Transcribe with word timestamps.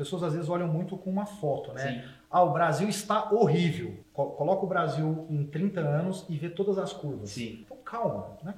pessoas 0.00 0.22
às 0.22 0.32
vezes 0.34 0.48
olham 0.48 0.66
muito 0.66 0.96
com 0.96 1.10
uma 1.10 1.26
foto, 1.26 1.72
né? 1.72 1.80
Sim. 2.02 2.08
Ah, 2.30 2.42
o 2.42 2.52
Brasil 2.52 2.88
está 2.88 3.30
horrível. 3.32 3.98
Co- 4.12 4.30
Coloca 4.30 4.64
o 4.64 4.68
Brasil 4.68 5.26
em 5.28 5.44
30 5.44 5.80
anos 5.80 6.24
e 6.28 6.36
vê 6.38 6.48
todas 6.48 6.78
as 6.78 6.92
curvas. 6.92 7.30
Sim. 7.30 7.60
Então 7.64 7.76
calma. 7.84 8.36
Né? 8.42 8.54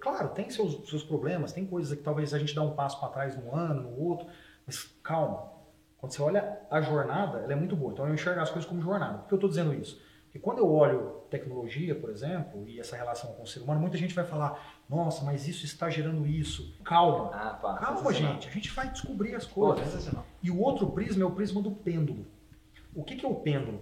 Claro, 0.00 0.28
tem 0.30 0.48
seus, 0.50 0.88
seus 0.88 1.02
problemas, 1.04 1.52
tem 1.52 1.66
coisas 1.66 1.96
que 1.96 2.02
talvez 2.02 2.32
a 2.32 2.38
gente 2.38 2.54
dá 2.54 2.62
um 2.62 2.74
passo 2.74 2.98
para 3.00 3.08
trás 3.10 3.36
num 3.36 3.54
ano, 3.54 3.82
no 3.90 4.00
outro, 4.00 4.26
mas 4.66 4.84
calma. 5.02 5.50
Quando 5.98 6.12
você 6.12 6.22
olha 6.22 6.58
a 6.70 6.80
jornada, 6.80 7.38
ela 7.40 7.52
é 7.52 7.56
muito 7.56 7.76
boa. 7.76 7.92
Então 7.92 8.06
eu 8.06 8.14
enxergo 8.14 8.40
as 8.40 8.50
coisas 8.50 8.68
como 8.68 8.80
jornada. 8.80 9.18
Por 9.18 9.28
que 9.28 9.34
eu 9.34 9.36
estou 9.36 9.50
dizendo 9.50 9.74
isso? 9.74 10.00
Porque 10.24 10.38
quando 10.38 10.58
eu 10.58 10.72
olho 10.72 11.22
tecnologia, 11.28 11.94
por 11.94 12.08
exemplo, 12.08 12.66
e 12.66 12.80
essa 12.80 12.96
relação 12.96 13.32
com 13.34 13.42
o 13.42 13.46
ser 13.46 13.60
humano, 13.60 13.78
muita 13.80 13.98
gente 13.98 14.14
vai 14.14 14.24
falar, 14.24 14.80
nossa, 14.92 15.24
mas 15.24 15.48
isso 15.48 15.64
está 15.64 15.88
gerando 15.88 16.26
isso. 16.26 16.76
Calma. 16.84 17.30
Ah, 17.32 17.54
pá. 17.54 17.74
Calma, 17.78 18.12
gente. 18.12 18.46
A 18.46 18.50
gente 18.50 18.70
vai 18.70 18.90
descobrir 18.90 19.34
as 19.34 19.46
Pô, 19.46 19.68
coisas. 19.68 19.86
sensacional. 19.86 20.26
E 20.42 20.50
o 20.50 20.60
outro 20.60 20.90
prisma 20.90 21.22
é 21.22 21.26
o 21.26 21.30
prisma 21.30 21.62
do 21.62 21.70
pêndulo. 21.70 22.26
O 22.94 23.02
que, 23.02 23.16
que 23.16 23.24
é 23.24 23.28
o 23.28 23.36
pêndulo? 23.36 23.80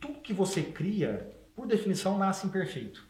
Tudo 0.00 0.14
que 0.14 0.32
você 0.32 0.60
cria, 0.60 1.30
por 1.54 1.68
definição, 1.68 2.18
nasce 2.18 2.44
imperfeito. 2.44 3.06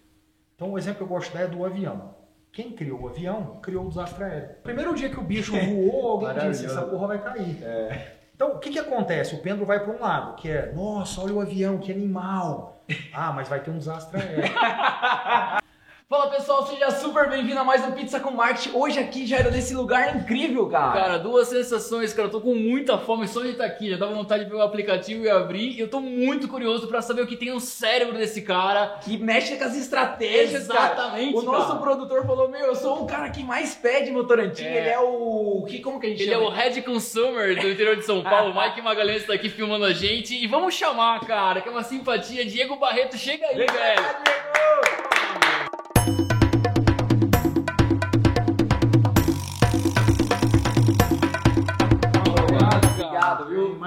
Então, 0.54 0.72
o 0.72 0.78
exemplo 0.78 0.98
que 0.98 1.04
eu 1.04 1.08
gosto 1.08 1.28
de 1.32 1.38
dar 1.38 1.44
é 1.44 1.48
do 1.48 1.64
avião. 1.64 2.14
Quem 2.52 2.72
criou 2.72 3.00
o 3.00 3.08
avião, 3.08 3.58
criou 3.62 3.86
o 3.86 3.88
desastre 3.88 4.24
aéreo. 4.24 4.56
Primeiro 4.62 4.94
dia 4.94 5.08
que 5.08 5.18
o 5.18 5.24
bicho 5.24 5.52
voou, 5.64 6.26
alguém 6.26 6.50
disse, 6.50 6.66
essa 6.66 6.82
porra 6.82 7.06
vai 7.06 7.22
cair. 7.22 7.62
É. 7.62 8.18
Então, 8.34 8.56
o 8.56 8.58
que, 8.58 8.70
que 8.70 8.78
acontece? 8.78 9.34
O 9.34 9.38
pêndulo 9.40 9.64
vai 9.64 9.80
para 9.82 9.94
um 9.94 10.00
lado, 10.00 10.36
que 10.36 10.50
é, 10.50 10.70
nossa, 10.72 11.22
olha 11.22 11.32
o 11.32 11.40
avião, 11.40 11.78
que 11.78 11.90
animal. 11.90 12.70
Ah, 13.14 13.32
mas 13.32 13.48
vai 13.48 13.62
ter 13.62 13.70
um 13.70 13.78
desastre 13.78 14.20
aéreo. 14.20 14.52
Fala 16.12 16.26
pessoal, 16.28 16.66
seja 16.66 16.90
super 16.90 17.30
bem-vindo 17.30 17.58
a 17.58 17.64
mais 17.64 17.82
um 17.86 17.92
Pizza 17.92 18.20
com 18.20 18.32
Marketing. 18.32 18.76
Hoje 18.76 19.00
aqui 19.00 19.26
já 19.26 19.38
era 19.38 19.50
nesse 19.50 19.72
lugar 19.72 20.14
incrível, 20.14 20.68
cara. 20.68 20.92
Cara, 20.92 21.16
duas 21.18 21.48
sensações, 21.48 22.12
cara. 22.12 22.28
Eu 22.28 22.32
tô 22.32 22.38
com 22.38 22.54
muita 22.54 22.98
fome 22.98 23.26
só 23.26 23.40
de 23.40 23.52
estar 23.52 23.64
aqui. 23.64 23.88
Já 23.88 23.96
dava 23.96 24.12
vontade 24.12 24.44
de 24.44 24.50
pegar 24.50 24.62
o 24.62 24.66
aplicativo 24.66 25.24
e 25.24 25.30
abrir. 25.30 25.70
E 25.70 25.80
eu 25.80 25.88
tô 25.88 26.00
muito 26.02 26.48
curioso 26.48 26.86
pra 26.86 27.00
saber 27.00 27.22
o 27.22 27.26
que 27.26 27.34
tem 27.34 27.48
no 27.50 27.60
cérebro 27.60 28.18
desse 28.18 28.42
cara. 28.42 28.98
que 29.02 29.16
mexe 29.16 29.56
com 29.56 29.64
as 29.64 29.74
estratégias, 29.74 30.68
cara. 30.68 30.92
Exatamente, 30.92 31.34
O 31.38 31.42
nosso 31.44 31.68
cara. 31.68 31.80
produtor 31.80 32.26
falou: 32.26 32.46
Meu, 32.50 32.66
eu 32.66 32.74
sou 32.74 33.04
o 33.04 33.06
cara 33.06 33.30
que 33.30 33.42
mais 33.42 33.74
pede 33.74 34.10
no 34.10 34.26
Torantim. 34.26 34.64
É. 34.64 34.80
Ele 34.80 34.88
é 34.90 35.00
o. 35.00 35.64
Que, 35.66 35.80
como 35.80 35.98
que 35.98 36.08
a 36.08 36.10
gente 36.10 36.24
Ele 36.24 36.30
é 36.30 36.34
chama? 36.34 36.46
o 36.46 36.50
Head 36.50 36.82
Consumer 36.82 37.58
do 37.58 37.70
interior 37.70 37.96
de 37.96 38.04
São 38.04 38.22
Paulo. 38.22 38.52
Mike 38.60 38.82
Magalhães 38.82 39.26
tá 39.26 39.32
aqui 39.32 39.48
filmando 39.48 39.86
a 39.86 39.94
gente. 39.94 40.34
E 40.34 40.46
vamos 40.46 40.74
chamar, 40.74 41.20
cara, 41.20 41.62
que 41.62 41.70
é 41.70 41.72
uma 41.72 41.82
simpatia. 41.82 42.44
Diego 42.44 42.76
Barreto, 42.76 43.16
chega 43.16 43.46
aí, 43.46 43.64
cá, 43.64 43.72
velho. 43.72 44.02
Diego! 44.02 44.91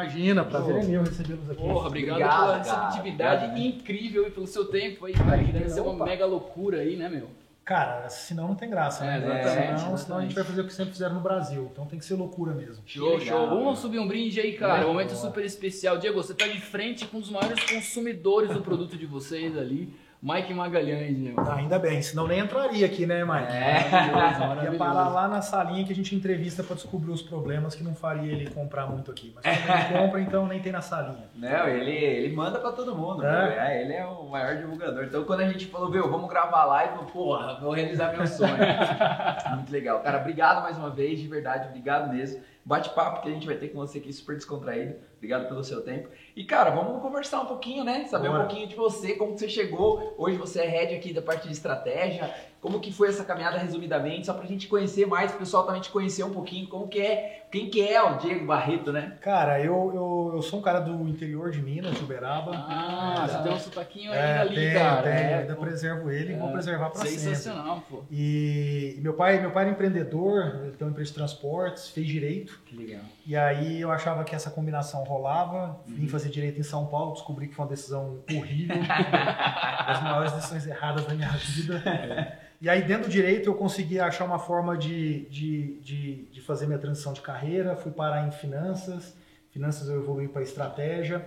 Imagina, 0.06 0.44
prazer 0.46 0.76
é 0.76 0.84
meu 0.84 1.04
recebê-los 1.04 1.50
aqui. 1.50 1.62
Porra, 1.62 1.88
obrigado, 1.88 2.16
Obrigado, 2.16 2.40
pela 2.40 2.60
cara. 2.60 2.88
receptividade 2.88 3.46
Obrigado, 3.46 3.60
né? 3.60 3.68
incrível 3.68 4.28
e 4.28 4.32
pelo 4.32 4.48
seu 4.48 4.66
tempo 4.66 5.06
aí, 5.06 5.14
cara. 5.14 5.44
Que 5.44 5.52
deve 5.52 5.70
ser 5.70 5.82
uma 5.82 5.94
Opa. 5.94 6.06
mega 6.06 6.26
loucura 6.26 6.80
aí, 6.80 6.96
né, 6.96 7.10
meu? 7.10 7.28
Cara, 7.66 8.08
senão 8.10 8.50
não 8.50 8.56
tem 8.56 8.70
graça, 8.70 9.04
né? 9.04 9.16
É, 9.16 9.18
exatamente, 9.18 9.48
senão, 9.48 9.76
senão 9.76 9.90
a 9.90 9.96
exatamente. 9.96 10.26
gente 10.28 10.36
vai 10.36 10.44
fazer 10.44 10.62
o 10.62 10.66
que 10.68 10.74
sempre 10.74 10.92
fizeram 10.94 11.16
no 11.16 11.22
Brasil. 11.22 11.68
Então 11.72 11.86
tem 11.88 11.98
que 11.98 12.06
ser 12.06 12.14
loucura 12.14 12.54
mesmo. 12.54 12.84
Show, 12.86 13.18
legal, 13.18 13.48
show. 13.48 13.50
Vamos 13.50 13.80
subir 13.80 13.98
um 13.98 14.08
brinde 14.08 14.40
aí, 14.40 14.54
cara. 14.54 14.74
Legal. 14.74 14.90
Um 14.90 14.94
momento 14.94 15.16
super 15.16 15.44
especial. 15.44 15.98
Diego, 15.98 16.22
você 16.22 16.36
tá 16.36 16.46
de 16.46 16.62
frente 16.62 17.08
com 17.08 17.18
um 17.18 17.22
dos 17.22 17.32
maiores 17.32 17.64
consumidores 17.64 18.52
do 18.52 18.62
produto 18.62 18.96
de 18.96 19.08
vocês 19.08 19.58
ali. 19.58 19.92
Mike 20.26 20.56
Magalhães, 20.56 21.16
meu. 21.16 21.36
Ah, 21.38 21.58
ainda 21.58 21.78
bem, 21.78 22.02
senão 22.02 22.26
nem 22.26 22.40
entraria 22.40 22.84
aqui, 22.84 23.06
né, 23.06 23.24
Mike? 23.24 23.54
É. 23.54 23.88
Maravilhoso, 23.92 24.66
Ia 24.74 24.78
parar 24.80 25.10
lá 25.10 25.28
na 25.28 25.40
salinha 25.40 25.86
que 25.86 25.92
a 25.94 25.96
gente 25.96 26.16
entrevista 26.16 26.64
pra 26.64 26.76
descobrir 26.76 27.12
os 27.12 27.22
problemas 27.22 27.76
que 27.76 27.84
não 27.84 27.94
faria 27.94 28.32
ele 28.32 28.50
comprar 28.50 28.88
muito 28.88 29.12
aqui. 29.12 29.36
Mas 29.36 29.46
ele 29.46 30.00
compra, 30.00 30.20
então 30.20 30.48
nem 30.48 30.60
tem 30.60 30.72
na 30.72 30.82
salinha. 30.82 31.30
Não, 31.36 31.68
ele, 31.68 31.92
ele 31.92 32.36
manda 32.36 32.58
pra 32.58 32.72
todo 32.72 32.96
mundo. 32.96 33.24
É? 33.24 33.76
É, 33.76 33.82
ele 33.84 33.94
é 33.94 34.04
o 34.04 34.28
maior 34.28 34.58
divulgador. 34.58 35.04
Então, 35.04 35.24
quando 35.26 35.42
a 35.42 35.48
gente 35.48 35.68
falou, 35.68 35.92
meu, 35.92 36.10
vamos 36.10 36.28
gravar 36.28 36.66
live, 36.66 36.96
eu, 36.96 37.04
porra, 37.04 37.60
vou 37.62 37.72
realizar 37.72 38.12
meu 38.12 38.26
sonho. 38.26 38.58
Muito 39.54 39.72
legal. 39.72 40.00
Cara, 40.00 40.18
obrigado 40.18 40.64
mais 40.64 40.76
uma 40.76 40.90
vez, 40.90 41.20
de 41.20 41.28
verdade, 41.28 41.68
obrigado 41.68 42.12
mesmo. 42.12 42.42
Bate-papo 42.66 43.22
que 43.22 43.30
a 43.30 43.32
gente 43.32 43.46
vai 43.46 43.58
ter 43.58 43.68
com 43.68 43.78
você 43.78 44.00
aqui 44.00 44.12
super 44.12 44.36
descontraído. 44.36 44.96
Obrigado 45.18 45.48
pelo 45.48 45.64
seu 45.64 45.84
tempo. 45.84 46.10
E, 46.36 46.44
cara, 46.44 46.70
vamos 46.70 47.02
conversar 47.02 47.40
um 47.42 47.46
pouquinho, 47.46 47.86
né? 47.86 48.06
Saber 48.10 48.28
Bora. 48.28 48.44
um 48.44 48.48
pouquinho 48.48 48.68
de 48.68 48.76
você, 48.76 49.14
como 49.14 49.38
você 49.38 49.48
chegou. 49.48 50.14
Hoje 50.18 50.38
você 50.38 50.64
é 50.64 50.68
head 50.68 50.94
aqui 50.94 51.14
da 51.14 51.22
parte 51.22 51.48
de 51.48 51.54
estratégia. 51.54 52.36
Como 52.66 52.80
que 52.80 52.92
foi 52.92 53.10
essa 53.10 53.24
caminhada 53.24 53.60
resumidamente, 53.60 54.26
só 54.26 54.34
pra 54.34 54.44
gente 54.48 54.68
conhecer 54.68 55.06
mais, 55.06 55.32
o 55.32 55.38
pessoal 55.38 55.68
também 55.68 55.80
te 55.82 55.92
conhecer 55.92 56.24
um 56.24 56.32
pouquinho, 56.32 56.68
como 56.68 56.88
que 56.88 57.00
é, 57.00 57.46
quem 57.52 57.70
que 57.70 57.80
é 57.88 58.02
o 58.02 58.18
Diego 58.18 58.44
Barreto, 58.48 58.92
né? 58.92 59.14
Cara, 59.22 59.60
eu, 59.62 59.92
eu, 59.94 60.32
eu 60.38 60.42
sou 60.42 60.58
um 60.58 60.62
cara 60.64 60.80
do 60.80 61.08
interior 61.08 61.52
de 61.52 61.62
Minas, 61.62 61.96
de 61.96 62.04
Uberaba. 62.04 62.54
Ah, 62.56 63.28
você 63.30 63.36
É, 63.38 63.42
tem 63.44 63.54
um 63.54 63.60
sotaquinho 63.60 64.12
É, 64.12 64.18
ainda 64.32 64.42
ali, 64.42 64.56
tenho, 64.56 64.74
cara. 64.80 65.02
tenho, 65.04 65.14
É, 65.16 65.34
ainda 65.42 65.54
pô. 65.56 65.62
preservo 65.62 66.10
ele 66.10 66.34
e 66.34 66.36
vou 66.38 66.50
É, 66.50 66.54
preservar 66.54 66.90
pra 66.90 67.02
sempre. 67.02 67.20
Sensacional, 67.20 67.84
pô. 67.88 68.04
E 68.10 68.98
meu 69.04 69.14
pai, 69.14 69.40
meu 69.40 69.52
pai 69.52 69.66
era 69.66 69.72
empreendedor, 69.72 70.62
ele 70.64 70.72
tem 70.72 70.88
uma 70.88 70.92
empresa 70.92 71.12
de 71.12 71.16
transportes, 71.16 71.90
fez 71.90 72.08
direito. 72.08 72.60
Que 72.66 72.76
legal. 72.76 73.02
E 73.28 73.36
aí 73.36 73.80
eu 73.80 73.92
achava 73.92 74.24
que 74.24 74.34
essa 74.34 74.50
combinação 74.50 75.04
rolava. 75.04 75.80
Uhum. 75.88 75.94
Vim 75.96 76.08
fazer 76.08 76.30
direito 76.30 76.60
em 76.60 76.64
São 76.64 76.88
Paulo, 76.88 77.14
descobri 77.14 77.48
que 77.48 77.54
foi 77.54 77.64
uma 77.66 77.70
decisão 77.70 78.22
horrível, 78.36 78.76
das 79.88 80.02
maiores 80.02 80.32
decisões 80.32 80.66
erradas 80.66 81.06
da 81.06 81.14
minha 81.14 81.30
vida. 81.30 82.40
E 82.62 82.70
aí 82.70 82.82
dentro 82.84 83.08
do 83.08 83.12
direito 83.12 83.50
eu 83.50 83.54
consegui 83.56 84.00
achar 84.00 84.26
uma 84.26 84.40
forma 84.40 84.78
de, 84.78 85.26
de, 85.30 85.80
de, 85.82 86.16
de 86.32 86.42
fazer 86.42 86.66
minha 86.66 86.80
transição 86.80 87.14
de 87.14 87.22
carreira. 87.22 87.76
Fui 87.76 87.92
parar 87.92 88.28
em 88.28 88.32
finanças, 88.32 89.16
finanças 89.52 89.88
eu 89.90 89.98
evoluí 89.98 90.28
para 90.28 90.42
estratégia. 90.42 91.26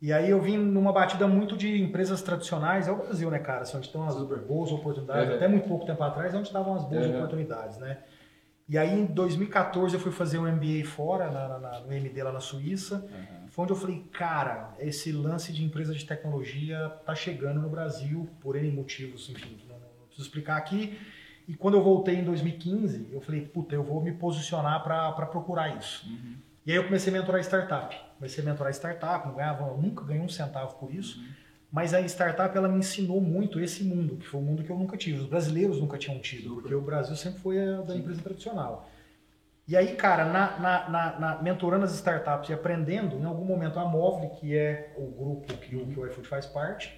E 0.00 0.12
aí 0.12 0.30
eu 0.30 0.40
vim 0.40 0.56
numa 0.56 0.92
batida 0.92 1.26
muito 1.26 1.56
de 1.56 1.82
empresas 1.82 2.22
tradicionais, 2.22 2.86
é 2.86 2.92
o 2.92 2.96
Brasil, 2.96 3.28
né, 3.30 3.40
cara? 3.40 3.62
Assim, 3.62 3.76
onde 3.76 3.86
estão 3.86 4.06
as 4.06 4.14
Super. 4.14 4.38
boas 4.38 4.70
oportunidades. 4.70 5.30
Uhum. 5.30 5.36
Até 5.36 5.48
muito 5.48 5.66
pouco 5.68 5.84
tempo 5.86 6.02
atrás, 6.04 6.32
é 6.32 6.36
onde 6.36 6.46
estavam 6.46 6.74
as 6.76 6.84
boas 6.84 7.06
Uhum. 7.06 7.16
oportunidades, 7.16 7.78
né? 7.78 7.98
E 8.68 8.76
aí 8.78 8.92
em 8.92 9.06
2014 9.06 9.94
eu 9.94 10.00
fui 10.00 10.12
fazer 10.12 10.38
um 10.38 10.46
MBA 10.46 10.84
fora, 10.86 11.30
na, 11.30 11.58
na- 11.58 11.80
no 11.80 11.92
MD 11.92 12.22
lá 12.22 12.30
na 12.30 12.38
Suíça. 12.40 13.04
Foi 13.48 13.64
onde 13.64 13.72
eu 13.72 13.76
falei, 13.76 14.04
cara, 14.12 14.74
esse 14.78 15.10
lance 15.10 15.52
de 15.52 15.64
empresa 15.64 15.94
de 15.94 16.04
tecnologia 16.04 16.92
tá 17.04 17.14
chegando 17.14 17.60
no 17.60 17.68
Brasil 17.68 18.28
por 18.40 18.54
N 18.56 18.70
motivos, 18.70 19.28
enfim, 19.30 19.56
preciso 20.18 20.22
explicar 20.28 20.56
aqui. 20.56 20.98
E 21.46 21.54
quando 21.54 21.74
eu 21.78 21.82
voltei 21.82 22.16
em 22.16 22.24
2015, 22.24 23.08
eu 23.12 23.20
falei, 23.20 23.40
puta, 23.42 23.74
eu 23.74 23.82
vou 23.82 24.02
me 24.02 24.12
posicionar 24.12 24.82
para 24.82 25.12
procurar 25.26 25.76
isso. 25.78 26.06
E 26.66 26.70
aí 26.70 26.76
eu 26.76 26.84
comecei 26.84 27.12
a 27.14 27.18
mentorar 27.18 27.40
startup. 27.42 27.96
Comecei 28.18 28.42
a 28.44 28.46
mentorar 28.46 28.72
startup, 28.74 29.26
não 29.26 29.34
ganhava, 29.34 29.64
nunca 29.74 30.04
ganhei 30.04 30.22
um 30.22 30.28
centavo 30.28 30.74
por 30.78 30.92
isso. 30.92 31.22
Mas 31.72 31.94
a 31.94 32.00
startup 32.02 32.54
ela 32.56 32.68
me 32.68 32.78
ensinou 32.78 33.20
muito 33.20 33.60
esse 33.60 33.82
mundo, 33.84 34.16
que 34.16 34.26
foi 34.26 34.40
um 34.40 34.42
mundo 34.42 34.62
que 34.62 34.70
eu 34.70 34.76
nunca 34.76 34.96
tive. 34.96 35.20
Os 35.20 35.26
brasileiros 35.26 35.80
nunca 35.80 35.96
tinham 35.96 36.18
tido, 36.18 36.54
porque 36.56 36.74
o 36.74 36.80
Brasil 36.80 37.14
sempre 37.16 37.40
foi 37.40 37.58
a 37.62 37.80
da 37.82 37.94
empresa 37.96 38.20
tradicional. 38.22 38.88
E 39.66 39.76
aí, 39.76 39.94
cara, 39.96 40.24
na, 40.26 40.58
na, 40.58 40.88
na- 40.88 41.18
na- 41.20 41.42
mentorando 41.42 41.84
as 41.84 41.94
startups 41.94 42.48
e 42.48 42.54
aprendendo, 42.54 43.16
em 43.16 43.24
algum 43.24 43.44
momento 43.44 43.78
a 43.78 43.84
Móvel, 43.86 44.30
que 44.30 44.56
é 44.56 44.94
o 44.96 45.06
grupo 45.06 45.54
que 45.58 45.76
o, 45.76 45.86
que 45.86 46.00
o 46.00 46.06
iFood 46.06 46.26
faz 46.26 46.46
parte, 46.46 46.90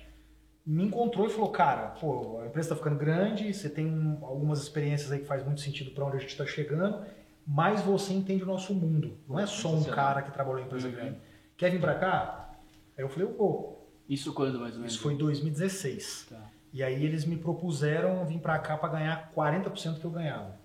me 0.66 0.84
encontrou 0.84 1.26
e 1.26 1.30
falou, 1.30 1.50
cara, 1.50 1.88
pô, 2.00 2.38
a 2.40 2.46
empresa 2.46 2.66
está 2.66 2.76
ficando 2.76 2.96
grande, 2.96 3.52
você 3.52 3.68
tem 3.68 3.86
um- 3.86 4.18
algumas 4.24 4.62
experiências 4.62 5.10
aí 5.10 5.20
que 5.20 5.26
faz 5.26 5.44
muito 5.44 5.60
sentido 5.60 5.90
para 5.90 6.04
onde 6.04 6.16
a 6.16 6.20
gente 6.20 6.30
está 6.30 6.46
chegando, 6.46 7.04
mas 7.46 7.80
você 7.82 8.12
entende 8.12 8.42
o 8.42 8.46
nosso 8.46 8.74
mundo. 8.74 9.16
Não 9.28 9.38
é 9.38 9.46
só 9.46 9.68
um 9.72 9.82
cara 9.84 10.22
que 10.22 10.30
trabalhou 10.30 10.60
em 10.60 10.64
empresa 10.66 10.86
Uhum. 10.88 10.94
grande. 10.94 11.16
Quer 11.56 11.70
vir 11.70 11.80
para 11.80 11.94
cá? 11.94 12.50
Aí 12.96 13.02
eu 13.04 13.08
falei, 13.08 13.26
eu 13.28 13.34
vou. 13.36 13.88
Isso 14.08 14.32
quando, 14.32 14.58
mais 14.60 14.72
ou 14.74 14.78
menos? 14.80 14.92
Isso 14.94 15.02
foi 15.02 15.14
em 15.14 15.16
2016. 15.16 16.26
Tá. 16.28 16.40
E 16.72 16.82
aí 16.84 17.04
eles 17.04 17.24
me 17.24 17.36
propuseram 17.36 18.24
vir 18.26 18.38
para 18.38 18.58
cá 18.58 18.76
para 18.76 18.90
ganhar 18.90 19.32
40% 19.34 19.98
que 20.00 20.04
eu 20.04 20.10
ganhava. 20.10 20.59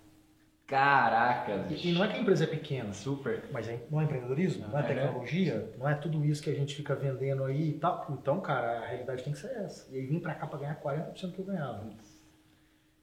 Caraca, 0.66 1.66
E, 1.70 1.90
e 1.90 1.92
não 1.92 2.04
é 2.04 2.08
que 2.08 2.16
a 2.16 2.18
empresa 2.20 2.42
é 2.44 2.46
pequena, 2.46 2.92
super. 2.92 3.44
mas 3.52 3.68
é- 3.68 3.78
não 3.88 4.00
é 4.00 4.04
empreendedorismo, 4.04 4.66
não 4.68 4.78
é 4.78 4.82
É. 4.82 4.94
tecnologia, 4.94 5.72
não 5.78 5.88
é 5.88 5.94
tudo 5.94 6.24
isso 6.24 6.42
que 6.42 6.50
a 6.50 6.54
gente 6.54 6.74
fica 6.74 6.94
vendendo 6.96 7.44
aí 7.44 7.70
e 7.70 7.72
tal. 7.74 8.04
Então, 8.10 8.40
cara, 8.40 8.80
a 8.80 8.86
realidade 8.86 9.22
tem 9.22 9.32
que 9.32 9.38
ser 9.38 9.52
essa. 9.52 9.88
E 9.94 9.98
aí 10.00 10.06
vim 10.06 10.18
pra 10.18 10.34
cá 10.34 10.46
pra 10.46 10.58
ganhar 10.58 10.74
40% 10.76 11.34
que 11.34 11.38
eu 11.40 11.44
ganhava. 11.44 11.84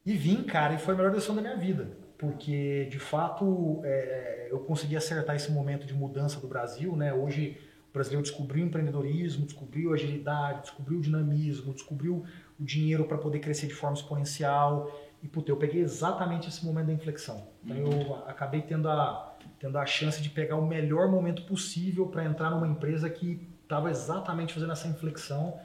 E 0.05 0.13
vim, 0.17 0.43
cara, 0.43 0.73
e 0.73 0.77
foi 0.77 0.93
a 0.93 0.97
melhor 0.97 1.13
decisão 1.13 1.35
da 1.35 1.41
minha 1.41 1.55
vida. 1.55 1.87
Porque, 2.17 2.85
de 2.91 2.99
fato, 2.99 3.79
é, 3.85 4.47
eu 4.51 4.59
consegui 4.59 4.97
acertar 4.97 5.35
esse 5.35 5.51
momento 5.51 5.85
de 5.87 5.93
mudança 5.93 6.39
do 6.41 6.47
Brasil, 6.47 6.95
né? 6.97 7.13
Hoje, 7.13 7.57
o 7.89 7.93
brasileiro 7.93 8.23
descobriu 8.23 8.63
o 8.63 8.67
empreendedorismo, 8.67 9.45
descobriu 9.45 9.91
a 9.91 9.93
agilidade, 9.93 10.61
descobriu 10.63 10.97
o 10.97 11.01
dinamismo, 11.01 11.73
descobriu 11.73 12.25
o 12.59 12.63
dinheiro 12.63 13.05
para 13.05 13.17
poder 13.17 13.39
crescer 13.39 13.67
de 13.67 13.73
forma 13.73 13.95
exponencial. 13.95 14.91
E, 15.23 15.27
puta, 15.27 15.49
eu 15.49 15.55
peguei 15.55 15.81
exatamente 15.81 16.49
esse 16.49 16.65
momento 16.65 16.87
da 16.87 16.93
inflexão. 16.93 17.47
Então, 17.65 17.77
eu 17.77 18.15
acabei 18.27 18.61
tendo 18.61 18.89
a, 18.89 19.33
tendo 19.57 19.77
a 19.77 19.85
chance 19.85 20.21
de 20.21 20.29
pegar 20.29 20.57
o 20.57 20.67
melhor 20.67 21.09
momento 21.09 21.43
possível 21.43 22.07
para 22.07 22.25
entrar 22.25 22.49
numa 22.49 22.67
empresa 22.67 23.09
que 23.09 23.47
estava 23.63 23.89
exatamente 23.89 24.53
fazendo 24.53 24.73
essa 24.73 24.87
inflexão, 24.87 25.57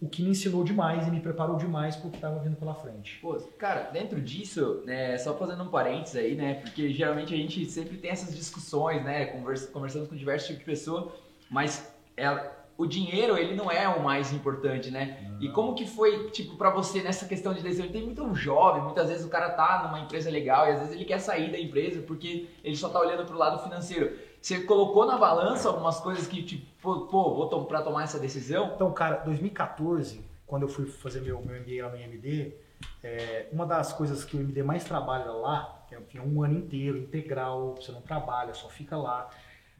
o 0.00 0.08
que 0.08 0.22
me 0.22 0.30
ensinou 0.30 0.64
demais 0.64 1.06
e 1.06 1.10
me 1.10 1.20
preparou 1.20 1.56
demais 1.56 1.94
para 1.94 2.08
o 2.08 2.10
que 2.10 2.16
estava 2.16 2.40
vindo 2.40 2.56
pela 2.56 2.74
frente. 2.74 3.18
Pô, 3.20 3.36
cara, 3.58 3.90
dentro 3.90 4.20
disso, 4.20 4.82
né, 4.86 5.16
só 5.18 5.36
fazendo 5.36 5.62
um 5.62 5.68
parênteses 5.68 6.16
aí, 6.16 6.34
né, 6.34 6.54
porque 6.54 6.90
geralmente 6.90 7.34
a 7.34 7.36
gente 7.36 7.64
sempre 7.66 7.98
tem 7.98 8.10
essas 8.10 8.34
discussões, 8.34 9.04
né, 9.04 9.26
conversa, 9.26 9.70
conversando 9.70 10.08
com 10.08 10.16
diversos 10.16 10.48
tipos 10.48 10.60
de 10.60 10.64
pessoa, 10.64 11.14
mas 11.50 11.94
ela, 12.16 12.61
o 12.76 12.86
dinheiro, 12.86 13.36
ele 13.36 13.54
não 13.54 13.70
é 13.70 13.88
o 13.88 14.02
mais 14.02 14.32
importante, 14.32 14.90
né? 14.90 15.28
Não. 15.28 15.42
E 15.42 15.48
como 15.50 15.74
que 15.74 15.86
foi, 15.86 16.30
tipo, 16.30 16.56
para 16.56 16.70
você 16.70 17.02
nessa 17.02 17.26
questão 17.26 17.52
de 17.52 17.62
decisão? 17.62 17.88
Tem 17.88 18.04
muito 18.04 18.34
jovem, 18.34 18.82
muitas 18.82 19.08
vezes 19.08 19.24
o 19.24 19.28
cara 19.28 19.50
tá 19.50 19.84
numa 19.84 20.00
empresa 20.00 20.30
legal 20.30 20.66
e 20.66 20.70
às 20.70 20.78
vezes 20.80 20.94
ele 20.94 21.04
quer 21.04 21.18
sair 21.18 21.50
da 21.50 21.58
empresa 21.58 22.02
porque 22.02 22.48
ele 22.64 22.76
só 22.76 22.88
tá 22.88 22.98
olhando 23.00 23.24
pro 23.24 23.36
lado 23.36 23.62
financeiro. 23.62 24.16
Você 24.40 24.60
colocou 24.60 25.06
na 25.06 25.16
balança 25.18 25.68
algumas 25.68 26.00
coisas 26.00 26.26
que, 26.26 26.42
tipo, 26.42 26.66
pô, 26.82 27.34
vou 27.34 27.48
tom 27.48 27.64
para 27.64 27.82
tomar 27.82 28.04
essa 28.04 28.18
decisão? 28.18 28.72
Então, 28.74 28.92
cara, 28.92 29.16
2014, 29.18 30.24
quando 30.46 30.62
eu 30.62 30.68
fui 30.68 30.86
fazer 30.86 31.20
meu, 31.20 31.40
meu 31.40 31.60
MBA 31.60 31.86
lá 31.86 31.90
no 31.90 31.96
IMD, 31.96 32.54
é, 33.02 33.48
uma 33.52 33.66
das 33.66 33.92
coisas 33.92 34.24
que 34.24 34.36
o 34.36 34.40
MD 34.40 34.62
mais 34.62 34.84
trabalha 34.84 35.30
lá, 35.30 35.86
que 36.08 36.18
é 36.18 36.22
um 36.22 36.42
ano 36.42 36.58
inteiro, 36.58 36.98
integral, 36.98 37.74
você 37.76 37.92
não 37.92 38.00
trabalha, 38.00 38.54
só 38.54 38.68
fica 38.68 38.96
lá. 38.96 39.28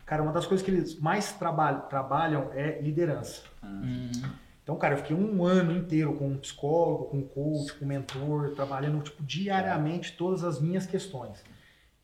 Cara, 0.07 0.23
uma 0.23 0.33
das 0.33 0.47
coisas 0.47 0.65
que 0.65 0.71
eles 0.71 0.99
mais 0.99 1.33
trabalham, 1.33 1.81
trabalham 1.83 2.51
é 2.53 2.81
liderança. 2.81 3.43
Uhum. 3.63 4.11
Então, 4.63 4.77
cara, 4.77 4.95
eu 4.95 4.99
fiquei 4.99 5.17
um 5.17 5.45
ano 5.45 5.73
inteiro 5.73 6.15
com 6.15 6.29
um 6.29 6.39
psicólogo, 6.39 7.07
com 7.07 7.19
um 7.19 7.27
coach, 7.27 7.75
com 7.75 7.85
um 7.85 7.89
mentor, 7.89 8.55
trabalhando 8.55 9.03
tipo, 9.03 9.23
diariamente 9.23 10.17
todas 10.17 10.45
as 10.45 10.61
minhas 10.61 10.87
questões. 10.87 11.43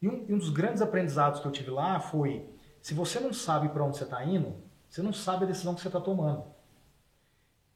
E 0.02 0.08
um, 0.08 0.26
um 0.28 0.38
dos 0.38 0.50
grandes 0.50 0.82
aprendizados 0.82 1.40
que 1.40 1.46
eu 1.46 1.52
tive 1.52 1.70
lá 1.70 2.00
foi: 2.00 2.48
se 2.80 2.94
você 2.94 3.20
não 3.20 3.32
sabe 3.32 3.68
para 3.68 3.84
onde 3.84 3.96
você 3.96 4.04
está 4.04 4.24
indo, 4.24 4.54
você 4.88 5.02
não 5.02 5.12
sabe 5.12 5.44
a 5.44 5.48
decisão 5.48 5.74
que 5.74 5.80
você 5.80 5.88
está 5.88 6.00
tomando. 6.00 6.44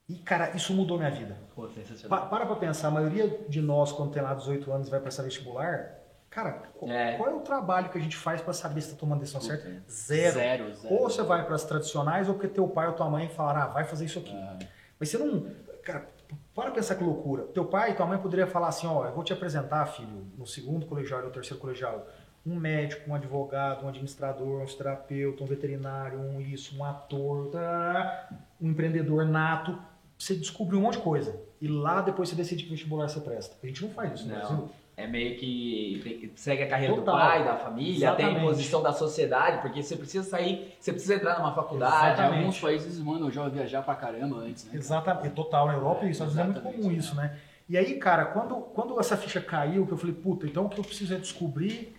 E, 0.08 0.16
cara, 0.16 0.54
isso 0.56 0.74
mudou 0.74 0.98
minha 0.98 1.10
vida. 1.10 1.36
Pô, 1.54 1.68
sensacional. 1.68 2.20
Pa, 2.20 2.26
para 2.26 2.46
pra 2.46 2.56
pensar, 2.56 2.88
a 2.88 2.90
maioria 2.90 3.44
de 3.48 3.60
nós, 3.60 3.92
quando 3.92 4.12
tem 4.12 4.22
lá 4.22 4.34
18 4.34 4.70
anos 4.72 4.88
e 4.88 4.90
vai 4.90 5.00
prestar 5.00 5.22
vestibular, 5.22 6.01
cara, 6.32 6.62
é. 6.88 7.16
qual 7.16 7.28
é 7.28 7.34
o 7.34 7.40
trabalho 7.40 7.90
que 7.90 7.98
a 7.98 8.00
gente 8.00 8.16
faz 8.16 8.40
para 8.40 8.54
saber 8.54 8.80
se 8.80 8.88
está 8.88 8.98
tomando 8.98 9.18
a 9.18 9.20
decisão 9.20 9.40
certa? 9.40 9.68
Zero. 9.88 10.34
Zero, 10.34 10.74
zero. 10.74 10.94
Ou 10.94 11.02
você 11.02 11.22
vai 11.22 11.44
para 11.44 11.54
as 11.54 11.64
tradicionais, 11.64 12.26
ou 12.26 12.34
porque 12.34 12.48
teu 12.48 12.66
pai 12.66 12.88
ou 12.88 12.94
tua 12.94 13.08
mãe 13.08 13.28
falaram, 13.28 13.62
ah, 13.62 13.66
vai 13.66 13.84
fazer 13.84 14.06
isso 14.06 14.18
aqui. 14.18 14.34
Ah. 14.34 14.58
Mas 14.98 15.10
você 15.10 15.18
não. 15.18 15.46
Cara, 15.84 16.08
para 16.54 16.70
pensar 16.70 16.94
que 16.94 17.04
loucura. 17.04 17.44
Teu 17.44 17.66
pai 17.66 17.90
e 17.90 17.94
tua 17.94 18.06
mãe 18.06 18.18
poderiam 18.18 18.48
falar 18.48 18.68
assim: 18.68 18.86
ó, 18.86 19.04
eu 19.04 19.12
vou 19.12 19.22
te 19.22 19.32
apresentar, 19.32 19.84
filho, 19.86 20.26
no 20.38 20.46
segundo 20.46 20.86
colegial 20.86 21.22
no 21.22 21.30
terceiro 21.30 21.60
colegial, 21.60 22.06
um 22.46 22.56
médico, 22.56 23.10
um 23.10 23.14
advogado, 23.14 23.84
um 23.84 23.88
administrador, 23.88 24.62
um 24.62 24.66
terapeuta, 24.66 25.44
um 25.44 25.46
veterinário, 25.46 26.18
um 26.18 26.40
isso, 26.40 26.78
um 26.78 26.84
ator, 26.84 27.50
tá, 27.50 28.28
um 28.60 28.70
empreendedor 28.70 29.26
nato. 29.26 29.78
Você 30.18 30.34
descobre 30.34 30.76
um 30.76 30.80
monte 30.80 30.98
de 30.98 31.02
coisa. 31.02 31.38
E 31.60 31.68
lá 31.68 32.00
depois 32.00 32.28
você 32.28 32.36
decide 32.36 32.64
que 32.64 32.70
vestibular 32.70 33.08
você 33.08 33.20
presta. 33.20 33.56
A 33.62 33.66
gente 33.66 33.82
não 33.82 33.90
faz 33.90 34.12
isso 34.14 34.28
no 34.28 34.34
Brasil 34.34 34.70
é 34.96 35.06
meio 35.06 35.36
que 35.38 36.30
segue 36.34 36.62
a 36.62 36.68
carreira 36.68 36.94
Total. 36.94 37.14
do 37.14 37.20
pai, 37.20 37.44
da 37.44 37.56
família, 37.56 38.08
Exatamente. 38.08 38.34
tem 38.34 38.44
posição 38.44 38.82
da 38.82 38.92
sociedade, 38.92 39.62
porque 39.62 39.82
você 39.82 39.96
precisa 39.96 40.28
sair, 40.28 40.74
você 40.78 40.92
precisa 40.92 41.14
entrar 41.14 41.38
numa 41.38 41.54
faculdade. 41.54 42.12
Exatamente. 42.12 42.38
Alguns 42.40 42.60
países, 42.60 42.98
mano, 42.98 43.26
eu 43.26 43.30
já 43.30 43.48
viajar 43.48 43.82
pra 43.82 43.94
caramba 43.94 44.36
antes, 44.36 44.64
né? 44.66 44.72
Exatamente, 44.74 45.30
total, 45.30 45.66
na 45.66 45.74
Europa 45.74 46.04
é, 46.04 46.10
isso, 46.10 46.22
às 46.22 46.34
vezes 46.34 46.40
é 46.40 46.44
muito 46.44 46.60
comum 46.60 46.92
isso, 46.92 47.14
né? 47.14 47.38
E 47.68 47.78
aí, 47.78 47.94
cara, 47.94 48.26
quando, 48.26 48.56
quando 48.56 49.00
essa 49.00 49.16
ficha 49.16 49.40
caiu, 49.40 49.86
que 49.86 49.92
eu 49.92 49.96
falei, 49.96 50.14
puta, 50.14 50.46
então 50.46 50.66
o 50.66 50.68
que 50.68 50.78
eu 50.78 50.84
preciso 50.84 51.14
é 51.14 51.16
descobrir 51.16 51.96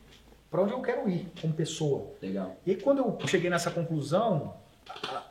para 0.51 0.61
onde 0.61 0.71
eu 0.71 0.81
quero 0.81 1.09
ir 1.09 1.31
como 1.41 1.51
pessoa. 1.51 2.11
Legal. 2.21 2.57
E 2.63 2.71
aí, 2.71 2.77
quando 2.77 2.99
eu 2.99 3.27
cheguei 3.27 3.49
nessa 3.49 3.71
conclusão, 3.71 4.53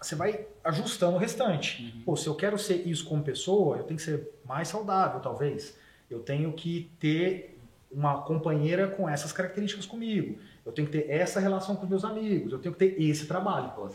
você 0.01 0.17
vai 0.17 0.47
ajustando 0.65 1.15
o 1.15 1.19
restante. 1.19 1.93
Uhum. 1.95 2.03
Pô, 2.05 2.17
se 2.17 2.27
eu 2.27 2.35
quero 2.35 2.59
ser 2.59 2.89
isso 2.89 3.05
como 3.05 3.23
pessoa, 3.23 3.77
eu 3.77 3.85
tenho 3.85 3.99
que 3.99 4.03
ser 4.03 4.29
mais 4.45 4.67
saudável, 4.67 5.21
talvez. 5.21 5.79
Eu 6.11 6.21
tenho 6.21 6.53
que 6.53 6.91
ter 6.99 7.52
uma 7.93 8.23
companheira 8.23 8.89
com 8.89 9.09
essas 9.09 9.33
características 9.33 9.87
comigo. 9.87 10.39
Eu 10.65 10.73
tenho 10.73 10.89
que 10.89 10.99
ter 10.99 11.11
essa 11.11 11.41
relação 11.41 11.77
com 11.77 11.85
os 11.85 11.89
meus 11.89 12.05
amigos. 12.05 12.53
Eu 12.53 12.59
tenho 12.59 12.75
que 12.75 12.79
ter 12.79 13.03
esse 13.03 13.27
trabalho. 13.27 13.73
Pô, 13.73 13.89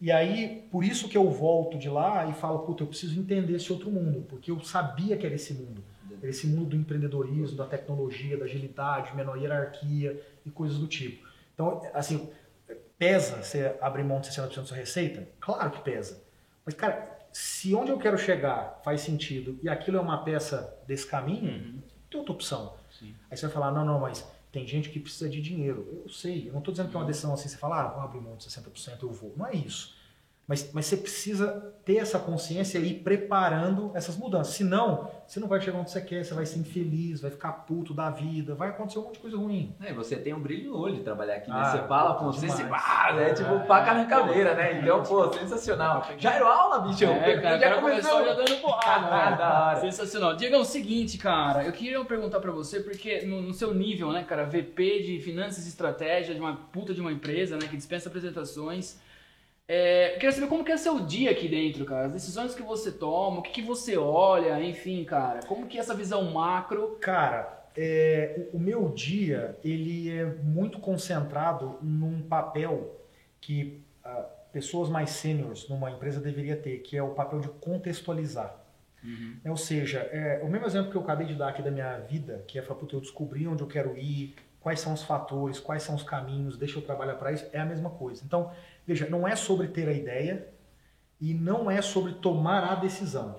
e 0.00 0.12
aí, 0.12 0.66
por 0.70 0.84
isso 0.84 1.08
que 1.08 1.16
eu 1.16 1.30
volto 1.30 1.76
de 1.78 1.88
lá 1.88 2.26
e 2.26 2.34
falo, 2.34 2.60
puta, 2.60 2.82
eu 2.82 2.86
preciso 2.86 3.18
entender 3.18 3.54
esse 3.54 3.72
outro 3.72 3.90
mundo, 3.90 4.24
porque 4.28 4.50
eu 4.50 4.60
sabia 4.60 5.16
que 5.16 5.26
era 5.26 5.34
esse 5.34 5.52
mundo. 5.54 5.82
Era 6.20 6.30
esse 6.30 6.46
mundo 6.46 6.70
do 6.70 6.76
empreendedorismo, 6.76 7.56
da 7.56 7.66
tecnologia, 7.66 8.36
da 8.36 8.44
agilidade, 8.44 9.14
menor 9.14 9.36
hierarquia 9.36 10.20
e 10.44 10.50
coisas 10.50 10.78
do 10.78 10.86
tipo. 10.86 11.26
Então, 11.54 11.82
assim, 11.92 12.28
pesa 12.98 13.42
você 13.42 13.76
abrir 13.80 14.04
mão 14.04 14.20
de 14.20 14.28
60% 14.28 14.54
da 14.54 14.64
sua 14.64 14.76
receita? 14.76 15.28
Claro 15.40 15.70
que 15.70 15.80
pesa. 15.80 16.22
Mas, 16.64 16.74
cara, 16.74 17.18
se 17.32 17.74
onde 17.74 17.90
eu 17.90 17.98
quero 17.98 18.18
chegar 18.18 18.80
faz 18.84 19.00
sentido 19.00 19.58
e 19.62 19.68
aquilo 19.68 19.96
é 19.96 20.00
uma 20.00 20.24
peça 20.24 20.76
desse 20.86 21.06
caminho, 21.06 21.52
uhum. 21.52 21.82
tem 22.10 22.18
outra 22.18 22.34
opção. 22.34 22.74
Sim. 22.98 23.14
Aí 23.30 23.36
você 23.36 23.46
vai 23.46 23.54
falar, 23.54 23.70
não, 23.72 23.84
não, 23.84 24.00
mas 24.00 24.26
tem 24.50 24.66
gente 24.66 24.90
que 24.90 24.98
precisa 24.98 25.28
de 25.28 25.40
dinheiro. 25.40 26.02
Eu 26.04 26.08
sei, 26.08 26.48
eu 26.48 26.52
não 26.52 26.60
estou 26.60 26.72
dizendo 26.72 26.90
que 26.90 26.96
é 26.96 26.98
uma 26.98 27.06
decisão 27.06 27.34
assim, 27.34 27.48
você 27.48 27.56
fala, 27.56 27.82
ah, 27.82 27.88
vou 27.88 28.02
abrir 28.02 28.20
mão 28.20 28.36
de 28.36 28.44
60%, 28.44 29.02
eu 29.02 29.12
vou. 29.12 29.34
Não 29.36 29.46
é 29.46 29.54
isso. 29.54 29.94
Mas, 30.48 30.72
mas 30.72 30.86
você 30.86 30.96
precisa 30.96 31.74
ter 31.84 31.96
essa 31.96 32.18
consciência 32.18 32.78
e 32.78 32.92
ir 32.92 32.94
preparando 33.00 33.92
essas 33.94 34.16
mudanças. 34.16 34.54
Senão, 34.54 35.10
você 35.26 35.38
não 35.38 35.46
vai 35.46 35.60
chegar 35.60 35.78
onde 35.78 35.90
você 35.90 36.00
quer, 36.00 36.24
você 36.24 36.32
vai 36.32 36.46
ser 36.46 36.58
infeliz, 36.58 37.20
vai 37.20 37.30
ficar 37.30 37.52
puto 37.52 37.92
da 37.92 38.08
vida, 38.08 38.54
vai 38.54 38.70
acontecer 38.70 38.98
um 38.98 39.02
monte 39.02 39.14
de 39.14 39.20
coisa 39.20 39.36
ruim. 39.36 39.76
É, 39.78 39.92
você 39.92 40.16
tem 40.16 40.32
um 40.32 40.40
brilho 40.40 40.70
no 40.70 40.78
olho 40.78 40.94
de 40.94 41.02
trabalhar 41.02 41.34
aqui, 41.34 41.50
né? 41.50 41.56
Ah, 41.58 41.64
você 41.70 41.86
fala 41.86 42.14
com 42.14 42.32
você, 42.32 42.46
você 42.46 42.62
ah, 42.62 43.12
né? 43.12 43.34
Tipo, 43.34 43.56
é, 43.56 43.58
paca 43.58 43.92
na 43.92 44.06
caveira, 44.06 44.54
né? 44.54 44.80
Então, 44.80 45.02
pô, 45.02 45.30
sensacional. 45.34 46.06
Já 46.16 46.32
era 46.32 46.46
aula, 46.46 46.80
bichão? 46.80 47.12
É, 47.12 47.40
cara, 47.42 47.58
já 47.58 47.80
começou 47.82 48.24
já 48.24 48.32
dando 48.32 48.56
porrada. 48.62 49.74
né? 49.74 49.80
Sensacional. 49.82 50.34
Diga 50.34 50.58
o 50.58 50.64
seguinte, 50.64 51.18
cara, 51.18 51.62
eu 51.62 51.72
queria 51.72 52.02
perguntar 52.06 52.40
pra 52.40 52.52
você, 52.52 52.80
porque 52.80 53.20
no, 53.26 53.42
no, 53.42 53.52
seu 53.52 53.74
nível, 53.74 54.12
né, 54.12 54.24
cara, 54.24 54.44
VP 54.44 55.02
de 55.02 55.20
finanças 55.20 55.66
e 55.66 55.68
estratégia 55.68 56.34
de 56.34 56.40
uma 56.40 56.56
puta 56.72 56.94
de 56.94 57.02
uma 57.02 57.12
empresa, 57.12 57.56
né, 57.56 57.66
que 57.68 57.76
dispensa 57.76 58.08
apresentações, 58.08 58.98
é, 59.68 60.14
eu 60.14 60.14
queria 60.14 60.32
saber 60.32 60.46
como 60.46 60.64
que 60.64 60.72
é 60.72 60.78
seu 60.78 60.98
dia 61.00 61.30
aqui 61.30 61.46
dentro, 61.46 61.84
cara. 61.84 62.06
As 62.06 62.12
decisões 62.12 62.54
que 62.54 62.62
você 62.62 62.90
toma, 62.90 63.40
o 63.40 63.42
que, 63.42 63.50
que 63.50 63.62
você 63.62 63.98
olha, 63.98 64.64
enfim, 64.64 65.04
cara. 65.04 65.40
Como 65.46 65.66
que 65.66 65.76
é 65.76 65.80
essa 65.80 65.94
visão 65.94 66.32
macro? 66.32 66.96
Cara, 66.98 67.66
é, 67.76 68.48
o 68.52 68.58
meu 68.58 68.88
dia, 68.88 69.58
ele 69.62 70.10
é 70.10 70.24
muito 70.24 70.78
concentrado 70.80 71.78
num 71.82 72.22
papel 72.22 72.98
que 73.42 73.84
uh, 74.04 74.24
pessoas 74.50 74.88
mais 74.88 75.10
sêniores 75.10 75.68
numa 75.68 75.90
empresa 75.90 76.18
deveria 76.18 76.56
ter, 76.56 76.78
que 76.78 76.96
é 76.96 77.02
o 77.02 77.10
papel 77.10 77.38
de 77.40 77.48
contextualizar. 77.48 78.56
Uhum. 79.04 79.36
É, 79.44 79.50
ou 79.50 79.56
seja, 79.56 79.98
é, 80.10 80.40
o 80.42 80.48
mesmo 80.48 80.66
exemplo 80.66 80.90
que 80.90 80.96
eu 80.96 81.02
acabei 81.02 81.26
de 81.26 81.34
dar 81.34 81.48
aqui 81.48 81.60
da 81.60 81.70
minha 81.70 81.98
vida, 81.98 82.42
que 82.48 82.58
é 82.58 82.62
falar, 82.62 82.80
eu 82.90 83.00
descobri 83.00 83.46
onde 83.46 83.62
eu 83.62 83.68
quero 83.68 83.96
ir, 83.98 84.34
quais 84.60 84.80
são 84.80 84.92
os 84.92 85.02
fatores, 85.02 85.60
quais 85.60 85.82
são 85.82 85.94
os 85.94 86.02
caminhos, 86.02 86.56
deixa 86.56 86.78
eu 86.78 86.82
trabalhar 86.82 87.14
para 87.14 87.32
isso, 87.32 87.46
é 87.52 87.60
a 87.60 87.64
mesma 87.64 87.90
coisa. 87.90 88.22
Então, 88.24 88.50
Veja, 88.88 89.06
não 89.06 89.28
é 89.28 89.36
sobre 89.36 89.68
ter 89.68 89.86
a 89.86 89.92
ideia 89.92 90.48
e 91.20 91.34
não 91.34 91.70
é 91.70 91.82
sobre 91.82 92.14
tomar 92.14 92.64
a 92.64 92.74
decisão. 92.74 93.38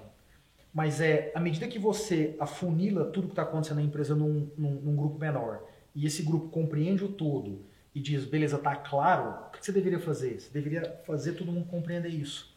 Mas 0.72 1.02
é, 1.02 1.32
à 1.34 1.40
medida 1.40 1.68
que 1.68 1.80
você 1.80 2.36
afunila 2.40 3.06
tudo 3.06 3.26
que 3.26 3.32
está 3.32 3.42
acontecendo 3.42 3.78
na 3.78 3.84
empresa 3.84 4.14
num, 4.14 4.48
num, 4.56 4.74
num, 4.76 4.96
grupo 4.96 5.18
menor, 5.18 5.64
e 5.96 6.06
esse 6.06 6.22
grupo 6.22 6.50
compreende 6.50 7.04
o 7.04 7.08
todo 7.08 7.66
e 7.96 8.00
diz, 8.00 8.26
beleza, 8.26 8.60
tá 8.60 8.76
claro, 8.76 9.48
o 9.48 9.50
que 9.50 9.66
você 9.66 9.72
deveria 9.72 10.00
fazer? 10.00 10.40
Você 10.40 10.52
deveria 10.54 11.02
fazer 11.08 11.34
todo 11.34 11.52
mundo 11.52 11.66
compreender 11.66 12.10
isso. 12.10 12.56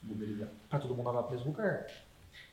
Para 0.68 0.78
todo 0.78 0.94
mundo 0.94 1.08
andar 1.08 1.22
para 1.22 1.30
o 1.30 1.32
mesmo 1.32 1.50
lugar. 1.50 1.87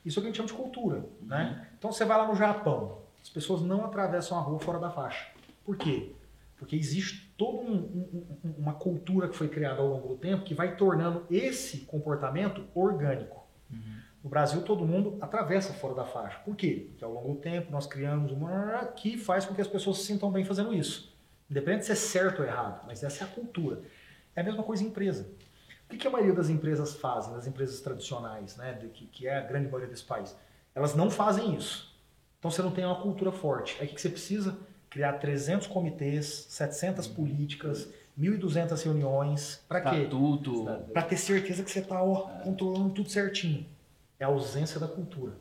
Isso 0.05 0.17
é 0.17 0.21
o 0.21 0.23
que 0.23 0.29
a 0.29 0.31
gente 0.31 0.37
chama 0.37 0.47
de 0.47 0.53
cultura. 0.53 0.99
Uhum. 0.99 1.27
Né? 1.27 1.67
Então 1.77 1.91
você 1.91 2.05
vai 2.05 2.17
lá 2.17 2.25
no 2.25 2.35
Japão, 2.35 2.99
as 3.21 3.29
pessoas 3.29 3.61
não 3.61 3.83
atravessam 3.83 4.37
a 4.37 4.41
rua 4.41 4.57
fora 4.57 4.79
da 4.79 4.89
faixa. 4.89 5.27
Por 5.65 5.75
quê? 5.75 6.13
Porque 6.57 6.77
existe 6.77 7.28
toda 7.39 7.57
um, 7.59 7.73
um, 8.43 8.53
uma 8.57 8.73
cultura 8.73 9.29
que 9.29 9.35
foi 9.35 9.47
criada 9.47 9.79
ao 9.79 9.87
longo 9.87 10.09
do 10.09 10.17
tempo 10.17 10.43
que 10.43 10.53
vai 10.53 10.75
tornando 10.75 11.25
esse 11.31 11.79
comportamento 11.79 12.65
orgânico. 12.75 13.47
Uhum. 13.71 13.99
No 14.21 14.29
Brasil, 14.29 14.61
todo 14.61 14.85
mundo 14.85 15.17
atravessa 15.21 15.73
fora 15.73 15.95
da 15.95 16.03
faixa. 16.03 16.37
Por 16.39 16.53
quê? 16.53 16.87
Porque 16.89 17.03
ao 17.03 17.13
longo 17.13 17.35
do 17.35 17.39
tempo 17.39 17.71
nós 17.71 17.87
criamos 17.87 18.33
uma 18.33 18.85
que 18.87 19.17
faz 19.17 19.45
com 19.45 19.55
que 19.55 19.61
as 19.61 19.67
pessoas 19.69 19.99
se 19.99 20.07
sintam 20.07 20.29
bem 20.29 20.43
fazendo 20.43 20.73
isso. 20.73 21.15
Independente 21.49 21.81
de 21.81 21.85
ser 21.87 21.95
certo 21.95 22.41
ou 22.41 22.45
errado, 22.45 22.83
mas 22.85 23.01
essa 23.01 23.23
é 23.23 23.27
a 23.27 23.29
cultura. 23.29 23.81
É 24.35 24.41
a 24.41 24.43
mesma 24.43 24.61
coisa 24.61 24.83
em 24.83 24.87
empresa. 24.87 25.31
O 25.89 25.95
que 25.95 26.05
a 26.05 26.11
maioria 26.11 26.35
das 26.35 26.49
empresas 26.49 26.93
fazem, 26.93 27.33
das 27.33 27.47
empresas 27.47 27.79
tradicionais, 27.79 28.57
né, 28.57 28.77
que, 28.93 29.27
é 29.27 29.37
a 29.37 29.41
grande 29.41 29.67
maioria 29.67 29.87
desse 29.87 30.03
país? 30.03 30.35
Elas 30.75 30.93
não 30.93 31.09
fazem 31.09 31.55
isso. 31.55 31.97
Então 32.37 32.51
você 32.51 32.61
não 32.61 32.71
tem 32.71 32.85
uma 32.85 33.01
cultura 33.01 33.31
forte. 33.31 33.77
Aí 33.79 33.87
o 33.87 33.89
que 33.89 34.01
você 34.01 34.09
precisa? 34.09 34.57
Criar 34.89 35.13
300 35.13 35.67
comitês, 35.67 36.45
700 36.49 37.07
uhum. 37.07 37.13
políticas, 37.13 37.89
1.200 38.19 38.83
reuniões. 38.83 39.63
Para 39.67 39.81
quê? 39.81 40.07
Para 40.91 41.03
ter 41.03 41.17
certeza 41.17 41.63
que 41.63 41.71
você 41.71 41.79
está 41.79 41.95
é. 41.95 42.43
controlando 42.43 42.89
tudo 42.89 43.09
certinho. 43.09 43.65
É 44.19 44.25
a 44.25 44.27
ausência 44.27 44.79
da 44.79 44.87
cultura. 44.87 45.33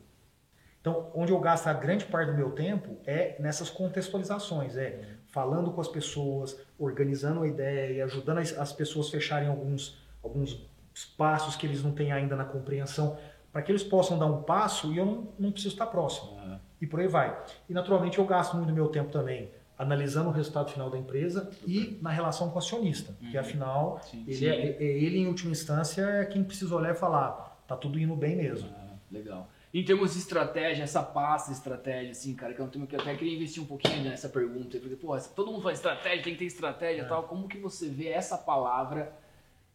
Então, 0.80 1.10
onde 1.14 1.32
eu 1.32 1.40
gasto 1.40 1.66
a 1.66 1.72
grande 1.72 2.04
parte 2.04 2.30
do 2.30 2.36
meu 2.36 2.52
tempo 2.52 2.96
é 3.04 3.36
nessas 3.40 3.68
contextualizações, 3.68 4.76
é 4.76 5.16
falando 5.26 5.72
com 5.72 5.80
as 5.80 5.88
pessoas, 5.88 6.56
organizando 6.78 7.42
a 7.42 7.48
ideia, 7.48 8.04
ajudando 8.04 8.38
as 8.38 8.72
pessoas 8.72 9.08
a 9.08 9.10
fecharem 9.10 9.48
alguns, 9.48 9.98
alguns 10.22 10.64
espaços 10.94 11.56
que 11.56 11.66
eles 11.66 11.82
não 11.82 11.92
têm 11.92 12.12
ainda 12.12 12.36
na 12.36 12.44
compreensão, 12.44 13.18
para 13.52 13.60
que 13.60 13.72
eles 13.72 13.82
possam 13.82 14.18
dar 14.18 14.26
um 14.26 14.42
passo 14.42 14.92
e 14.92 14.98
eu 14.98 15.04
não, 15.04 15.28
não 15.38 15.52
preciso 15.52 15.74
estar 15.74 15.86
próximo. 15.86 16.32
Uhum. 16.32 16.58
E 16.80 16.86
por 16.86 17.00
aí 17.00 17.08
vai. 17.08 17.36
E 17.68 17.72
naturalmente 17.72 18.18
eu 18.18 18.24
gasto 18.24 18.56
muito 18.56 18.68
do 18.68 18.74
meu 18.74 18.88
tempo 18.88 19.10
também 19.10 19.50
analisando 19.78 20.28
o 20.28 20.32
resultado 20.32 20.72
final 20.72 20.90
da 20.90 20.98
empresa 20.98 21.50
e 21.64 21.98
na 22.02 22.10
relação 22.10 22.50
com 22.50 22.56
o 22.56 22.58
acionista, 22.58 23.16
uhum. 23.22 23.30
que 23.30 23.38
afinal 23.38 24.00
sim, 24.02 24.24
ele, 24.26 24.36
sim. 24.36 24.46
É, 24.46 24.70
é, 24.70 24.82
ele 24.82 25.18
em 25.18 25.28
última 25.28 25.52
instância 25.52 26.02
é 26.02 26.24
quem 26.24 26.42
precisa 26.42 26.74
olhar 26.74 26.90
e 26.90 26.96
falar, 26.96 27.62
tá 27.66 27.76
tudo 27.76 27.98
indo 27.98 28.16
bem 28.16 28.36
mesmo. 28.36 28.68
Ah, 28.76 28.96
legal. 29.10 29.48
Em 29.72 29.84
termos 29.84 30.14
de 30.14 30.18
estratégia, 30.18 30.82
essa 30.82 31.02
pasta 31.02 31.52
de 31.52 31.58
estratégia, 31.58 32.10
assim, 32.10 32.34
cara, 32.34 32.54
que 32.54 32.60
é 32.60 32.64
um 32.64 32.68
tema 32.68 32.86
que 32.86 32.96
eu 32.96 33.00
até 33.00 33.14
queria 33.14 33.36
investir 33.36 33.62
um 33.62 33.66
pouquinho 33.66 34.02
nessa 34.02 34.28
pergunta, 34.28 34.78
porque, 34.78 34.96
pô, 34.96 35.16
todo 35.36 35.52
mundo 35.52 35.60
fala 35.60 35.74
estratégia, 35.74 36.24
tem 36.24 36.32
que 36.32 36.38
ter 36.38 36.46
estratégia 36.46 37.02
e 37.02 37.04
é. 37.04 37.08
tal, 37.08 37.24
como 37.24 37.46
que 37.46 37.58
você 37.58 37.88
vê 37.88 38.08
essa 38.08 38.36
palavra 38.36 39.12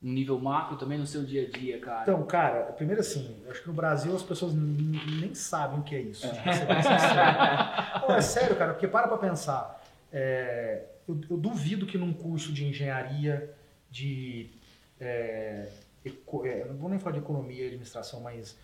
no 0.03 0.11
nível 0.11 0.37
macro 0.37 0.75
também 0.75 0.97
no 0.97 1.07
seu 1.07 1.23
dia 1.23 1.47
a 1.47 1.49
dia, 1.49 1.79
cara? 1.79 2.01
Então, 2.03 2.21
cara, 2.25 2.73
primeiro 2.73 2.99
assim, 2.99 3.37
acho 3.49 3.61
que 3.61 3.67
no 3.67 3.73
Brasil 3.73 4.13
as 4.13 4.21
pessoas 4.21 4.53
nem 4.53 5.33
sabem 5.33 5.79
o 5.79 5.83
que 5.83 5.95
é 5.95 6.01
isso. 6.01 6.27
É, 6.27 7.99
Pô, 8.05 8.11
é 8.11 8.21
sério, 8.21 8.57
cara, 8.57 8.73
porque 8.73 8.87
para 8.87 9.07
pra 9.07 9.17
pensar. 9.17 9.81
É, 10.11 10.83
eu, 11.07 11.19
eu, 11.29 11.37
duvido 11.37 11.85
que 11.85 11.97
num 11.97 12.13
curso 12.13 12.51
de 12.51 12.65
engenharia, 12.65 13.49
de. 13.89 14.49
É, 14.99 15.69
eco, 16.05 16.45
é, 16.45 16.65
não 16.65 16.75
vou 16.75 16.89
nem 16.89 16.99
falar 16.99 17.13
de 17.13 17.19
economia 17.19 17.63
e 17.63 17.67
administração, 17.67 18.19
mas 18.19 18.57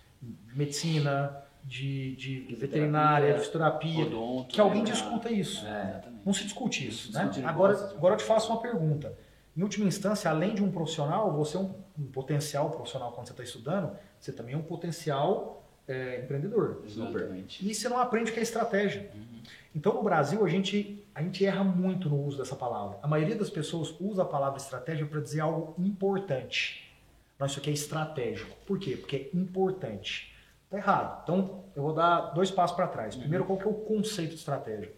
medicina, 0.54 1.42
de, 1.64 2.14
de, 2.16 2.44
de 2.44 2.54
veterinária, 2.54 3.32
de 3.32 3.38
fisioterapia, 3.38 4.06
que 4.48 4.60
alguém 4.60 4.82
né? 4.82 4.90
discuta 4.90 5.30
isso. 5.32 5.66
É, 5.66 6.02
não 6.24 6.34
se 6.34 6.44
discute 6.44 6.86
isso. 6.86 7.12
Né? 7.12 7.30
Agora, 7.46 7.74
agora 7.96 8.14
eu 8.14 8.18
te 8.18 8.24
faço 8.24 8.52
uma 8.52 8.60
pergunta. 8.60 9.16
Em 9.60 9.62
última 9.62 9.86
instância, 9.86 10.30
além 10.30 10.54
de 10.54 10.64
um 10.64 10.72
profissional, 10.72 11.30
você 11.34 11.58
é 11.58 11.60
um, 11.60 11.74
um 11.98 12.06
potencial 12.06 12.70
profissional 12.70 13.12
quando 13.12 13.26
você 13.26 13.34
está 13.34 13.44
estudando, 13.44 13.94
você 14.18 14.32
também 14.32 14.54
é 14.54 14.56
um 14.56 14.62
potencial 14.62 15.62
é, 15.86 16.20
empreendedor. 16.20 16.82
Exatamente. 16.86 17.68
E 17.68 17.74
você 17.74 17.86
não 17.86 17.98
aprende 17.98 18.30
o 18.30 18.32
que 18.32 18.40
é 18.40 18.42
estratégia. 18.42 19.10
Uhum. 19.14 19.42
Então, 19.74 19.92
no 19.92 20.02
Brasil, 20.02 20.42
a 20.42 20.48
gente, 20.48 21.04
a 21.14 21.20
gente 21.20 21.44
erra 21.44 21.62
muito 21.62 22.08
no 22.08 22.24
uso 22.24 22.38
dessa 22.38 22.56
palavra. 22.56 23.00
A 23.02 23.06
maioria 23.06 23.36
das 23.36 23.50
pessoas 23.50 23.94
usa 24.00 24.22
a 24.22 24.24
palavra 24.24 24.56
estratégia 24.56 25.04
para 25.04 25.20
dizer 25.20 25.40
algo 25.40 25.74
importante. 25.78 26.90
Mas 27.38 27.50
isso 27.50 27.60
aqui 27.60 27.68
é 27.68 27.74
estratégico. 27.74 28.56
Por 28.64 28.78
quê? 28.78 28.96
Porque 28.96 29.30
é 29.30 29.36
importante. 29.36 30.34
Está 30.64 30.78
errado. 30.78 31.20
Então, 31.24 31.64
eu 31.76 31.82
vou 31.82 31.92
dar 31.92 32.32
dois 32.32 32.50
passos 32.50 32.74
para 32.74 32.86
trás. 32.86 33.14
Uhum. 33.14 33.20
Primeiro, 33.20 33.44
qual 33.44 33.58
que 33.58 33.66
é 33.66 33.70
o 33.70 33.74
conceito 33.74 34.30
de 34.30 34.36
estratégia? 34.36 34.90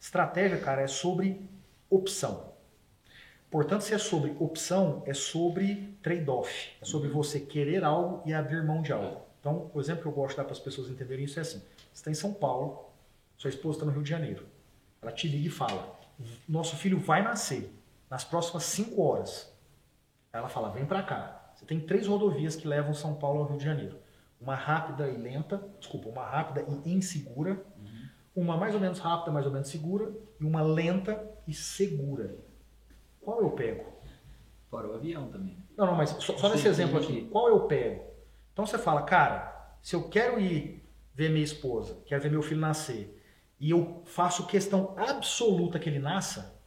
Estratégia, 0.00 0.58
cara, 0.58 0.82
é 0.82 0.88
sobre 0.88 1.40
opção. 1.88 2.57
Portanto, 3.50 3.82
se 3.82 3.94
é 3.94 3.98
sobre 3.98 4.36
opção, 4.38 5.02
é 5.06 5.14
sobre 5.14 5.96
trade-off. 6.02 6.72
É 6.80 6.84
sobre 6.84 7.08
você 7.08 7.40
querer 7.40 7.82
algo 7.82 8.22
e 8.26 8.34
abrir 8.34 8.62
mão 8.62 8.82
de 8.82 8.92
algo. 8.92 9.22
Então, 9.40 9.70
o 9.72 9.80
exemplo 9.80 10.02
que 10.02 10.08
eu 10.08 10.12
gosto 10.12 10.30
de 10.32 10.36
dar 10.36 10.44
para 10.44 10.52
as 10.52 10.58
pessoas 10.58 10.90
entenderem 10.90 11.24
isso 11.24 11.38
é 11.38 11.42
assim. 11.42 11.58
Você 11.58 11.94
está 11.94 12.10
em 12.10 12.14
São 12.14 12.34
Paulo, 12.34 12.90
sua 13.36 13.48
esposa 13.48 13.76
está 13.76 13.86
no 13.86 13.92
Rio 13.92 14.02
de 14.02 14.10
Janeiro. 14.10 14.46
Ela 15.00 15.12
te 15.12 15.28
liga 15.28 15.46
e 15.46 15.50
fala: 15.50 15.98
Nosso 16.48 16.76
filho 16.76 16.98
vai 16.98 17.22
nascer 17.22 17.72
nas 18.10 18.24
próximas 18.24 18.64
5 18.64 19.00
horas. 19.00 19.50
Ela 20.32 20.48
fala: 20.48 20.70
Vem 20.70 20.84
para 20.84 21.02
cá. 21.02 21.52
Você 21.54 21.64
tem 21.64 21.80
três 21.80 22.06
rodovias 22.06 22.54
que 22.54 22.68
levam 22.68 22.92
São 22.92 23.14
Paulo 23.14 23.40
ao 23.40 23.46
Rio 23.46 23.58
de 23.58 23.64
Janeiro: 23.64 23.98
uma 24.40 24.54
rápida 24.54 25.08
e 25.08 25.16
lenta, 25.16 25.62
desculpa, 25.78 26.08
uma 26.08 26.24
rápida 26.24 26.66
e 26.84 26.92
insegura, 26.92 27.64
uhum. 27.78 28.08
uma 28.36 28.56
mais 28.56 28.74
ou 28.74 28.80
menos 28.80 28.98
rápida, 28.98 29.32
mais 29.32 29.46
ou 29.46 29.52
menos 29.52 29.68
segura, 29.68 30.12
e 30.38 30.44
uma 30.44 30.62
lenta 30.62 31.24
e 31.46 31.54
segura. 31.54 32.36
Qual 33.28 33.42
eu 33.42 33.50
pego? 33.50 33.84
Fora 34.70 34.88
o 34.88 34.94
avião 34.94 35.28
também. 35.28 35.62
Não, 35.76 35.84
não, 35.84 35.94
mas 35.94 36.08
só, 36.18 36.34
só 36.38 36.48
nesse 36.48 36.66
exemplo 36.66 36.98
aqui. 36.98 37.28
Qual 37.30 37.46
eu 37.46 37.60
pego? 37.66 38.02
Então 38.54 38.64
você 38.64 38.78
fala, 38.78 39.02
cara, 39.02 39.76
se 39.82 39.94
eu 39.94 40.08
quero 40.08 40.40
ir 40.40 40.82
ver 41.12 41.28
minha 41.28 41.44
esposa, 41.44 42.00
quero 42.06 42.22
ver 42.22 42.30
meu 42.30 42.40
filho 42.40 42.58
nascer, 42.58 43.22
e 43.60 43.68
eu 43.68 44.00
faço 44.06 44.46
questão 44.46 44.94
absoluta 44.96 45.78
que 45.78 45.90
ele 45.90 45.98
nasça, 45.98 46.58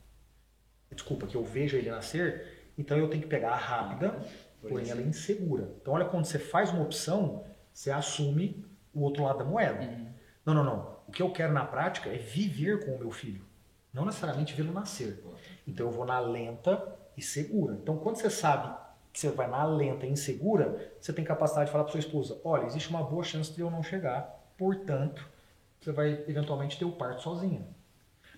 desculpa, 0.92 1.26
que 1.26 1.36
eu 1.36 1.44
veja 1.44 1.80
ele 1.80 1.90
nascer, 1.90 2.70
então 2.78 2.96
eu 2.96 3.10
tenho 3.10 3.24
que 3.24 3.30
pegar 3.30 3.54
a 3.54 3.58
rápida, 3.58 4.24
porém 4.62 4.88
ela 4.88 5.02
é 5.02 5.04
insegura. 5.04 5.74
Então 5.82 5.96
olha 5.96 6.06
quando 6.06 6.26
você 6.26 6.38
faz 6.38 6.70
uma 6.70 6.84
opção, 6.84 7.44
você 7.74 7.90
assume 7.90 8.64
o 8.94 9.02
outro 9.02 9.24
lado 9.24 9.40
da 9.40 9.46
moeda. 9.46 9.82
Uhum. 9.82 10.14
Não, 10.46 10.54
não, 10.54 10.64
não. 10.64 10.98
O 11.08 11.12
que 11.12 11.24
eu 11.24 11.32
quero 11.32 11.54
na 11.54 11.66
prática 11.66 12.12
é 12.12 12.20
viver 12.20 12.86
com 12.86 12.92
o 12.92 13.00
meu 13.00 13.10
filho, 13.10 13.44
não 13.94 14.06
necessariamente 14.06 14.54
vê-lo 14.54 14.72
nascer. 14.72 15.24
Então 15.68 15.88
eu 15.88 15.92
vou 15.92 16.06
na 16.06 16.20
lenta 16.20 16.98
e 17.18 17.22
segura. 17.22 17.76
Então 17.76 17.98
quando 17.98 18.18
você 18.18 18.30
sabe 18.30 18.76
que 19.12 19.20
você 19.20 19.30
vai 19.30 19.48
na 19.48 19.64
lenta 19.66 20.06
e 20.06 20.10
insegura, 20.10 20.94
você 21.00 21.12
tem 21.12 21.26
capacidade 21.26 21.66
de 21.66 21.72
falar 21.72 21.84
para 21.84 21.92
sua 21.92 22.00
esposa: 22.00 22.40
olha, 22.44 22.66
existe 22.66 22.90
uma 22.90 23.04
boa 23.04 23.24
chance 23.24 23.54
de 23.54 23.62
eu 23.62 23.70
não 23.70 23.84
chegar, 23.84 24.54
portanto 24.58 25.28
você 25.82 25.92
vai 25.92 26.24
eventualmente 26.28 26.78
ter 26.78 26.86
o 26.86 26.92
parto 26.92 27.22
sozinha. 27.22 27.66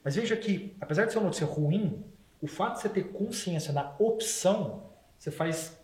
Mas 0.03 0.15
veja 0.15 0.35
que, 0.35 0.75
apesar 0.79 1.05
de 1.05 1.11
ser 1.11 1.17
uma 1.17 1.25
notícia 1.25 1.45
ruim, 1.45 2.03
o 2.41 2.47
fato 2.47 2.75
de 2.75 2.81
você 2.81 2.89
ter 2.89 3.03
consciência 3.11 3.71
na 3.71 3.95
opção, 3.99 4.89
você 5.17 5.31
faz. 5.31 5.77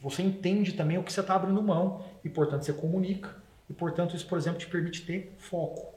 Você 0.00 0.22
entende 0.22 0.72
também 0.72 0.96
o 0.96 1.02
que 1.02 1.12
você 1.12 1.20
está 1.20 1.34
abrindo 1.34 1.62
mão 1.62 2.02
e, 2.24 2.28
portanto, 2.28 2.64
você 2.64 2.72
comunica. 2.72 3.34
E, 3.68 3.74
portanto, 3.74 4.16
isso, 4.16 4.26
por 4.26 4.38
exemplo, 4.38 4.58
te 4.58 4.66
permite 4.66 5.04
ter 5.04 5.34
foco, 5.38 5.94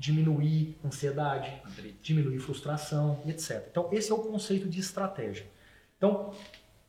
diminuir 0.00 0.78
ansiedade, 0.82 1.62
diminuir 2.00 2.38
frustração 2.38 3.22
etc. 3.26 3.66
Então, 3.70 3.90
esse 3.92 4.10
é 4.10 4.14
o 4.14 4.18
conceito 4.18 4.66
de 4.66 4.80
estratégia. 4.80 5.46
Então, 5.98 6.32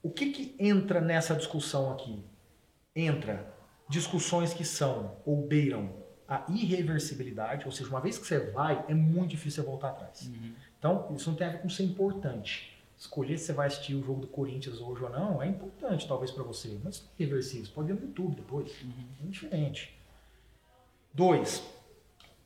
o 0.02 0.10
que, 0.10 0.32
que 0.32 0.56
entra 0.58 1.02
nessa 1.02 1.36
discussão 1.36 1.92
aqui? 1.92 2.24
Entra 2.96 3.54
discussões 3.90 4.54
que 4.54 4.64
são 4.64 5.18
ou 5.26 5.46
beiram 5.46 5.92
a 6.26 6.46
irreversibilidade, 6.48 7.66
ou 7.66 7.72
seja, 7.74 7.90
uma 7.90 8.00
vez 8.00 8.18
que 8.18 8.26
você 8.26 8.40
vai, 8.52 8.86
é 8.88 8.94
muito 8.94 9.32
difícil 9.32 9.62
você 9.62 9.70
voltar 9.70 9.90
atrás. 9.90 10.28
Uhum. 10.28 10.54
Então, 10.80 11.14
isso 11.14 11.30
não 11.30 11.36
tem 11.36 11.48
a 11.48 11.50
ver 11.50 11.62
com 11.62 11.68
ser 11.68 11.84
importante. 11.84 12.82
Escolher 12.98 13.38
se 13.38 13.48
você 13.48 13.54
vai 13.54 13.68
assistir 13.68 13.96
o 13.96 14.02
jogo 14.02 14.22
do 14.22 14.28
Corinthians 14.28 14.80
hoje 14.80 15.04
ou 15.04 15.10
não 15.10 15.44
é 15.44 15.48
importante, 15.48 16.08
talvez, 16.08 16.32
para 16.32 16.44
você, 16.44 16.80
mas 16.82 17.10
é 17.20 17.24
irreversível. 17.24 17.66
Você 17.66 17.72
pode 17.74 17.88
ver 17.90 18.00
no 18.00 18.08
YouTube 18.08 18.36
depois. 18.36 18.72
Uhum. 18.82 19.06
É 19.22 19.28
diferente. 19.28 20.00
Dois, 21.14 21.62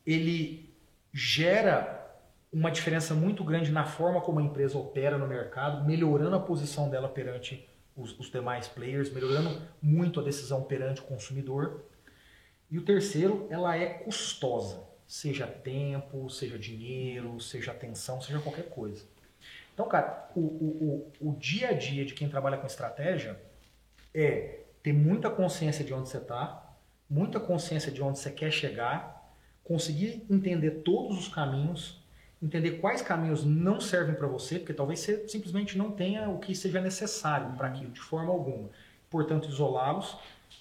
ele 0.06 0.74
gera 1.12 1.96
uma 2.52 2.70
diferença 2.70 3.14
muito 3.14 3.42
grande 3.42 3.70
na 3.70 3.84
forma 3.84 4.20
como 4.20 4.38
a 4.38 4.42
empresa 4.42 4.78
opera 4.78 5.18
no 5.18 5.26
mercado, 5.26 5.84
melhorando 5.84 6.36
a 6.36 6.40
posição 6.40 6.88
dela 6.88 7.08
perante 7.08 7.68
os, 7.96 8.18
os 8.18 8.30
demais 8.30 8.68
players, 8.68 9.10
melhorando 9.10 9.60
muito 9.82 10.20
a 10.20 10.22
decisão 10.22 10.62
perante 10.62 11.00
o 11.00 11.04
consumidor. 11.04 11.84
E 12.70 12.78
o 12.78 12.82
terceiro, 12.82 13.46
ela 13.50 13.76
é 13.76 13.86
custosa, 13.86 14.82
seja 15.06 15.46
tempo, 15.46 16.28
seja 16.30 16.58
dinheiro, 16.58 17.40
seja 17.40 17.72
atenção, 17.72 18.20
seja 18.20 18.40
qualquer 18.40 18.68
coisa. 18.68 19.04
Então, 19.72 19.88
cara, 19.88 20.30
o, 20.34 20.40
o, 20.40 21.12
o, 21.20 21.30
o 21.30 21.36
dia 21.36 21.68
a 21.68 21.72
dia 21.72 22.04
de 22.04 22.14
quem 22.14 22.28
trabalha 22.28 22.56
com 22.56 22.66
estratégia 22.66 23.38
é 24.14 24.60
ter 24.82 24.92
muita 24.92 25.28
consciência 25.28 25.84
de 25.84 25.92
onde 25.92 26.08
você 26.08 26.18
está, 26.18 26.74
muita 27.08 27.38
consciência 27.38 27.92
de 27.92 28.02
onde 28.02 28.18
você 28.18 28.30
quer 28.30 28.50
chegar, 28.50 29.15
conseguir 29.66 30.24
entender 30.30 30.82
todos 30.82 31.18
os 31.18 31.28
caminhos, 31.28 32.00
entender 32.42 32.72
quais 32.72 33.02
caminhos 33.02 33.44
não 33.44 33.80
servem 33.80 34.14
para 34.14 34.26
você, 34.26 34.58
porque 34.58 34.72
talvez 34.72 35.00
você 35.00 35.26
simplesmente 35.28 35.76
não 35.76 35.90
tenha 35.90 36.28
o 36.28 36.38
que 36.38 36.54
seja 36.54 36.80
necessário 36.80 37.52
para 37.56 37.68
aquilo, 37.68 37.90
de 37.90 38.00
forma 38.00 38.32
alguma. 38.32 38.68
Portanto, 39.10 39.48
isolá-los 39.48 40.16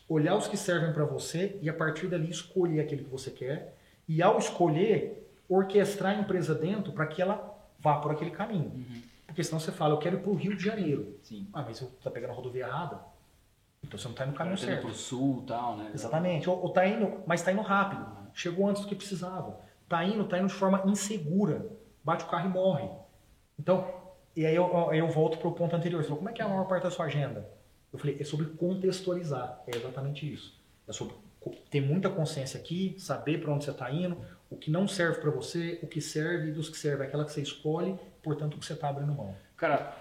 olhar 0.08 0.36
os 0.36 0.48
que 0.48 0.58
servem 0.58 0.94
para 0.94 1.04
você 1.04 1.58
e 1.62 1.70
a 1.70 1.74
partir 1.74 2.08
dali 2.08 2.30
escolher 2.30 2.80
aquele 2.80 3.04
que 3.04 3.10
você 3.10 3.32
quer 3.32 3.76
e 4.08 4.22
ao 4.22 4.38
escolher 4.38 5.28
orquestrar 5.50 6.16
a 6.16 6.22
empresa 6.22 6.54
dentro 6.56 6.92
para 6.92 7.06
que 7.08 7.22
ela 7.22 7.56
vá 7.80 7.98
por 7.98 8.12
aquele 8.12 8.32
caminho. 8.32 8.72
Uhum. 8.74 9.02
Porque 9.28 9.44
senão 9.44 9.60
você 9.60 9.72
fala, 9.72 9.94
eu 9.94 9.98
quero 9.98 10.18
ir 10.18 10.22
para 10.22 10.32
o 10.32 10.36
Rio 10.36 10.56
de 10.56 10.64
Janeiro. 10.64 11.18
Sim. 11.24 11.48
Ah, 11.54 11.64
mas 11.66 11.78
você 11.78 11.86
está 11.86 12.10
pegando 12.10 12.32
a 12.32 12.34
rodovia 12.34 12.66
errada. 12.66 13.00
Então 13.84 14.00
você 14.00 14.06
não 14.06 14.14
está 14.14 14.24
indo 14.24 14.32
no 14.32 14.38
caminho 14.38 14.58
tá 14.58 14.66
certo. 14.66 14.82
Para 14.82 14.92
o 14.92 14.94
sul 14.94 15.44
tal, 15.46 15.78
né? 15.78 15.92
Exatamente. 15.94 16.50
Ou, 16.50 16.62
ou 16.62 16.70
tá 16.70 16.88
indo, 16.88 17.22
mas 17.28 17.42
está 17.42 17.52
indo 17.52 17.62
rápido. 17.62 18.25
Chegou 18.36 18.68
antes 18.68 18.84
do 18.84 18.88
que 18.88 18.96
precisava. 18.96 19.62
Está 19.84 20.04
indo, 20.04 20.24
está 20.24 20.38
indo 20.38 20.48
de 20.48 20.54
forma 20.54 20.84
insegura. 20.86 21.66
Bate 22.04 22.26
o 22.26 22.28
carro 22.28 22.50
e 22.50 22.54
morre. 22.54 22.90
Então, 23.58 23.90
e 24.36 24.46
aí 24.46 24.56
eu, 24.56 24.94
eu 24.94 25.08
volto 25.08 25.38
para 25.38 25.48
o 25.48 25.54
ponto 25.54 25.76
anterior. 25.76 26.04
Você 26.04 26.10
falou, 26.10 26.18
como 26.18 26.30
é 26.30 26.34
que 26.34 26.42
é 26.42 26.46
a 26.46 26.50
maior 26.50 26.68
parte 26.68 26.84
da 26.84 26.92
sua 26.92 27.06
agenda? 27.06 27.50
Eu 27.94 27.98
falei, 27.98 28.18
é 28.20 28.24
sobre 28.26 28.48
contextualizar. 28.48 29.64
É 29.66 29.78
exatamente 29.78 30.32
isso. 30.32 30.62
É 30.86 30.92
sobre 30.92 31.16
ter 31.72 31.80
muita 31.80 32.10
consciência 32.10 32.60
aqui, 32.60 32.96
saber 33.00 33.40
para 33.40 33.54
onde 33.54 33.64
você 33.64 33.72
está 33.72 33.90
indo, 33.90 34.18
o 34.50 34.58
que 34.58 34.70
não 34.70 34.88
serve 34.88 35.22
para 35.22 35.32
você, 35.32 35.80
o 35.82 35.88
que 35.88 36.02
serve 36.02 36.50
e 36.50 36.52
dos 36.52 36.70
que 36.70 36.78
serve 36.78 37.04
aquela 37.04 37.24
que 37.24 37.32
você 37.32 37.42
escolhe, 37.42 37.98
portanto, 38.22 38.56
o 38.56 38.60
que 38.60 38.66
você 38.66 38.74
está 38.74 38.90
abrindo 38.90 39.14
mão. 39.14 39.34
Cara, 39.56 39.96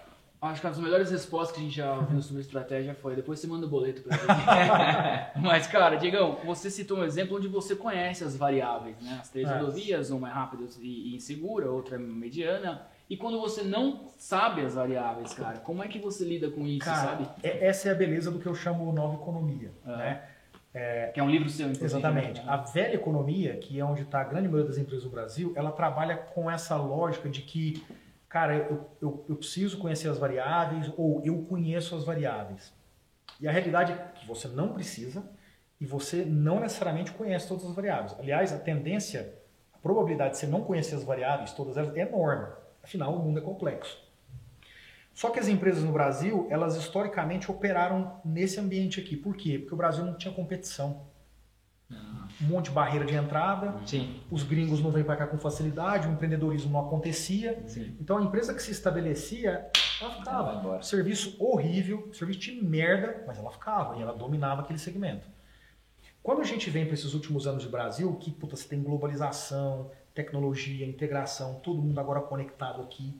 acho 0.47 0.61
que 0.61 0.67
uma 0.67 0.73
das 0.73 0.83
melhores 0.83 1.11
respostas 1.11 1.57
que 1.57 1.61
a 1.61 1.65
gente 1.65 1.77
já 1.77 1.97
viu 2.01 2.21
sobre 2.21 2.43
estratégia 2.43 2.95
foi 2.95 3.17
depois 3.17 3.41
você 3.41 3.47
manda 3.47 3.67
o 3.67 3.69
boleto 3.69 4.03
para 4.03 4.17
gente. 4.17 5.39
Mas, 5.41 5.67
cara, 5.67 5.97
Diegão, 5.97 6.39
você 6.45 6.71
citou 6.71 6.99
um 6.99 7.05
exemplo 7.05 7.37
onde 7.37 7.49
você 7.49 7.75
conhece 7.75 8.25
as 8.25 8.37
variáveis, 8.37 8.97
né? 9.01 9.19
As 9.21 9.29
três 9.29 9.49
é. 9.49 9.59
rodovias, 9.59 10.11
uma 10.11 10.29
é 10.29 10.33
rápida 10.33 10.65
e 10.81 11.15
insegura, 11.15 11.71
outra 11.71 11.97
é 11.97 11.99
mediana. 11.99 12.87
E 13.09 13.17
quando 13.17 13.39
você 13.39 13.63
não 13.63 14.09
sabe 14.17 14.63
as 14.63 14.75
variáveis, 14.75 15.35
cara, 15.35 15.59
como 15.59 15.83
é 15.83 15.89
que 15.89 15.99
você 15.99 16.25
lida 16.25 16.51
com 16.51 16.67
isso, 16.67 16.87
cara, 16.87 17.09
sabe? 17.09 17.29
É, 17.43 17.67
essa 17.67 17.89
é 17.89 17.93
a 17.93 17.95
beleza 17.95 18.31
do 18.31 18.39
que 18.39 18.47
eu 18.47 18.55
chamo 18.55 18.91
nova 18.93 19.15
economia, 19.15 19.71
uhum. 19.85 19.97
né? 19.97 20.23
É, 20.73 21.13
que 21.15 21.21
é 21.21 21.23
um 21.23 21.31
livro 21.31 21.49
seu, 21.49 21.67
inclusive. 21.67 22.01
Exatamente. 22.01 22.41
Né? 22.41 22.47
A 22.49 22.57
velha 22.57 22.95
economia, 22.95 23.57
que 23.59 23.79
é 23.79 23.85
onde 23.85 24.03
está 24.03 24.21
a 24.21 24.25
grande 24.25 24.49
maioria 24.49 24.69
das 24.69 24.77
empresas 24.77 25.05
do 25.05 25.11
Brasil, 25.11 25.53
ela 25.55 25.71
trabalha 25.71 26.17
com 26.17 26.51
essa 26.51 26.77
lógica 26.77 27.29
de 27.29 27.43
que, 27.43 27.85
cara, 28.35 28.57
eu, 28.57 28.91
eu, 29.01 29.25
eu 29.29 29.37
preciso 29.37 29.79
conhecer 29.79 30.09
as 30.09 30.19
variáveis 30.19 30.93
ou 30.97 31.23
eu 31.25 31.45
conheço 31.45 31.95
as 31.95 32.03
variáveis. 32.03 32.75
E 33.41 33.47
a 33.47 33.53
realidade 33.53 33.93
é 33.93 33.97
que 34.13 34.27
você 34.27 34.49
não 34.49 34.73
precisa 34.73 35.23
e 35.81 35.87
você 35.87 36.25
não 36.25 36.59
necessariamente 36.59 37.13
conhece 37.13 37.47
todas 37.47 37.65
as 37.65 37.73
variáveis. 37.73 38.17
Aliás, 38.19 38.53
a 38.53 38.59
tendência, 38.59 39.39
a 39.73 39.79
probabilidade 39.79 40.33
de 40.33 40.39
você 40.39 40.49
não 40.49 40.65
conhecer 40.65 40.97
as 40.97 41.05
variáveis, 41.05 41.53
todas 41.53 41.77
elas, 41.77 41.97
é 41.97 42.01
enorme. 42.01 42.53
Afinal, 42.83 43.15
o 43.15 43.21
mundo 43.21 43.39
é 43.39 43.41
complexo. 43.41 44.03
Só 45.15 45.31
que 45.31 45.39
as 45.39 45.47
empresas 45.47 45.85
no 45.85 45.93
Brasil, 45.93 46.49
elas 46.51 46.75
historicamente 46.75 47.49
operaram 47.49 48.21
nesse 48.25 48.59
ambiente 48.59 48.99
aqui. 48.99 49.17
Por 49.17 49.37
quê? 49.37 49.61
Porque 49.61 49.75
o 49.75 49.79
Brasil 49.79 50.05
não 50.05 50.19
tinha 50.19 50.35
competição. 50.35 51.07
Um 52.43 52.47
monte 52.47 52.67
de 52.67 52.71
barreira 52.73 53.05
de 53.05 53.15
entrada, 53.15 53.75
Sim. 53.87 54.21
os 54.31 54.43
gringos 54.43 54.83
não 54.83 54.91
vêm 54.91 55.05
para 55.05 55.17
cá 55.17 55.27
com 55.27 55.39
facilidade, 55.39 56.09
o 56.09 56.11
empreendedorismo 56.11 56.73
não 56.73 56.81
acontecia. 56.81 57.63
Sim. 57.67 57.97
Então 58.01 58.19
a 58.19 58.23
empresa 58.23 58.53
que 58.53 58.63
se 58.63 58.73
estabelecia, 58.73 59.71
ela 60.01 60.15
ficava. 60.15 60.83
Serviço 60.83 61.37
horrível, 61.39 62.11
serviço 62.13 62.41
de 62.41 62.63
merda, 62.63 63.25
mas 63.27 63.39
ela 63.39 63.51
ficava 63.51 63.97
e 63.97 64.03
ela 64.03 64.13
dominava 64.13 64.63
aquele 64.63 64.79
segmento. 64.79 65.29
Quando 66.23 66.41
a 66.41 66.45
gente 66.45 66.71
vem 66.71 66.85
para 66.85 66.95
esses 66.95 67.15
últimos 67.15 67.47
anos 67.47 67.63
de 67.63 67.69
Brasil, 67.69 68.15
que 68.17 68.31
puta, 68.31 68.57
você 68.57 68.67
tem 68.67 68.83
globalização, 68.83 69.91
tecnologia, 70.15 70.87
integração, 70.87 71.61
todo 71.63 71.83
mundo 71.83 71.99
agora 72.01 72.21
conectado 72.21 72.83
aqui 72.83 73.15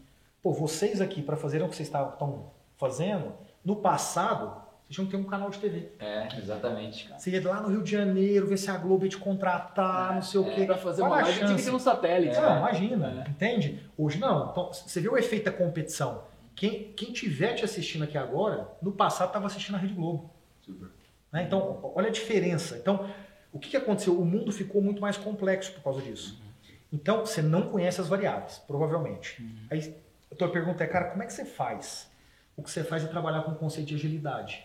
Pô, 0.45 0.53
vocês 0.53 1.01
aqui, 1.01 1.23
para 1.23 1.39
fazerem 1.39 1.67
o 1.67 1.71
que 1.71 1.75
vocês 1.75 1.89
estão 1.89 2.51
fazendo, 2.77 3.33
no 3.65 3.77
passado, 3.77 4.63
vocês 4.87 4.97
tinham 4.97 5.07
que 5.07 5.13
ter 5.13 5.17
um 5.17 5.25
canal 5.25 5.49
de 5.49 5.59
TV. 5.59 5.89
É, 5.99 6.29
exatamente, 6.39 7.09
cara. 7.09 7.19
Você 7.19 7.31
ia 7.31 7.49
lá 7.49 7.61
no 7.63 7.69
Rio 7.69 7.83
de 7.83 7.91
Janeiro, 7.91 8.47
ver 8.47 8.59
se 8.59 8.71
a 8.71 8.77
Globo 8.77 9.05
ia 9.05 9.11
te 9.11 9.17
contratar, 9.17 10.13
é, 10.13 10.15
não 10.17 10.23
sei 10.23 10.41
o 10.41 10.47
é, 10.47 10.55
quê. 10.55 10.65
Pra 10.67 10.77
fazer 10.77 11.03
uma 11.03 11.23
live 11.23 11.39
tinha 11.39 11.57
que 11.57 11.63
ter 11.63 11.71
um 11.71 11.79
satélite. 11.79 12.37
Não, 12.37 12.59
imagina, 12.59 13.25
é. 13.27 13.31
entende? 13.31 13.83
Hoje 13.97 14.19
não. 14.19 14.51
Então, 14.51 14.73
você 14.73 15.01
viu 15.01 15.13
o 15.13 15.19
efeito 15.19 15.47
da 15.47 15.53
competição. 15.53 16.25
Quem, 16.55 16.93
quem 16.93 17.13
tiver 17.13 17.55
te 17.55 17.65
assistindo 17.65 18.05
aqui 18.05 18.19
agora, 18.19 18.69
no 18.83 18.93
passado 18.93 19.29
estava 19.29 19.47
assistindo 19.47 19.77
a 19.77 19.79
Rede 19.79 19.95
Globo. 19.95 20.31
Super. 20.61 20.89
Né? 21.33 21.45
Então, 21.45 21.81
olha 21.95 22.09
a 22.09 22.13
diferença. 22.13 22.77
Então, 22.77 23.09
o 23.53 23.59
que, 23.59 23.71
que 23.71 23.77
aconteceu? 23.77 24.19
O 24.19 24.25
mundo 24.25 24.53
ficou 24.53 24.83
muito 24.83 25.01
mais 25.01 25.17
complexo 25.17 25.73
por 25.73 25.83
causa 25.83 26.03
disso. 26.03 26.39
Uhum. 26.41 26.75
Então, 26.93 27.27
você 27.27 27.41
não 27.41 27.71
conhece 27.71 28.01
as 28.01 28.07
variáveis, 28.07 28.59
provavelmente. 28.67 29.43
Uhum. 29.43 29.67
Aí 29.71 29.97
a 30.31 30.35
tua 30.37 30.51
pergunta 30.51 30.85
é, 30.85 30.87
cara, 30.87 31.07
como 31.07 31.23
é 31.23 31.27
que 31.27 31.33
você 31.33 31.45
faz? 31.45 32.11
O 32.57 32.63
que 32.63 32.71
você 32.71 32.85
faz 32.85 33.03
é 33.03 33.09
trabalhar 33.09 33.43
com 33.43 33.53
o 33.53 33.57
conceito 33.57 33.89
de 33.89 33.95
agilidade. 33.95 34.65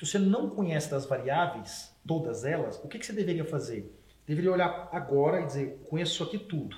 Se 0.00 0.06
você 0.06 0.18
não 0.18 0.48
conhece 0.48 0.90
das 0.90 1.04
variáveis, 1.04 1.94
todas 2.06 2.46
elas, 2.46 2.82
o 2.82 2.88
que, 2.88 2.98
que 2.98 3.04
você 3.04 3.12
deveria 3.12 3.44
fazer? 3.44 3.94
Deveria 4.26 4.50
olhar 4.50 4.88
agora 4.92 5.42
e 5.42 5.46
dizer, 5.46 5.78
conheço 5.90 6.14
isso 6.14 6.24
aqui 6.24 6.38
tudo. 6.38 6.74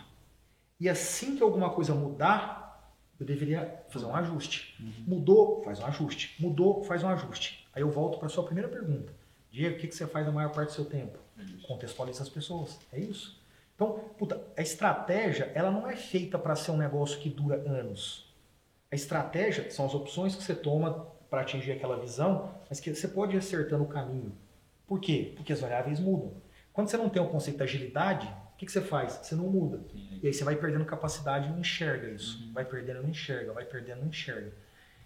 E 0.81 0.89
assim 0.89 1.37
que 1.37 1.43
alguma 1.43 1.71
coisa 1.71 1.95
mudar, 1.95 2.93
eu 3.21 3.25
deveria 3.25 3.85
fazer 3.91 4.07
um 4.07 4.17
ajuste. 4.17 4.77
Uhum. 4.83 5.05
Mudou, 5.07 5.63
faz 5.63 5.79
um 5.79 5.87
ajuste. 5.87 6.35
Mudou, 6.43 6.83
faz 6.83 7.05
um 7.05 7.09
ajuste. 7.11 7.65
Aí 7.73 7.83
eu 7.83 7.93
volto 7.93 8.19
para 8.19 8.27
a 8.27 8.29
sua 8.29 8.43
primeira 8.43 8.69
pergunta. 8.69 9.15
Diego, 9.53 9.77
o 9.77 9.79
que, 9.79 9.87
que 9.87 9.95
você 9.95 10.09
faz 10.09 10.27
a 10.27 10.33
maior 10.33 10.51
parte 10.51 10.71
do 10.71 10.75
seu 10.75 10.85
tempo? 10.85 11.17
É 11.39 11.45
Contextualiza 11.65 12.25
as 12.25 12.29
pessoas. 12.29 12.81
É 12.93 12.99
isso. 12.99 13.41
Então, 13.77 14.01
puta, 14.19 14.43
a 14.57 14.63
estratégia, 14.63 15.53
ela 15.55 15.71
não 15.71 15.89
é 15.89 15.95
feita 15.95 16.37
para 16.41 16.57
ser 16.57 16.73
um 16.73 16.77
negócio 16.77 17.21
que 17.21 17.31
dura 17.31 17.55
anos. 17.71 18.35
A 18.91 18.97
estratégia 18.97 19.71
são 19.71 19.87
as 19.87 19.95
opções 19.95 20.35
que 20.35 20.43
você 20.43 20.57
toma 20.57 21.12
para 21.33 21.41
atingir 21.41 21.73
aquela 21.73 21.97
visão, 21.97 22.53
mas 22.69 22.79
que 22.79 22.95
você 22.95 23.09
pode 23.09 23.35
ir 23.35 23.39
acertando 23.39 23.85
o 23.85 23.89
caminho. 23.89 24.37
Por 24.87 25.01
quê? 25.01 25.33
Porque 25.35 25.51
as 25.51 25.63
variáveis 25.63 25.99
mudam. 25.99 26.35
Quando 26.75 26.89
você 26.89 26.99
não 26.99 27.09
tem 27.09 27.23
o 27.23 27.29
conceito 27.29 27.57
de 27.57 27.63
agilidade, 27.63 28.27
o 28.53 28.57
que, 28.59 28.67
que 28.67 28.73
você 28.73 28.83
faz? 28.83 29.15
Você 29.15 29.35
não 29.35 29.45
muda. 29.45 29.81
E 30.23 30.27
aí 30.27 30.35
você 30.35 30.45
vai 30.45 30.57
perdendo 30.57 30.85
capacidade 30.85 31.49
e 31.49 31.51
não 31.51 31.61
enxerga 31.61 32.11
isso. 32.11 32.45
Uhum. 32.45 32.53
Vai 32.53 32.67
perdendo, 32.67 33.01
não 33.03 33.09
enxerga. 33.09 33.51
Vai 33.55 33.65
perdendo, 33.65 34.01
não 34.01 34.09
enxerga. 34.09 34.53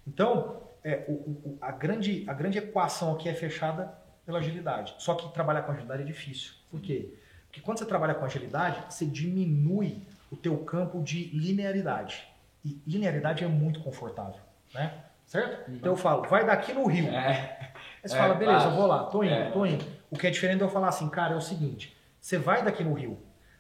Então, 0.05 0.63
é, 0.83 1.05
o, 1.07 1.13
o, 1.13 1.59
a, 1.61 1.71
grande, 1.71 2.25
a 2.27 2.35
grande 2.35 2.59
equação 2.59 3.15
aqui 3.15 3.29
é 3.29 3.35
fechada 3.35 3.97
pela 4.25 4.41
agilidade. 4.41 4.97
Só 4.99 5.15
que 5.15 5.33
trabalhar 5.33 5.63
com 5.63 5.71
agilidade 5.71 6.03
é 6.03 6.07
difícil. 6.07 6.55
Por 6.73 6.81
quê? 6.81 7.15
Porque 7.47 7.61
quando 7.61 7.79
você 7.79 7.87
trabalha 7.87 8.17
com 8.17 8.25
agilidade, 8.25 8.93
você 8.93 9.07
diminui 9.07 10.03
o 10.29 10.37
teu 10.37 10.59
campo 10.65 11.01
de 11.05 11.27
linearidade. 11.27 12.27
E 12.65 12.83
linearidade 12.85 13.45
é 13.45 13.47
muito 13.47 13.79
confortável, 13.79 14.41
né? 14.75 15.06
Certo? 15.27 15.71
Então 15.73 15.93
eu 15.93 15.97
falo, 15.97 16.23
vai 16.29 16.47
daqui 16.47 16.73
no 16.73 16.87
Rio. 16.87 17.09
É. 17.09 17.75
Aí 18.03 18.09
você 18.09 18.15
é, 18.15 18.19
fala, 18.19 18.35
beleza, 18.35 18.67
eu 18.67 18.71
vou 18.71 18.87
lá, 18.87 19.05
tô 19.05 19.25
indo, 19.25 19.35
é. 19.35 19.51
tô 19.51 19.67
indo. 19.67 19.85
O 20.09 20.17
que 20.17 20.27
é 20.27 20.31
diferente 20.31 20.59
de 20.59 20.65
eu 20.65 20.71
falar 20.71 20.89
assim, 20.89 21.09
cara, 21.09 21.35
é 21.35 21.37
o 21.37 21.41
seguinte, 21.41 21.97
você 22.21 22.39
vai 22.39 22.65
daqui 22.65 22.85
no 22.85 22.95
Rio, 22.95 23.19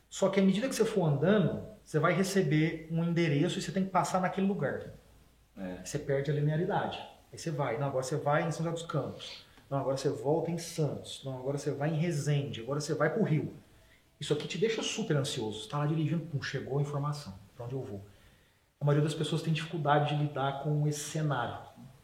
só 0.08 0.28
que 0.28 0.38
à 0.38 0.42
medida 0.42 0.68
que 0.68 0.74
você 0.74 0.84
for 0.84 1.04
andando, 1.04 1.66
você 1.84 1.98
vai 1.98 2.12
receber 2.12 2.88
um 2.90 3.04
endereço 3.04 3.58
e 3.58 3.62
você 3.62 3.72
tem 3.72 3.84
que 3.84 3.90
passar 3.90 4.20
naquele 4.20 4.46
lugar. 4.46 4.92
É. 5.58 5.84
Você 5.84 5.98
perde 5.98 6.30
a 6.30 6.34
linearidade. 6.34 6.98
Aí 7.32 7.38
você 7.38 7.50
vai, 7.50 7.78
não, 7.78 7.88
agora 7.88 8.04
você 8.04 8.16
vai 8.16 8.46
em 8.46 8.52
São 8.52 8.64
José 8.64 8.70
dos 8.70 8.86
Campos. 8.86 9.44
Não, 9.68 9.78
agora 9.78 9.96
você 9.96 10.08
volta 10.08 10.50
em 10.50 10.58
Santos. 10.58 11.22
Não, 11.24 11.38
agora 11.38 11.58
você 11.58 11.72
vai 11.72 11.90
em 11.90 11.96
Resende. 11.96 12.60
Agora 12.60 12.80
você 12.80 12.94
vai 12.94 13.10
para 13.10 13.20
o 13.20 13.24
Rio. 13.24 13.52
Isso 14.20 14.32
aqui 14.32 14.46
te 14.46 14.58
deixa 14.58 14.82
super 14.82 15.16
ansioso. 15.16 15.58
Você 15.58 15.64
está 15.64 15.78
lá 15.78 15.86
dirigindo, 15.86 16.24
pum, 16.26 16.40
chegou 16.40 16.78
a 16.78 16.82
informação, 16.82 17.34
para 17.54 17.66
onde 17.66 17.74
eu 17.74 17.82
vou. 17.82 18.00
A 18.80 18.84
maioria 18.84 19.04
das 19.04 19.14
pessoas 19.14 19.42
tem 19.42 19.52
dificuldade 19.52 20.14
de 20.14 20.22
lidar 20.22 20.62
com 20.62 20.86
esse 20.86 21.00
cenário. 21.00 21.58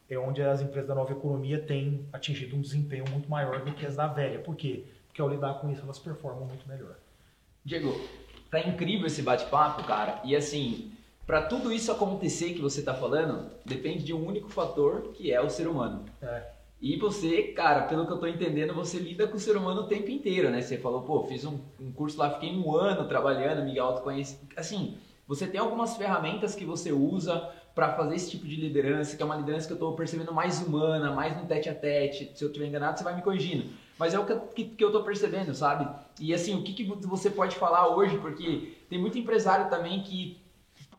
É 0.08 0.18
onde 0.18 0.42
as 0.42 0.61
empresas 0.61 0.88
da 0.88 0.94
nova 0.94 1.12
economia 1.12 1.58
têm 1.58 2.06
atingido 2.12 2.56
um 2.56 2.61
desempenho 2.61 3.04
muito 3.11 3.30
maior 3.30 3.64
do 3.64 3.72
que 3.72 3.87
as 3.87 3.96
da 3.96 4.06
velha. 4.06 4.38
Por 4.40 4.56
quê? 4.56 4.85
Porque 5.06 5.20
ao 5.20 5.28
lidar 5.28 5.54
com 5.54 5.70
isso 5.70 5.82
elas 5.82 5.98
performam 5.98 6.46
muito 6.46 6.66
melhor. 6.68 6.96
Diego, 7.64 7.98
tá 8.50 8.61
incrível 8.61 9.06
esse 9.06 9.22
bate-papo, 9.22 9.85
cara. 9.85 10.20
E 10.24 10.35
assim, 10.35 10.92
para 11.26 11.42
tudo 11.42 11.72
isso 11.72 11.92
acontecer 11.92 12.54
que 12.54 12.61
você 12.61 12.80
está 12.80 12.94
falando, 12.94 13.50
depende 13.64 14.02
de 14.02 14.12
um 14.12 14.26
único 14.26 14.48
fator, 14.48 15.12
que 15.12 15.30
é 15.30 15.40
o 15.40 15.48
ser 15.48 15.68
humano. 15.68 16.04
É. 16.20 16.50
E 16.80 16.96
você, 16.96 17.44
cara, 17.52 17.82
pelo 17.82 18.06
que 18.06 18.12
eu 18.12 18.18
tô 18.18 18.26
entendendo, 18.26 18.74
você 18.74 18.98
lida 18.98 19.28
com 19.28 19.37
o 19.37 19.40
ser 19.40 19.56
humano 19.56 19.82
o 19.82 19.87
tempo 19.87 20.11
inteiro, 20.11 20.50
né? 20.50 20.61
Você 20.61 20.76
falou, 20.76 21.02
pô, 21.02 21.24
fiz 21.24 21.44
um, 21.44 21.61
um 21.80 21.92
curso 21.92 22.18
lá, 22.18 22.30
fiquei 22.30 22.50
um 22.50 22.74
ano 22.74 23.06
trabalhando, 23.06 23.64
me 23.64 23.78
autoconheci. 23.78 24.37
Assim, 24.56 24.98
você 25.26 25.46
tem 25.46 25.61
algumas 25.61 25.96
ferramentas 25.96 26.54
que 26.54 26.64
você 26.64 26.92
usa 26.92 27.50
para 27.74 27.94
fazer 27.94 28.16
esse 28.16 28.30
tipo 28.30 28.46
de 28.46 28.56
liderança, 28.56 29.16
que 29.16 29.22
é 29.22 29.26
uma 29.26 29.37
liderança 29.37 29.66
que 29.66 29.72
eu 29.72 29.76
estou 29.76 29.94
percebendo 29.94 30.32
mais 30.32 30.61
humana, 30.61 31.11
mais 31.12 31.37
no 31.37 31.46
tete 31.46 31.68
a 31.68 31.74
tete. 31.74 32.32
Se 32.35 32.44
eu 32.44 32.48
estiver 32.48 32.66
enganado, 32.66 32.98
você 32.98 33.04
vai 33.04 33.14
me 33.14 33.22
corrigindo. 33.22 33.70
Mas 33.98 34.12
é 34.14 34.18
o 34.18 34.26
que, 34.26 34.35
que, 34.54 34.64
que 34.76 34.85
eu 34.85 34.88
estou 34.88 35.02
percebendo, 35.02 35.54
sabe? 35.54 35.88
E 36.20 36.35
assim, 36.35 36.54
o 36.54 36.62
que, 36.62 36.72
que 36.72 36.85
você 36.85 37.30
pode 37.30 37.56
falar 37.56 37.94
hoje? 37.94 38.18
Porque 38.18 38.74
tem 38.90 38.98
muito 38.98 39.18
empresário 39.18 39.70
também 39.70 40.02
que 40.02 40.41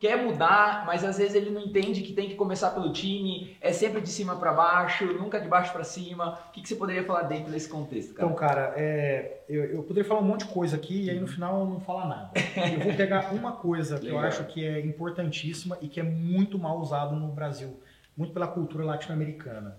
quer 0.04 0.22
mudar, 0.22 0.86
mas 0.86 1.02
às 1.06 1.18
vezes 1.18 1.34
ele 1.34 1.50
não 1.50 1.62
entende 1.62 2.02
que 2.02 2.12
tem 2.12 2.28
que 2.28 2.36
começar 2.36 2.72
pelo 2.72 2.92
time, 2.92 3.56
é 3.62 3.72
sempre 3.72 4.02
de 4.02 4.10
cima 4.10 4.36
para 4.36 4.52
baixo, 4.52 5.06
nunca 5.06 5.40
de 5.40 5.48
baixo 5.48 5.72
para 5.72 5.86
cima. 5.86 6.42
O 6.50 6.52
que, 6.52 6.62
que, 6.62 6.68
você 6.68 6.76
poderia 6.76 7.06
falar 7.06 7.22
dentro 7.22 7.50
desse 7.50 7.70
contexto, 7.70 8.14
cara? 8.14 8.28
Então, 8.28 8.38
cara, 8.38 8.74
é, 8.76 9.44
eu, 9.48 9.64
eu, 9.64 9.84
poderia 9.84 10.04
falar 10.04 10.20
um 10.20 10.26
monte 10.26 10.46
de 10.46 10.52
coisa 10.52 10.76
aqui 10.76 11.06
e 11.06 11.10
aí 11.10 11.18
no 11.18 11.26
final 11.26 11.62
eu 11.62 11.68
não 11.68 11.80
falar 11.80 12.06
nada. 12.06 12.32
Eu 12.74 12.82
vou 12.82 12.94
pegar 12.96 13.32
uma 13.34 13.54
coisa 13.54 13.98
que 13.98 14.10
eu 14.10 14.20
acho 14.20 14.44
que 14.44 14.66
é 14.66 14.82
importantíssima 14.82 15.78
e 15.80 15.88
que 15.88 16.02
é 16.02 16.04
muito 16.04 16.60
mal 16.60 16.82
usado 16.82 17.16
no 17.16 17.30
Brasil, 17.30 17.80
muito 18.18 18.34
pela 18.34 18.48
cultura 18.48 18.84
latino-americana. 18.84 19.78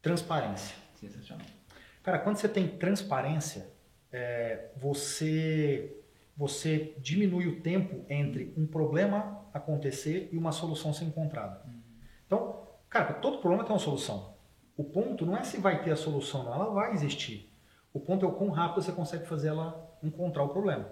Transparência. 0.00 0.74
Sensacional. 0.94 1.44
Cara, 2.02 2.18
quando 2.20 2.38
você 2.38 2.48
tem 2.48 2.66
transparência, 2.66 3.68
é, 4.10 4.70
você 4.78 5.94
você 6.36 6.94
diminui 6.98 7.46
o 7.46 7.60
tempo 7.60 8.04
entre 8.10 8.52
um 8.56 8.66
problema 8.66 9.44
acontecer 9.54 10.28
e 10.30 10.36
uma 10.36 10.52
solução 10.52 10.92
ser 10.92 11.06
encontrada. 11.06 11.62
Uhum. 11.64 11.80
Então, 12.26 12.68
cara, 12.90 13.14
todo 13.14 13.38
problema 13.38 13.64
tem 13.64 13.72
uma 13.72 13.78
solução. 13.78 14.34
O 14.76 14.84
ponto 14.84 15.24
não 15.24 15.36
é 15.36 15.42
se 15.42 15.56
vai 15.56 15.82
ter 15.82 15.92
a 15.92 15.96
solução, 15.96 16.44
não. 16.44 16.52
Ela 16.52 16.70
vai 16.70 16.92
existir. 16.92 17.50
O 17.92 17.98
ponto 17.98 18.26
é 18.26 18.28
o 18.28 18.32
quão 18.32 18.50
rápido 18.50 18.82
você 18.82 18.92
consegue 18.92 19.26
fazer 19.26 19.48
ela 19.48 19.98
encontrar 20.02 20.42
o 20.42 20.50
problema. 20.50 20.86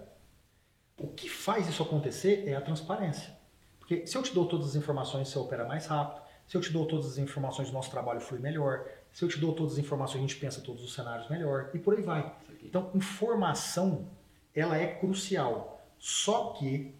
O 0.96 1.09
que 1.09 1.28
faz 1.28 1.68
isso 1.68 1.83
acontecer 1.83 2.48
é 2.48 2.54
a 2.54 2.61
transparência. 2.62 3.37
Porque 3.78 4.07
se 4.07 4.16
eu 4.16 4.22
te 4.22 4.33
dou 4.33 4.46
todas 4.46 4.68
as 4.68 4.76
informações, 4.76 5.28
você 5.28 5.38
opera 5.38 5.66
mais 5.66 5.87
rápido. 5.87 6.24
Se 6.46 6.57
eu 6.57 6.61
te 6.62 6.72
dou 6.72 6.87
todas 6.87 7.07
as 7.07 7.18
informações, 7.18 7.68
o 7.68 7.72
nosso 7.72 7.90
trabalho 7.90 8.20
flui 8.20 8.40
melhor. 8.40 8.87
Se 9.12 9.22
eu 9.22 9.28
te 9.28 9.38
dou 9.38 9.52
todas 9.52 9.74
as 9.74 9.78
informações, 9.78 10.18
a 10.18 10.20
gente 10.22 10.37
pensa 10.37 10.62
todos 10.62 10.83
os 10.83 10.94
cenários 10.94 11.28
melhor. 11.28 11.70
E 11.74 11.78
por 11.78 11.94
aí 11.94 12.02
vai. 12.02 12.35
Então, 12.62 12.90
informação 12.94 14.09
ela 14.55 14.77
é 14.77 14.87
crucial. 14.87 15.81
Só 15.99 16.53
que 16.53 16.95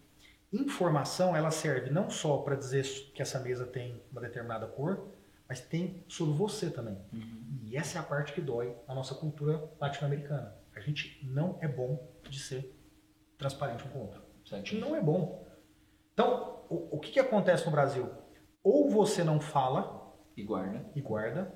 informação 0.51 1.35
ela 1.35 1.51
serve 1.51 1.89
não 1.89 2.09
só 2.09 2.37
para 2.37 2.55
dizer 2.55 2.83
que 3.13 3.21
essa 3.21 3.39
mesa 3.39 3.65
tem 3.65 4.01
uma 4.11 4.21
determinada 4.21 4.67
cor, 4.67 5.07
mas 5.47 5.59
tem 5.59 6.03
sobre 6.07 6.33
você 6.33 6.69
também. 6.69 6.97
Uhum. 7.13 7.59
E 7.63 7.77
essa 7.77 7.97
é 7.97 8.01
a 8.01 8.03
parte 8.03 8.33
que 8.33 8.41
dói 8.41 8.75
na 8.87 8.95
nossa 8.95 9.13
cultura 9.13 9.69
latino-americana. 9.79 10.55
A 10.75 10.79
gente 10.79 11.19
não 11.23 11.57
é 11.61 11.67
bom 11.67 12.11
de 12.29 12.39
ser 12.39 12.75
transparente 13.37 13.85
um 13.85 13.89
com 13.89 13.99
o 13.99 14.01
outro. 14.03 14.21
A 14.51 14.55
gente 14.57 14.75
não 14.75 14.95
é 14.95 15.01
bom. 15.01 15.45
Então, 16.13 16.65
o, 16.69 16.97
o 16.97 16.99
que, 16.99 17.11
que 17.11 17.19
acontece 17.19 17.65
no 17.65 17.71
Brasil? 17.71 18.09
Ou 18.63 18.89
você 18.89 19.23
não 19.23 19.39
fala 19.39 20.13
e 20.35 20.43
guarda, 20.43 20.85
e 20.95 21.01
guarda 21.01 21.53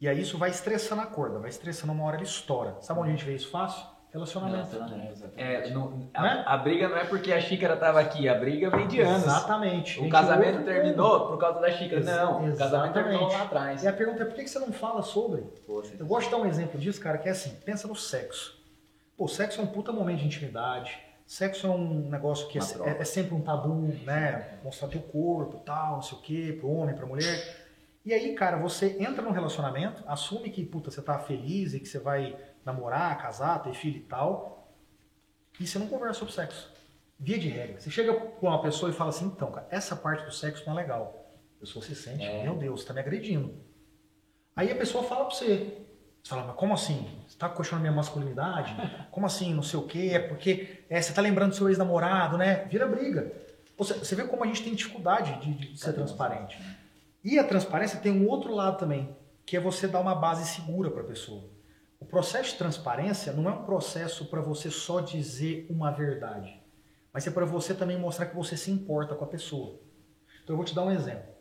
E 0.00 0.08
aí 0.08 0.20
isso 0.20 0.38
vai 0.38 0.50
estressando 0.50 1.02
a 1.02 1.06
corda, 1.06 1.38
vai 1.38 1.50
estressando 1.50 1.92
uma 1.92 2.04
hora 2.04 2.16
ele 2.16 2.24
estoura. 2.24 2.80
Sabe 2.80 3.00
onde 3.00 3.10
a 3.10 3.12
gente 3.12 3.24
vê 3.24 3.34
isso 3.34 3.50
fácil? 3.50 3.86
Relacionamento. 4.16 4.70
Relacionamento. 4.76 5.30
É, 5.36 5.70
não- 5.70 6.08
a, 6.14 6.22
Né? 6.22 6.42
a 6.46 6.56
briga 6.56 6.88
não 6.88 6.96
é 6.96 7.04
porque 7.04 7.32
a 7.32 7.40
xícara 7.40 7.76
tava 7.76 8.00
aqui, 8.00 8.28
a 8.28 8.34
briga 8.34 8.70
vem 8.70 8.88
de 8.88 9.00
anos. 9.00 9.24
Exatamente. 9.24 10.00
O 10.00 10.08
casamento 10.08 10.64
terminou 10.64 11.26
por 11.28 11.38
causa 11.38 11.60
da 11.60 11.70
xícara. 11.70 11.96
Ex- 12.00 12.06
Não, 12.06 12.48
o 12.50 12.56
casamento 12.56 12.92
terminou 12.94 13.28
lá 13.28 13.42
atrás. 13.42 13.82
E 13.84 13.88
a 13.88 13.92
pergunta 13.92 14.22
é 14.22 14.26
por 14.26 14.34
que 14.34 14.48
você 14.48 14.58
não 14.58 14.72
fala 14.72 15.02
sobre? 15.02 15.44
Você- 15.66 15.96
Eu 15.98 16.06
gosto 16.06 16.26
de 16.26 16.30
dar 16.32 16.42
um 16.42 16.46
exemplo 16.46 16.78
disso, 16.80 17.00
cara, 17.00 17.18
que 17.18 17.28
é 17.28 17.32
assim, 17.32 17.50
pensa 17.64 17.86
no 17.86 17.94
sexo. 17.94 18.56
Pô, 19.16 19.28
sexo 19.28 19.60
é 19.60 19.64
um 19.64 19.66
puta 19.68 19.92
momento 19.92 20.18
de 20.20 20.26
intimidade. 20.26 20.98
Sexo 21.26 21.66
é 21.66 21.70
um 21.70 22.08
negócio 22.08 22.46
que 22.48 22.58
é, 22.58 22.62
é- 22.84 23.00
é 23.00 23.04
sempre 23.04 23.34
um 23.34 23.40
tabu, 23.40 23.92
né? 24.04 24.58
Mostrar 24.62 24.88
teu 24.88 25.00
corpo, 25.02 25.58
tal, 25.64 25.94
não 25.96 26.02
sei 26.02 26.16
o 26.18 26.20
quê, 26.20 26.56
pro 26.58 26.70
homem, 26.70 26.94
pra 26.94 27.04
mulher. 27.06 27.66
E 28.04 28.14
aí, 28.14 28.34
cara, 28.34 28.56
você 28.56 28.96
entra 29.00 29.20
num 29.22 29.32
relacionamento, 29.32 30.04
assume 30.06 30.50
que, 30.50 30.64
puta, 30.64 30.90
você 30.92 31.02
tá 31.02 31.18
feliz 31.18 31.74
e 31.74 31.80
que 31.80 31.88
você 31.88 31.98
vai 31.98 32.36
namorar, 32.66 33.16
casar, 33.16 33.62
ter 33.62 33.72
filho 33.72 33.98
e 33.98 34.02
tal, 34.02 34.74
e 35.58 35.66
você 35.66 35.78
não 35.78 35.86
conversa 35.86 36.18
sobre 36.18 36.34
sexo. 36.34 36.70
Via 37.18 37.38
de 37.38 37.48
regra. 37.48 37.80
Você 37.80 37.90
chega 37.90 38.12
com 38.12 38.46
uma 38.48 38.60
pessoa 38.60 38.90
e 38.90 38.94
fala 38.94 39.08
assim, 39.10 39.26
então, 39.26 39.50
cara, 39.50 39.66
essa 39.70 39.96
parte 39.96 40.24
do 40.26 40.32
sexo 40.32 40.64
não 40.66 40.74
é 40.78 40.82
legal. 40.82 41.30
A 41.56 41.60
pessoa 41.60 41.82
se 41.82 41.94
sente, 41.94 42.22
É. 42.22 42.42
meu 42.42 42.56
Deus, 42.56 42.82
você 42.82 42.88
tá 42.88 42.92
me 42.92 43.00
agredindo. 43.00 43.54
Aí 44.54 44.70
a 44.70 44.74
pessoa 44.76 45.02
fala 45.04 45.24
pra 45.26 45.34
você. 45.34 45.82
Você 46.22 46.30
fala, 46.30 46.42
mas 46.48 46.56
como 46.56 46.74
assim? 46.74 47.22
Você 47.26 47.38
tá 47.38 47.48
questionando 47.48 47.82
minha 47.82 47.92
masculinidade? 47.94 48.74
Como 49.10 49.24
assim? 49.24 49.54
Não 49.54 49.62
sei 49.62 49.78
o 49.78 49.86
quê? 49.86 50.10
É 50.12 50.18
porque 50.18 50.84
é, 50.90 51.00
você 51.00 51.12
tá 51.14 51.22
lembrando 51.22 51.50
do 51.50 51.56
seu 51.56 51.68
ex-namorado, 51.68 52.36
né? 52.36 52.64
Vira 52.64 52.86
briga. 52.86 53.32
Você, 53.78 53.94
você 53.94 54.14
vê 54.14 54.24
como 54.24 54.42
a 54.42 54.46
gente 54.46 54.62
tem 54.64 54.74
dificuldade 54.74 55.38
de, 55.40 55.72
de 55.72 55.78
ser 55.78 55.92
transparente. 55.92 56.58
E 57.22 57.38
a 57.38 57.44
transparência 57.44 58.00
tem 58.00 58.10
um 58.12 58.28
outro 58.28 58.52
lado 58.54 58.76
também, 58.78 59.14
que 59.46 59.56
é 59.56 59.60
você 59.60 59.86
dar 59.86 60.00
uma 60.00 60.14
base 60.14 60.44
segura 60.46 60.90
para 60.90 61.02
a 61.02 61.06
pessoa. 61.06 61.44
O 61.98 62.04
processo 62.04 62.50
de 62.50 62.58
transparência 62.58 63.32
não 63.32 63.48
é 63.48 63.52
um 63.52 63.64
processo 63.64 64.26
para 64.26 64.40
você 64.40 64.70
só 64.70 65.00
dizer 65.00 65.66
uma 65.70 65.90
verdade, 65.90 66.62
mas 67.12 67.26
é 67.26 67.30
para 67.30 67.46
você 67.46 67.74
também 67.74 67.98
mostrar 67.98 68.26
que 68.26 68.36
você 68.36 68.56
se 68.56 68.70
importa 68.70 69.14
com 69.14 69.24
a 69.24 69.28
pessoa. 69.28 69.80
Então 70.42 70.52
eu 70.52 70.56
vou 70.56 70.64
te 70.64 70.74
dar 70.74 70.82
um 70.82 70.90
exemplo. 70.90 71.34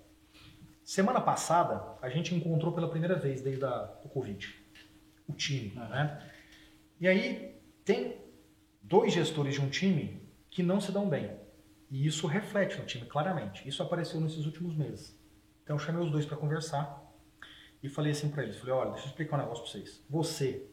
Semana 0.84 1.20
passada, 1.20 1.98
a 2.02 2.10
gente 2.10 2.34
encontrou 2.34 2.72
pela 2.72 2.89
primeira 2.89 3.15
vez 3.15 3.41
desde 3.41 3.65
a, 3.65 4.00
o 4.04 4.10
Covid, 4.10 4.56
o 5.28 5.34
time, 5.34 5.74
né? 5.76 6.32
E 7.00 7.08
aí 7.08 7.60
tem 7.84 8.24
dois 8.82 9.13
gestores 9.13 9.56
de 9.56 9.62
um 9.62 9.70
time 9.70 10.30
que 10.50 10.63
não 10.63 10.80
se 10.80 10.91
dão 10.91 11.10
bem. 11.10 11.38
E 11.89 12.08
isso 12.08 12.28
reflete 12.28 12.78
no 12.80 12.86
time 12.86 13.06
claramente. 13.06 13.68
Isso 13.68 13.84
apareceu 13.84 14.22
nesses 14.22 14.46
últimos 14.46 14.76
meses. 14.76 15.20
Então 15.63 15.76
eu 15.76 15.80
chamei 15.80 16.04
os 16.04 16.12
dois 16.12 16.26
para 16.26 16.38
conversar 16.38 17.05
e 17.86 17.89
falei 17.89 18.12
assim 18.12 18.30
para 18.30 18.43
eles, 18.43 18.58
falei, 18.58 18.74
olha, 18.74 18.91
deixa 18.91 19.06
eu 19.06 19.10
explicar 19.10 19.38
um 19.38 19.41
negócio 19.41 19.63
para 19.63 19.71
vocês. 19.71 20.04
Você, 20.10 20.67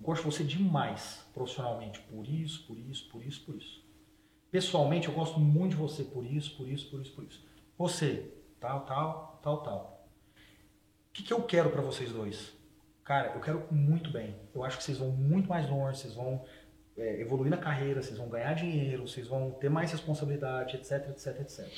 gosto 0.00 0.22
de 0.22 0.30
você 0.30 0.44
demais 0.44 1.26
profissionalmente 1.34 2.00
por 2.02 2.24
isso, 2.28 2.64
por 2.66 2.78
isso, 2.78 3.08
por 3.10 3.24
isso, 3.24 3.44
por 3.44 3.56
isso. 3.56 3.84
Pessoalmente 4.52 5.08
eu 5.08 5.14
gosto 5.14 5.40
muito 5.40 5.72
de 5.72 5.76
você 5.76 6.04
por 6.04 6.24
isso, 6.24 6.56
por 6.56 6.68
isso, 6.68 6.88
por 6.88 7.00
isso, 7.00 7.12
por 7.12 7.24
isso. 7.24 7.44
Você, 7.76 8.32
tal, 8.60 8.86
tal, 8.86 9.40
tal, 9.42 9.62
tal. 9.64 10.08
O 11.08 11.12
que, 11.12 11.24
que 11.24 11.32
eu 11.32 11.42
quero 11.42 11.70
para 11.70 11.82
vocês 11.82 12.12
dois? 12.12 12.52
Cara, 13.02 13.32
eu 13.34 13.40
quero 13.40 13.66
muito 13.72 14.10
bem. 14.10 14.36
Eu 14.54 14.62
acho 14.62 14.78
que 14.78 14.84
vocês 14.84 14.98
vão 14.98 15.10
muito 15.10 15.48
mais 15.48 15.68
longe, 15.68 15.98
vocês 15.98 16.14
vão 16.14 16.44
é, 16.96 17.20
evoluir 17.20 17.50
na 17.50 17.56
carreira, 17.56 18.00
vocês 18.00 18.16
vão 18.16 18.28
ganhar 18.28 18.54
dinheiro, 18.54 19.08
vocês 19.08 19.26
vão 19.26 19.50
ter 19.50 19.68
mais 19.68 19.90
responsabilidade, 19.90 20.76
etc, 20.76 21.08
etc, 21.10 21.40
etc. 21.40 21.68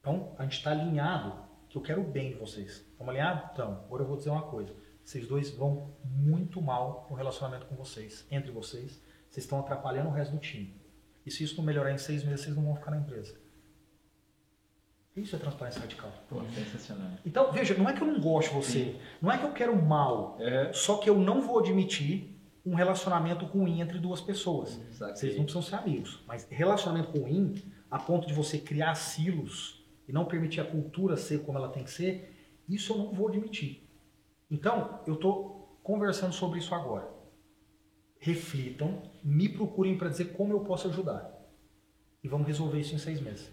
Então, 0.00 0.34
a 0.38 0.44
gente 0.44 0.56
está 0.56 0.70
alinhado 0.70 1.51
que 1.72 1.78
eu 1.78 1.82
quero 1.82 2.02
o 2.02 2.04
bem 2.04 2.30
de 2.32 2.36
vocês. 2.38 2.84
Estamos 2.92 3.08
alinhados? 3.08 3.50
Então, 3.54 3.80
agora 3.86 4.02
eu 4.02 4.06
vou 4.06 4.16
dizer 4.18 4.28
uma 4.30 4.42
coisa. 4.42 4.74
Vocês 5.02 5.26
dois 5.26 5.50
vão 5.50 5.90
muito 6.04 6.60
mal 6.60 7.06
no 7.10 7.16
relacionamento 7.16 7.64
com 7.66 7.74
vocês, 7.74 8.26
entre 8.30 8.50
vocês. 8.50 9.02
Vocês 9.28 9.44
estão 9.44 9.58
atrapalhando 9.58 10.10
o 10.10 10.12
resto 10.12 10.32
do 10.32 10.38
time. 10.38 10.74
E 11.24 11.30
se 11.30 11.42
isso 11.42 11.56
não 11.56 11.64
melhorar 11.64 11.90
em 11.90 11.98
seis 11.98 12.22
meses, 12.24 12.42
vocês 12.42 12.54
não 12.54 12.62
vão 12.64 12.76
ficar 12.76 12.90
na 12.90 12.98
empresa. 12.98 13.34
Isso 15.16 15.34
é 15.34 15.38
transparência 15.38 15.80
radical. 15.80 16.12
Pô, 16.28 16.42
sensacional. 16.54 17.10
Então, 17.24 17.50
veja, 17.52 17.74
não 17.74 17.88
é 17.88 17.92
que 17.94 18.02
eu 18.02 18.06
não 18.06 18.20
gosto 18.20 18.48
de 18.50 18.54
você, 18.54 18.96
não 19.20 19.30
é 19.32 19.38
que 19.38 19.44
eu 19.44 19.52
quero 19.52 19.74
mal, 19.80 20.36
É. 20.40 20.72
só 20.72 20.98
que 20.98 21.08
eu 21.08 21.18
não 21.18 21.40
vou 21.42 21.58
admitir 21.58 22.38
um 22.64 22.74
relacionamento 22.74 23.44
ruim 23.46 23.80
entre 23.80 23.98
duas 23.98 24.20
pessoas. 24.20 24.78
Vocês 24.90 25.36
não 25.36 25.44
precisam 25.44 25.62
ser 25.62 25.74
amigos, 25.76 26.22
mas 26.26 26.46
relacionamento 26.50 27.18
ruim, 27.18 27.54
a 27.90 27.98
ponto 27.98 28.26
de 28.26 28.32
você 28.34 28.58
criar 28.58 28.94
silos 28.94 29.81
e 30.08 30.12
não 30.12 30.24
permitir 30.24 30.60
a 30.60 30.64
cultura 30.64 31.16
ser 31.16 31.44
como 31.44 31.58
ela 31.58 31.68
tem 31.68 31.84
que 31.84 31.90
ser, 31.90 32.60
isso 32.68 32.92
eu 32.92 32.98
não 32.98 33.12
vou 33.12 33.28
admitir. 33.28 33.88
Então, 34.50 35.00
eu 35.06 35.14
estou 35.14 35.78
conversando 35.82 36.32
sobre 36.32 36.58
isso 36.58 36.74
agora. 36.74 37.08
Reflitam, 38.18 39.02
me 39.22 39.48
procurem 39.48 39.96
para 39.96 40.08
dizer 40.08 40.32
como 40.32 40.52
eu 40.52 40.60
posso 40.60 40.88
ajudar. 40.88 41.30
E 42.22 42.28
vamos 42.28 42.46
resolver 42.46 42.78
isso 42.78 42.94
em 42.94 42.98
seis 42.98 43.20
meses. 43.20 43.50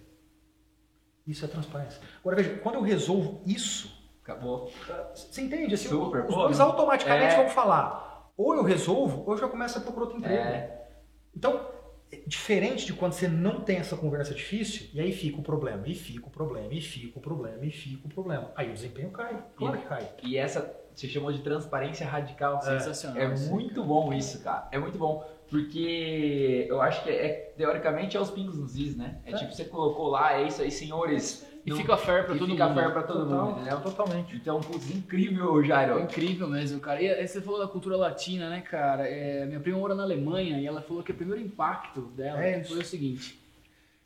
Isso 1.25 1.45
é 1.45 1.47
transparência. 1.47 2.01
Agora 2.19 2.35
veja, 2.35 2.57
quando 2.59 2.75
eu 2.75 2.81
resolvo 2.81 3.41
isso, 3.45 3.99
Acabou. 4.23 4.71
você 5.13 5.41
entende? 5.41 5.73
Assim, 5.73 5.89
Super, 5.89 6.25
os 6.25 6.35
dois 6.35 6.59
automaticamente 6.59 7.33
é. 7.33 7.37
vão 7.37 7.49
falar. 7.49 8.31
Ou 8.37 8.55
eu 8.55 8.63
resolvo, 8.63 9.23
ou 9.25 9.33
eu 9.33 9.37
já 9.37 9.47
começo 9.47 9.77
a 9.77 9.81
procurar 9.81 10.05
outro 10.05 10.19
emprego. 10.19 10.37
É. 10.37 10.87
Então, 11.35 11.53
é 11.55 11.78
diferente 12.25 12.85
de 12.85 12.93
quando 12.93 13.13
você 13.13 13.27
não 13.27 13.61
tem 13.61 13.77
essa 13.77 13.95
conversa 13.95 14.33
difícil, 14.33 14.87
e 14.93 14.99
aí 14.99 15.11
fica 15.11 15.39
o 15.39 15.43
problema, 15.43 15.87
e 15.87 15.93
fica 15.93 16.27
o 16.27 16.29
problema, 16.29 16.73
e 16.73 16.81
fica 16.81 17.19
o 17.19 17.21
problema, 17.21 17.65
e 17.65 17.71
fica 17.71 18.07
o 18.07 18.09
problema. 18.09 18.51
Aí 18.55 18.69
o 18.69 18.73
desempenho 18.73 19.11
cai, 19.11 19.43
claro 19.55 19.77
que 19.77 19.85
cai. 19.85 20.07
E 20.23 20.37
essa 20.37 20.75
você 20.93 21.07
chamou 21.07 21.31
de 21.31 21.39
transparência 21.39 22.05
radical. 22.05 22.61
Sensacional. 22.61 23.17
É 23.21 23.33
isso. 23.33 23.49
muito 23.49 23.83
bom 23.83 24.11
isso, 24.13 24.43
cara. 24.43 24.67
É 24.71 24.77
muito 24.77 24.97
bom. 24.97 25.23
Porque 25.49 26.65
eu 26.67 26.81
acho 26.81 27.03
que 27.03 27.09
é, 27.09 27.53
teoricamente 27.55 28.17
é 28.17 28.19
os 28.19 28.29
pingos 28.29 28.57
nos 28.57 28.75
is, 28.75 28.95
né? 28.97 29.19
É, 29.25 29.31
É. 29.31 29.35
tipo, 29.35 29.51
você 29.51 29.65
colocou 29.65 30.09
lá, 30.09 30.33
é 30.33 30.43
isso 30.47 30.61
aí, 30.61 30.69
senhores. 30.69 31.47
E 31.69 31.71
Não- 31.71 31.77
fica 31.77 31.97
fair 31.97 32.25
pra 32.25 32.35
e 32.35 32.39
todo 32.39 32.51
fica 32.51 32.67
mundo. 32.67 32.79
fair 32.81 32.91
pra 32.91 33.03
todo 33.03 33.27
Total, 33.29 33.45
mundo, 33.45 33.59
entendeu? 33.61 33.81
Totalmente. 33.81 34.35
Então, 34.35 34.59
putz, 34.59 34.89
incrível, 34.89 35.63
Jairo. 35.63 35.99
É 35.99 36.01
incrível 36.03 36.47
mesmo, 36.47 36.79
cara. 36.79 37.01
E 37.01 37.07
aí 37.07 37.27
você 37.27 37.39
falou 37.41 37.59
da 37.59 37.67
cultura 37.67 37.95
latina, 37.95 38.49
né, 38.49 38.61
cara? 38.61 39.07
É, 39.07 39.45
minha 39.45 39.59
prima 39.59 39.77
mora 39.77 39.93
na 39.93 40.03
Alemanha 40.03 40.57
e 40.59 40.65
ela 40.65 40.81
falou 40.81 41.03
que 41.03 41.11
o 41.11 41.15
primeiro 41.15 41.41
impacto 41.41 42.01
dela 42.01 42.43
É 42.43 42.63
foi 42.63 42.79
o 42.79 42.85
seguinte. 42.85 43.39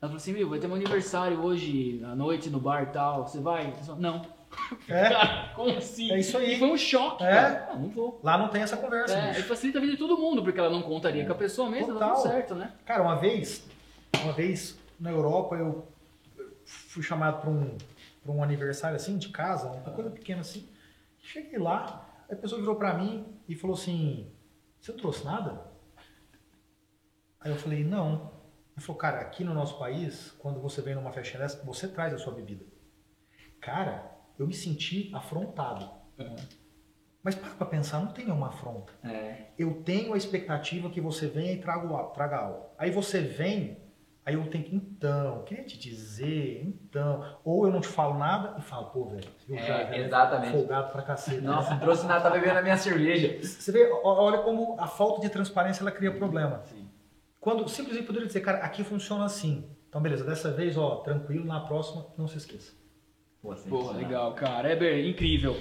Ela 0.00 0.10
falou 0.10 0.16
assim, 0.16 0.32
meu, 0.34 0.48
vai 0.50 0.58
ter 0.58 0.66
um 0.66 0.74
aniversário 0.74 1.40
hoje 1.40 2.02
à 2.04 2.14
noite 2.14 2.50
no 2.50 2.60
bar 2.60 2.82
e 2.82 2.86
tal. 2.86 3.26
Você 3.26 3.40
vai? 3.40 3.72
Falei, 3.72 4.00
não. 4.02 4.22
É, 4.88 5.08
Cara, 5.10 5.48
como 5.56 5.76
assim? 5.76 6.12
é 6.12 6.20
isso 6.20 6.38
E 6.38 6.44
aí. 6.44 6.58
foi 6.60 6.68
um 6.70 6.76
choque, 6.76 7.24
É. 7.24 7.28
cara. 7.28 7.68
Ah, 7.72 7.76
não 7.76 7.88
vou. 7.88 8.20
Lá 8.22 8.38
não 8.38 8.48
tem 8.48 8.62
essa 8.62 8.76
conversa. 8.76 9.16
É, 9.18 9.30
e 9.40 9.42
facilita 9.42 9.78
a 9.78 9.80
vida 9.80 9.94
de 9.94 9.98
todo 9.98 10.16
mundo, 10.16 10.42
porque 10.44 10.60
ela 10.60 10.70
não 10.70 10.80
contaria 10.82 11.24
com 11.26 11.32
a 11.32 11.34
pessoa 11.34 11.68
mesmo, 11.68 11.88
tá 11.88 11.92
Total. 11.94 12.14
tudo 12.14 12.22
certo, 12.30 12.54
né? 12.54 12.70
Cara, 12.84 13.02
uma 13.02 13.16
vez, 13.16 13.66
uma 14.22 14.32
vez 14.32 14.78
na 15.00 15.10
Europa 15.10 15.56
eu 15.56 15.84
fui 16.94 17.02
chamado 17.02 17.40
para 17.40 17.50
um, 17.50 17.76
pra 18.22 18.32
um 18.32 18.42
aniversário 18.42 18.94
assim, 18.96 19.18
de 19.18 19.28
casa, 19.30 19.68
uma 19.68 19.90
coisa 19.90 20.10
pequena 20.10 20.40
assim. 20.42 20.68
Cheguei 21.18 21.58
lá, 21.58 22.24
a 22.30 22.36
pessoa 22.36 22.60
virou 22.60 22.76
para 22.76 22.94
mim 22.94 23.26
e 23.48 23.56
falou 23.56 23.74
assim: 23.74 24.30
Você 24.80 24.92
não 24.92 24.98
trouxe 24.98 25.24
nada? 25.24 25.66
Aí 27.40 27.50
eu 27.50 27.56
falei: 27.56 27.84
Não. 27.84 28.32
Ele 28.76 28.84
falou: 28.84 28.98
Cara, 28.98 29.20
aqui 29.20 29.42
no 29.42 29.52
nosso 29.54 29.78
país, 29.78 30.30
quando 30.38 30.60
você 30.60 30.80
vem 30.82 30.94
numa 30.94 31.12
festa 31.12 31.38
dessa, 31.38 31.64
você 31.64 31.88
traz 31.88 32.14
a 32.14 32.18
sua 32.18 32.32
bebida. 32.34 32.64
Cara, 33.60 34.10
eu 34.38 34.46
me 34.46 34.54
senti 34.54 35.10
afrontado. 35.14 35.90
Mas 37.22 37.34
para 37.34 37.50
pra 37.54 37.66
pensar, 37.66 38.00
não 38.00 38.12
tem 38.12 38.26
nenhuma 38.26 38.48
afronta 38.48 38.92
É. 39.02 39.46
eu 39.58 39.82
tenho 39.82 40.12
a 40.12 40.16
expectativa 40.16 40.90
que 40.90 41.00
você 41.00 41.26
venha 41.26 41.52
e 41.52 41.58
traga, 41.60 41.88
traga 42.10 42.36
algo. 42.36 42.66
Aí 42.76 42.90
você 42.90 43.20
vem, 43.20 43.78
aí 44.26 44.34
eu 44.34 44.46
tenho 44.48 44.64
que, 44.64 44.74
então, 44.74 45.42
queria 45.44 45.64
te 45.64 45.78
dizer, 45.78 46.62
então. 46.64 47.24
Ou 47.44 47.66
eu 47.66 47.72
não 47.72 47.80
te 47.80 47.88
falo 47.88 48.18
nada 48.18 48.56
e 48.58 48.62
falo, 48.62 48.86
pô, 48.86 49.04
velho, 49.06 49.24
você 49.38 49.46
viu, 49.46 49.56
É, 49.56 49.66
já, 49.66 49.84
já 49.84 49.96
exatamente. 49.98 50.52
folgado 50.52 50.92
pra 50.92 51.02
cacete. 51.02 51.40
né? 51.40 51.50
Nossa, 51.50 51.70
não 51.70 51.80
trouxe 51.80 52.06
nada, 52.06 52.20
tá 52.22 52.30
bebendo 52.30 52.58
a 52.58 52.62
minha 52.62 52.76
cerveja. 52.76 53.38
Você 53.44 53.70
vê, 53.72 53.90
olha 54.02 54.38
como 54.38 54.76
a 54.80 54.86
falta 54.86 55.20
de 55.20 55.28
transparência 55.28 55.82
ela 55.82 55.90
cria 55.90 56.12
problema. 56.12 56.62
Sim. 56.64 56.88
Quando 57.40 57.68
simplesmente 57.68 58.06
poderia 58.06 58.26
dizer, 58.26 58.40
cara, 58.40 58.58
aqui 58.58 58.82
funciona 58.82 59.24
assim. 59.26 59.68
Então, 59.88 60.00
beleza, 60.00 60.24
dessa 60.24 60.50
vez, 60.50 60.76
ó, 60.78 60.96
tranquilo, 60.96 61.44
na 61.44 61.60
próxima, 61.60 62.06
não 62.18 62.26
se 62.26 62.38
esqueça. 62.38 62.72
Pô, 63.42 63.48
Porra, 63.50 63.56
sensacional. 63.58 63.94
legal, 63.94 64.32
cara. 64.34 64.72
Eber, 64.72 65.06
incrível. 65.06 65.54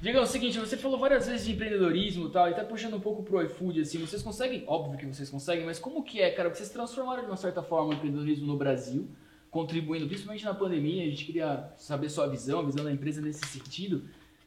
Diga 0.00 0.20
o 0.22 0.26
seguinte, 0.26 0.58
você 0.58 0.76
falou 0.76 0.98
várias 0.98 1.26
vezes 1.26 1.44
de 1.46 1.52
empreendedorismo 1.52 2.28
e 2.28 2.30
tal, 2.30 2.48
e 2.48 2.54
tá 2.54 2.62
puxando 2.64 2.94
um 2.94 3.00
pouco 3.00 3.22
pro 3.24 3.42
iFood, 3.42 3.80
assim, 3.80 3.98
vocês 3.98 4.22
conseguem, 4.22 4.62
óbvio 4.66 4.96
que 4.98 5.06
vocês 5.06 5.28
conseguem, 5.28 5.64
mas 5.66 5.78
como 5.80 6.04
que 6.04 6.20
é, 6.20 6.30
cara? 6.30 6.48
Vocês 6.54 6.68
transformaram 6.68 7.22
de 7.22 7.28
uma 7.30 7.36
certa 7.36 7.62
forma 7.62 7.90
o 7.90 7.94
empreendedorismo 7.94 8.46
no 8.46 8.56
Brasil, 8.56 9.08
contribuindo, 9.50 10.06
principalmente 10.06 10.44
na 10.44 10.54
pandemia, 10.54 11.02
a 11.02 11.06
gente 11.10 11.24
queria 11.24 11.72
saber 11.76 12.10
sua 12.10 12.28
visão, 12.28 12.60
a 12.60 12.62
visão 12.62 12.84
da 12.84 12.92
empresa 12.92 13.20
nesse 13.20 13.44
sentido, 13.46 14.04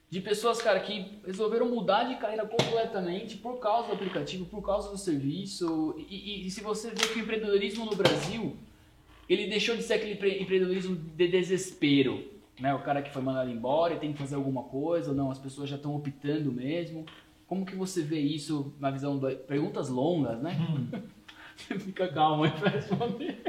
de 0.10 0.21
pessoas, 0.21 0.62
cara, 0.62 0.80
que 0.80 1.19
resolveram 1.25 1.67
mudar 1.69 2.04
de 2.06 2.15
carreira 2.15 2.45
completamente 2.45 3.36
por 3.38 3.60
causa 3.60 3.88
do 3.89 3.93
aplicativo, 3.93 4.45
por 4.45 4.62
causa 4.62 4.89
do 4.89 4.97
serviço, 4.97 5.95
e, 5.97 6.15
e- 6.43 6.47
e 6.47 6.51
se 6.51 6.62
você 6.62 6.91
vê 6.91 7.08
que 7.08 7.19
o 7.19 7.21
empreendedorismo 7.23 7.86
no 7.86 7.95
Brasil, 7.95 8.56
ele 9.27 9.47
deixou 9.47 9.75
de 9.75 9.84
ser 9.84 9.95
aquele 9.95 10.13
empre- 10.13 10.41
empreendedorismo 10.41 10.95
de 10.95 11.27
desespero, 11.27 12.23
Né? 12.62 12.74
O 12.76 12.80
cara 12.80 13.02
que 13.02 13.12
foi 13.12 13.24
mandado 13.24 13.50
embora 13.50 13.95
e 13.95 14.00
tem 14.00 14.13
que 14.13 14.19
fazer 14.19 14.36
alguma 14.36 14.63
coisa, 14.63 15.10
ou 15.10 15.15
não, 15.15 15.32
as 15.32 15.39
pessoas 15.39 15.67
já 15.67 15.76
estão 15.76 15.95
optando 15.95 16.52
mesmo. 16.52 17.06
Como 17.47 17.65
que 17.65 17.76
você 17.76 18.04
vê 18.04 18.19
isso 18.19 18.74
na 18.80 18.91
visão 18.91 19.17
do... 19.17 19.36
Perguntas 19.36 19.89
longas, 19.89 20.39
né? 20.39 20.56
Hum. 20.62 21.02
Fica 21.80 22.08
calmo 22.08 22.43
aí 22.43 22.52
pra 22.52 22.69
responder. 22.69 23.41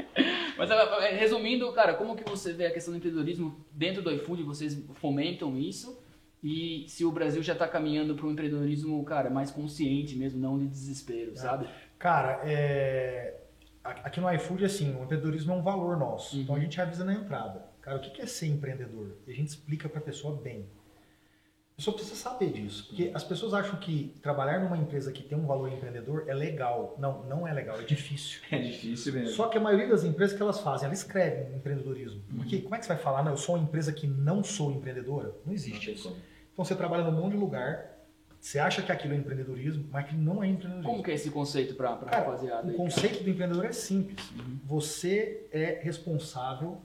Mas 0.57 0.69
resumindo, 1.17 1.71
cara, 1.73 1.93
como 1.93 2.15
que 2.15 2.27
você 2.29 2.53
vê 2.53 2.65
a 2.65 2.71
questão 2.71 2.91
do 2.91 2.97
empreendedorismo 2.97 3.55
dentro 3.71 4.01
do 4.01 4.11
iFood? 4.11 4.43
Vocês 4.43 4.83
fomentam 4.95 5.57
isso? 5.57 6.01
E 6.43 6.85
se 6.87 7.05
o 7.05 7.11
Brasil 7.11 7.41
já 7.41 7.53
está 7.53 7.67
caminhando 7.67 8.15
para 8.15 8.25
um 8.25 8.31
empreendedorismo, 8.31 9.01
cara, 9.05 9.29
mais 9.29 9.49
consciente 9.49 10.15
mesmo, 10.17 10.39
não 10.39 10.59
de 10.59 10.67
desespero, 10.67 11.31
é. 11.31 11.35
sabe? 11.35 11.69
Cara, 11.97 12.41
é... 12.43 13.39
aqui 13.83 14.19
no 14.19 14.31
iFood, 14.33 14.65
assim, 14.65 14.93
o 14.95 15.03
empreendedorismo 15.03 15.53
é 15.53 15.55
um 15.55 15.61
valor 15.61 15.97
nosso. 15.97 16.35
Uhum. 16.35 16.41
Então 16.41 16.55
a 16.55 16.59
gente 16.59 16.81
avisa 16.81 17.05
na 17.05 17.13
entrada. 17.13 17.72
Cara, 17.83 17.97
o 17.97 17.99
que 17.99 18.21
é 18.21 18.25
ser 18.25 18.47
empreendedor? 18.47 19.17
E 19.27 19.31
a 19.31 19.35
gente 19.35 19.49
explica 19.49 19.89
para 19.89 19.99
a 19.99 20.01
pessoa 20.01 20.41
bem. 20.41 20.65
A 21.73 21.75
pessoa 21.75 21.93
precisa 21.93 22.15
saber 22.15 22.53
disso. 22.53 22.87
Porque 22.87 23.11
as 23.13 23.25
pessoas 23.25 23.53
acham 23.53 23.77
que 23.77 24.15
trabalhar 24.21 24.59
numa 24.59 24.77
empresa 24.77 25.11
que 25.11 25.21
tem 25.21 25.37
um 25.37 25.45
valor 25.45 25.69
empreendedor 25.69 26.23
é 26.27 26.33
legal. 26.33 26.95
Não, 26.97 27.23
não 27.23 27.45
é 27.45 27.51
legal, 27.51 27.77
é 27.77 27.83
difícil. 27.83 28.39
É 28.49 28.57
difícil 28.57 29.11
mesmo. 29.11 29.35
Só 29.35 29.49
que 29.49 29.57
a 29.57 29.61
maioria 29.61 29.89
das 29.89 30.05
empresas 30.05 30.35
que 30.35 30.41
elas 30.41 30.61
fazem, 30.61 30.85
elas 30.85 30.99
escrevem 30.99 31.55
empreendedorismo. 31.55 32.21
Uhum. 32.29 32.37
Porque 32.37 32.61
como 32.61 32.73
é 32.73 32.79
que 32.79 32.85
você 32.85 32.93
vai 32.93 33.03
falar, 33.03 33.21
não, 33.21 33.31
eu 33.31 33.37
sou 33.37 33.55
uma 33.55 33.63
empresa 33.63 33.91
que 33.91 34.07
não 34.07 34.43
sou 34.43 34.71
empreendedora? 34.71 35.35
Não 35.45 35.51
existe 35.51 35.87
não 35.87 35.93
isso. 35.93 36.17
Então 36.53 36.63
você 36.63 36.75
trabalha 36.75 37.03
num 37.03 37.19
monte 37.19 37.33
de 37.33 37.37
lugar, 37.37 37.93
você 38.39 38.59
acha 38.59 38.81
que 38.81 38.91
aquilo 38.91 39.13
é 39.13 39.17
empreendedorismo, 39.17 39.89
mas 39.91 40.07
que 40.07 40.15
não 40.15 40.41
é 40.41 40.47
empreendedorismo. 40.47 40.89
Como 40.89 41.03
que 41.03 41.11
é 41.11 41.15
esse 41.15 41.31
conceito 41.31 41.75
para 41.75 41.95
rapaziada? 41.95 42.71
O 42.71 42.75
conceito 42.75 43.13
cara? 43.13 43.23
do 43.23 43.29
empreendedor 43.29 43.65
é 43.65 43.73
simples. 43.73 44.29
Uhum. 44.31 44.59
Você 44.63 45.47
é 45.51 45.79
responsável 45.81 46.79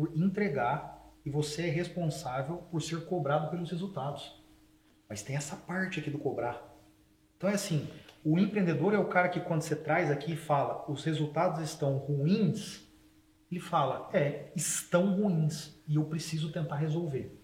por 0.00 0.16
entregar 0.16 1.12
e 1.26 1.28
você 1.28 1.66
é 1.66 1.70
responsável 1.70 2.56
por 2.70 2.80
ser 2.80 3.04
cobrado 3.04 3.50
pelos 3.50 3.70
resultados. 3.70 4.42
Mas 5.06 5.22
tem 5.22 5.36
essa 5.36 5.54
parte 5.54 6.00
aqui 6.00 6.10
do 6.10 6.18
cobrar. 6.18 6.74
Então 7.36 7.50
é 7.50 7.52
assim, 7.52 7.86
o 8.24 8.38
empreendedor 8.38 8.94
é 8.94 8.98
o 8.98 9.08
cara 9.08 9.28
que 9.28 9.40
quando 9.40 9.60
você 9.60 9.76
traz 9.76 10.10
aqui 10.10 10.32
e 10.32 10.36
fala 10.36 10.86
os 10.88 11.04
resultados 11.04 11.60
estão 11.60 11.98
ruins, 11.98 12.88
ele 13.52 13.60
fala, 13.60 14.08
é, 14.14 14.50
estão 14.56 15.14
ruins 15.14 15.78
e 15.86 15.96
eu 15.96 16.04
preciso 16.04 16.50
tentar 16.50 16.76
resolver. 16.76 17.36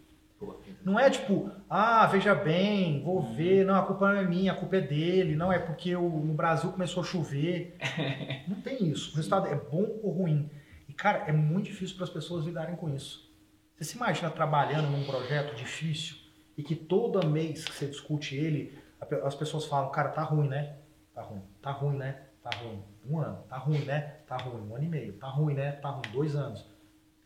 Não 0.82 0.98
é 0.98 1.10
tipo, 1.10 1.50
ah, 1.68 2.06
veja 2.06 2.34
bem, 2.34 3.02
vou 3.02 3.16
uhum. 3.16 3.34
ver, 3.34 3.66
não, 3.66 3.74
a 3.74 3.82
culpa 3.82 4.14
não 4.14 4.20
é 4.20 4.26
minha, 4.26 4.52
a 4.52 4.54
culpa 4.54 4.76
é 4.76 4.80
dele, 4.80 5.34
não, 5.34 5.52
é 5.52 5.58
porque 5.58 5.94
o, 5.94 6.08
no 6.08 6.32
Brasil 6.32 6.72
começou 6.72 7.02
a 7.02 7.06
chover. 7.06 7.76
não 8.48 8.62
tem 8.62 8.86
isso. 8.88 9.12
O 9.12 9.16
resultado 9.16 9.46
é 9.46 9.54
bom 9.54 9.98
ou 10.02 10.10
ruim. 10.10 10.48
Cara, 10.96 11.24
é 11.28 11.32
muito 11.32 11.66
difícil 11.66 11.96
para 11.96 12.04
as 12.04 12.10
pessoas 12.10 12.44
lidarem 12.44 12.76
com 12.76 12.94
isso. 12.94 13.30
Você 13.76 13.84
se 13.84 13.96
imagina 13.96 14.30
trabalhando 14.30 14.90
num 14.90 15.04
projeto 15.04 15.54
difícil 15.54 16.16
e 16.56 16.62
que 16.62 16.74
todo 16.74 17.26
mês 17.26 17.64
que 17.64 17.72
você 17.72 17.86
discute 17.86 18.34
ele, 18.34 18.78
as 19.22 19.34
pessoas 19.34 19.66
falam, 19.66 19.90
cara, 19.90 20.08
tá 20.08 20.22
ruim, 20.22 20.48
né? 20.48 20.78
Tá 21.14 21.22
ruim, 21.22 21.42
tá 21.60 21.70
ruim, 21.70 21.96
né? 21.96 22.22
Tá 22.42 22.50
ruim. 22.56 22.82
Um 23.08 23.18
ano, 23.18 23.42
tá 23.48 23.58
ruim, 23.58 23.84
né? 23.84 24.00
Tá 24.26 24.36
ruim. 24.36 24.68
Um 24.68 24.74
ano 24.74 24.84
e 24.84 24.88
meio, 24.88 25.12
tá 25.14 25.28
ruim, 25.28 25.54
né? 25.54 25.72
Tá 25.72 25.90
ruim. 25.90 26.10
Dois 26.12 26.34
anos. 26.34 26.66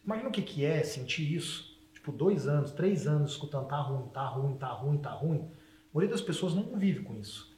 Imagina 0.05 0.29
o 0.29 0.33
que, 0.33 0.43
que 0.43 0.65
é 0.65 0.83
sentir 0.83 1.33
isso 1.33 1.71
tipo, 2.01 2.11
dois 2.11 2.49
anos, 2.49 2.73
três 2.73 3.07
anos 3.07 3.33
escutando 3.33 3.69
tá 3.69 3.77
ruim, 3.77 4.09
tá 4.09 4.27
ruim, 4.27 4.57
tá 4.57 4.69
ruim, 4.69 4.99
tá 4.99 5.11
ruim, 5.11 5.51
a 5.93 5.95
maioria 5.95 6.11
das 6.11 6.23
pessoas 6.23 6.55
não 6.55 6.63
convive 6.63 7.03
com 7.03 7.17
isso. 7.17 7.55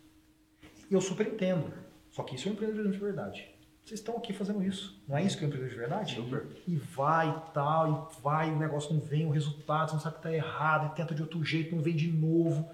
E 0.90 0.94
eu 0.94 1.00
super 1.00 1.26
entendo. 1.26 1.72
Só 2.10 2.22
que 2.22 2.34
isso 2.34 2.48
é 2.48 2.50
um 2.50 2.54
empreendedorismo 2.54 2.92
de 2.92 2.98
verdade. 2.98 3.51
Vocês 3.84 3.98
estão 3.98 4.16
aqui 4.16 4.32
fazendo 4.32 4.62
isso. 4.62 5.02
Não 5.08 5.16
é 5.16 5.24
isso 5.24 5.36
que 5.36 5.44
é 5.44 5.46
um 5.46 5.48
empreendedorismo 5.48 5.82
de 5.82 5.88
verdade? 5.88 6.14
Super. 6.14 6.46
E 6.66 6.76
vai 6.76 7.28
e 7.28 7.52
tal, 7.52 7.90
e 7.90 8.22
vai, 8.22 8.50
o 8.50 8.56
negócio 8.56 8.94
não 8.94 9.00
vem, 9.00 9.26
o 9.26 9.30
resultado, 9.30 9.90
você 9.90 9.94
não 9.94 10.00
sabe 10.00 10.16
que 10.16 10.22
tá 10.22 10.32
errado, 10.32 10.92
e 10.92 10.96
tenta 10.96 11.14
de 11.14 11.22
outro 11.22 11.42
jeito, 11.44 11.74
não 11.74 11.82
vem 11.82 11.96
de 11.96 12.10
novo. 12.10 12.70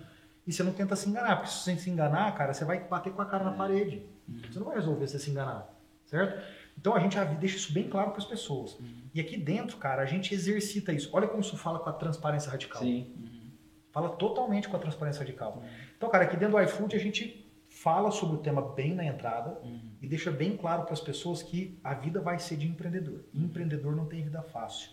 E 0.46 0.52
você 0.52 0.62
não 0.62 0.72
tenta 0.72 0.94
se 0.96 1.08
enganar, 1.08 1.36
porque 1.36 1.50
se 1.50 1.58
você 1.60 1.76
se 1.76 1.90
enganar, 1.90 2.34
cara, 2.36 2.52
você 2.52 2.64
vai 2.64 2.80
bater 2.80 3.12
com 3.12 3.22
a 3.22 3.26
cara 3.26 3.44
na 3.44 3.54
é. 3.54 3.56
parede. 3.56 4.02
Uhum. 4.28 4.42
Você 4.50 4.58
não 4.58 4.66
vai 4.66 4.76
resolver 4.76 5.06
se 5.06 5.12
você 5.12 5.24
se 5.24 5.30
enganar, 5.30 5.68
certo? 6.06 6.42
Então 6.78 6.94
a 6.94 7.00
gente 7.00 7.18
deixa 7.40 7.56
isso 7.56 7.72
bem 7.72 7.88
claro 7.88 8.10
para 8.10 8.18
as 8.18 8.24
pessoas. 8.24 8.74
Uhum. 8.78 9.02
E 9.12 9.20
aqui 9.20 9.36
dentro, 9.36 9.78
cara, 9.78 10.02
a 10.02 10.06
gente 10.06 10.32
exercita 10.32 10.92
isso. 10.92 11.10
Olha 11.12 11.26
como 11.26 11.40
isso 11.40 11.56
fala 11.56 11.78
com 11.78 11.88
a 11.88 11.92
transparência 11.92 12.50
radical. 12.50 12.82
Sim. 12.82 13.12
Uhum. 13.16 13.50
Fala 13.90 14.10
totalmente 14.10 14.68
com 14.68 14.76
a 14.76 14.78
transparência 14.78 15.20
radical. 15.20 15.56
Uhum. 15.56 15.68
Então, 15.96 16.08
cara, 16.08 16.24
aqui 16.24 16.36
dentro 16.36 16.56
do 16.56 16.62
iFood 16.62 16.94
a 16.94 17.00
gente 17.00 17.47
fala 17.82 18.10
sobre 18.10 18.36
o 18.36 18.38
tema 18.38 18.60
bem 18.74 18.94
na 18.94 19.04
entrada 19.04 19.60
uhum. 19.62 19.92
e 20.02 20.08
deixa 20.08 20.30
bem 20.30 20.56
claro 20.56 20.82
para 20.82 20.92
as 20.92 21.00
pessoas 21.00 21.42
que 21.42 21.78
a 21.82 21.94
vida 21.94 22.20
vai 22.20 22.38
ser 22.38 22.56
de 22.56 22.66
empreendedor. 22.66 23.24
empreendedor 23.32 23.94
não 23.94 24.06
tem 24.06 24.24
vida 24.24 24.42
fácil. 24.42 24.90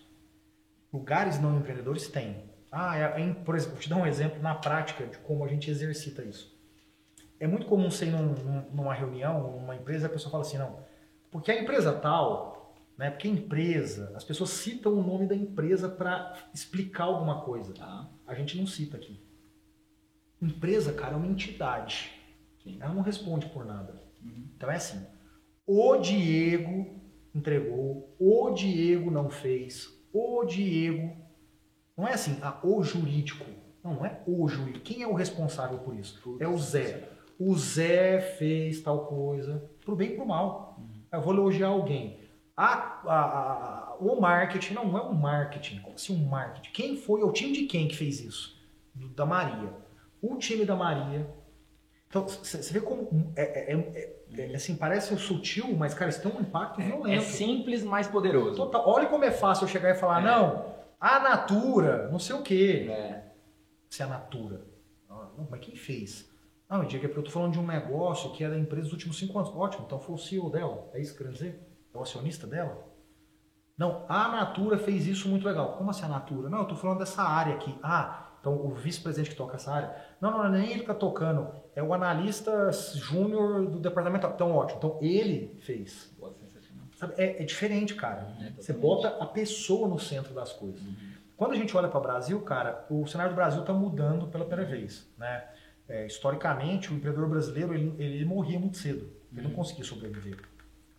Lugares 0.94 1.40
não 1.40 1.58
empreendedores 1.58 2.08
têm. 2.08 2.44
Ah, 2.72 2.98
é, 2.98 3.22
é, 3.22 3.34
por 3.34 3.56
exemplo, 3.56 3.74
vou 3.74 3.82
te 3.82 3.90
dar 3.90 3.96
um 3.98 4.06
exemplo 4.06 4.42
na 4.42 4.54
prática 4.54 5.06
de 5.06 5.18
como 5.20 5.44
a 5.44 5.48
gente 5.48 5.70
exercita 5.70 6.24
isso. 6.24 6.56
É 7.40 7.48
muito 7.48 7.66
comum 7.66 7.90
ser 7.90 8.08
num, 8.08 8.34
numa 8.72 8.94
reunião, 8.94 9.52
numa 9.52 9.76
empresa, 9.76 10.08
a 10.08 10.10
pessoa 10.10 10.32
fala 10.32 10.44
assim, 10.44 10.58
não, 10.58 10.80
porque 11.32 11.52
a 11.52 11.62
empresa 11.62 11.92
tal, 11.92 12.76
né? 12.98 13.10
Porque 13.10 13.28
a 13.28 13.32
empresa, 13.32 14.12
as 14.16 14.24
pessoas 14.24 14.52
citam 14.52 14.94
o 14.94 15.04
nome 15.04 15.28
da 15.28 15.36
empresa 15.36 15.90
para 15.90 16.34
explicar 16.54 17.06
alguma 17.06 17.42
coisa. 17.42 17.74
Tá? 17.74 18.08
A 18.26 18.34
gente 18.34 18.58
não 18.58 18.66
cita 18.66 18.96
aqui. 18.96 19.20
Empresa, 20.42 20.94
cara, 20.94 21.14
é 21.14 21.18
uma 21.18 21.28
entidade. 21.28 22.15
Sim. 22.66 22.80
Ela 22.82 22.94
não 22.94 23.04
responde 23.04 23.46
por 23.48 23.64
nada. 23.64 24.02
Uhum. 24.22 24.50
Então 24.58 24.72
é 24.72 24.76
assim: 24.76 25.06
o 25.68 25.98
Diego 25.98 27.00
entregou, 27.34 28.16
o 28.20 28.52
Diego 28.52 29.12
não 29.12 29.30
fez, 29.30 29.88
o 30.12 30.44
Diego. 30.44 31.16
Não 31.96 32.08
é 32.08 32.14
assim, 32.14 32.38
ah, 32.42 32.60
o 32.64 32.84
jurídico. 32.84 33.46
Não, 33.84 33.94
não 33.94 34.06
é 34.06 34.22
o 34.26 34.48
jurídico. 34.48 34.84
Quem 34.84 35.04
é 35.04 35.08
o 35.08 35.14
responsável 35.14 35.78
por 35.78 35.96
isso? 35.96 36.38
É 36.42 36.48
o 36.48 36.58
Zé. 36.58 37.08
O 37.40 37.56
Zé 37.56 38.20
fez 38.20 38.82
tal 38.82 39.06
coisa, 39.06 39.70
pro 39.86 39.96
bem 39.96 40.12
e 40.12 40.16
pro 40.16 40.26
mal. 40.26 40.76
Uhum. 40.80 41.04
Eu 41.12 41.22
vou 41.22 41.34
elogiar 41.34 41.68
alguém. 41.68 42.20
A, 42.58 43.02
a, 43.06 43.92
a, 43.92 43.98
o 44.00 44.20
marketing, 44.20 44.74
não, 44.74 44.88
não 44.88 44.98
é 44.98 45.02
o 45.02 45.14
marketing. 45.14 45.80
Como 45.80 45.96
assim 45.96 46.16
um 46.16 46.28
marketing? 46.28 46.72
Quem 46.72 46.98
foi, 46.98 47.22
o 47.22 47.32
time 47.32 47.54
de 47.54 47.66
quem 47.66 47.88
que 47.88 47.96
fez 47.96 48.20
isso? 48.20 48.56
Da 49.14 49.26
Maria. 49.26 49.74
O 50.22 50.38
time 50.38 50.66
da 50.66 50.76
Maria. 50.76 51.30
Então, 52.08 52.28
você 52.28 52.74
vê 52.74 52.80
como. 52.80 53.34
É, 53.36 53.74
é, 53.74 53.76
é, 53.76 54.52
é, 54.52 54.56
assim, 54.56 54.76
parece 54.76 55.16
sutil, 55.18 55.76
mas, 55.76 55.94
cara, 55.94 56.10
isso 56.10 56.22
tem 56.22 56.32
um 56.32 56.42
impacto 56.42 56.82
é, 56.82 56.86
violento. 56.86 57.24
É 57.24 57.26
simples, 57.26 57.84
mas 57.84 58.08
poderoso. 58.08 58.56
Total. 58.56 58.88
Olha 58.88 59.08
como 59.08 59.24
é 59.24 59.32
fácil 59.32 59.66
eu 59.66 59.70
chegar 59.70 59.90
e 59.92 59.96
falar, 59.96 60.22
é. 60.22 60.26
não, 60.26 60.76
a 61.00 61.20
Natura, 61.20 62.10
não 62.10 62.20
sei 62.20 62.36
o 62.36 62.42
quê. 62.42 62.88
É. 62.90 63.24
Se 63.90 64.02
é 64.02 64.06
a 64.06 64.10
Natura. 64.10 64.62
Não, 65.38 65.48
mas 65.50 65.60
quem 65.60 65.76
fez? 65.76 66.30
Não, 66.70 66.84
Diego, 66.84 67.06
é 67.06 67.08
porque 67.08 67.20
eu 67.20 67.26
estou 67.26 67.34
falando 67.34 67.54
de 67.54 67.60
um 67.60 67.66
negócio 67.66 68.32
que 68.32 68.44
é 68.44 68.50
da 68.50 68.58
empresa 68.58 68.84
dos 68.84 68.94
últimos 68.94 69.18
cinco 69.18 69.38
anos. 69.38 69.52
Ótimo, 69.54 69.86
então 69.86 70.00
foi 70.00 70.16
o 70.16 70.18
CEO 70.18 70.50
dela. 70.50 70.90
É 70.94 71.02
isso 71.02 71.16
que 71.16 71.22
eu 71.22 71.28
quero 71.28 71.38
dizer? 71.38 71.60
É 71.94 71.98
o 71.98 72.02
acionista 72.02 72.48
dela? 72.48 72.86
Não, 73.78 74.06
a 74.08 74.30
Natura 74.30 74.78
fez 74.78 75.06
isso 75.06 75.28
muito 75.28 75.46
legal. 75.46 75.78
Como 75.78 75.90
assim 75.90 76.06
a 76.06 76.08
Natura? 76.08 76.50
Não, 76.50 76.60
eu 76.60 76.64
estou 76.64 76.78
falando 76.78 77.00
dessa 77.00 77.22
área 77.22 77.56
aqui. 77.56 77.78
Ah, 77.84 78.25
então 78.46 78.64
o 78.64 78.76
vice-presidente 78.76 79.32
que 79.32 79.36
toca 79.36 79.56
essa 79.56 79.74
área. 79.74 79.96
Não, 80.22 80.30
não, 80.30 80.48
nem 80.52 80.70
ele 80.70 80.82
está 80.82 80.94
tocando. 80.94 81.50
É 81.76 81.82
o 81.82 81.96
analista 81.96 82.72
júnior 82.94 83.66
do 83.66 83.80
departamento. 83.80 84.28
Então, 84.28 84.52
ótimo. 84.52 84.78
Então 84.78 85.00
ele 85.02 85.58
fez. 85.62 86.16
Sabe, 86.96 87.16
é, 87.18 87.42
é 87.42 87.44
diferente, 87.44 87.96
cara. 87.96 88.38
É, 88.40 88.52
Você 88.52 88.72
bota 88.72 89.08
a 89.20 89.26
pessoa 89.26 89.88
no 89.88 89.98
centro 89.98 90.32
das 90.34 90.54
coisas. 90.54 90.80
Uhum. 90.80 90.96
Quando 91.36 91.54
a 91.54 91.56
gente 91.56 91.76
olha 91.76 91.88
para 91.88 92.00
o 92.00 92.04
Brasil, 92.04 92.40
cara, 92.42 92.86
o 92.88 93.08
cenário 93.08 93.34
do 93.34 93.36
Brasil 93.36 93.62
está 93.62 93.74
mudando 93.74 94.28
pela 94.28 94.46
primeira 94.46 94.70
vez. 94.70 95.12
Né? 95.18 95.44
É, 95.90 96.06
historicamente, 96.06 96.94
o 96.94 96.96
empreendedor 96.96 97.28
brasileiro 97.28 97.74
ele, 97.74 97.96
ele 97.98 98.26
morria 98.26 98.60
muito 98.60 98.78
cedo. 98.78 99.10
Ele 99.32 99.42
não 99.42 99.50
uhum. 99.50 99.56
conseguia 99.56 99.84
sobreviver. 99.84 100.38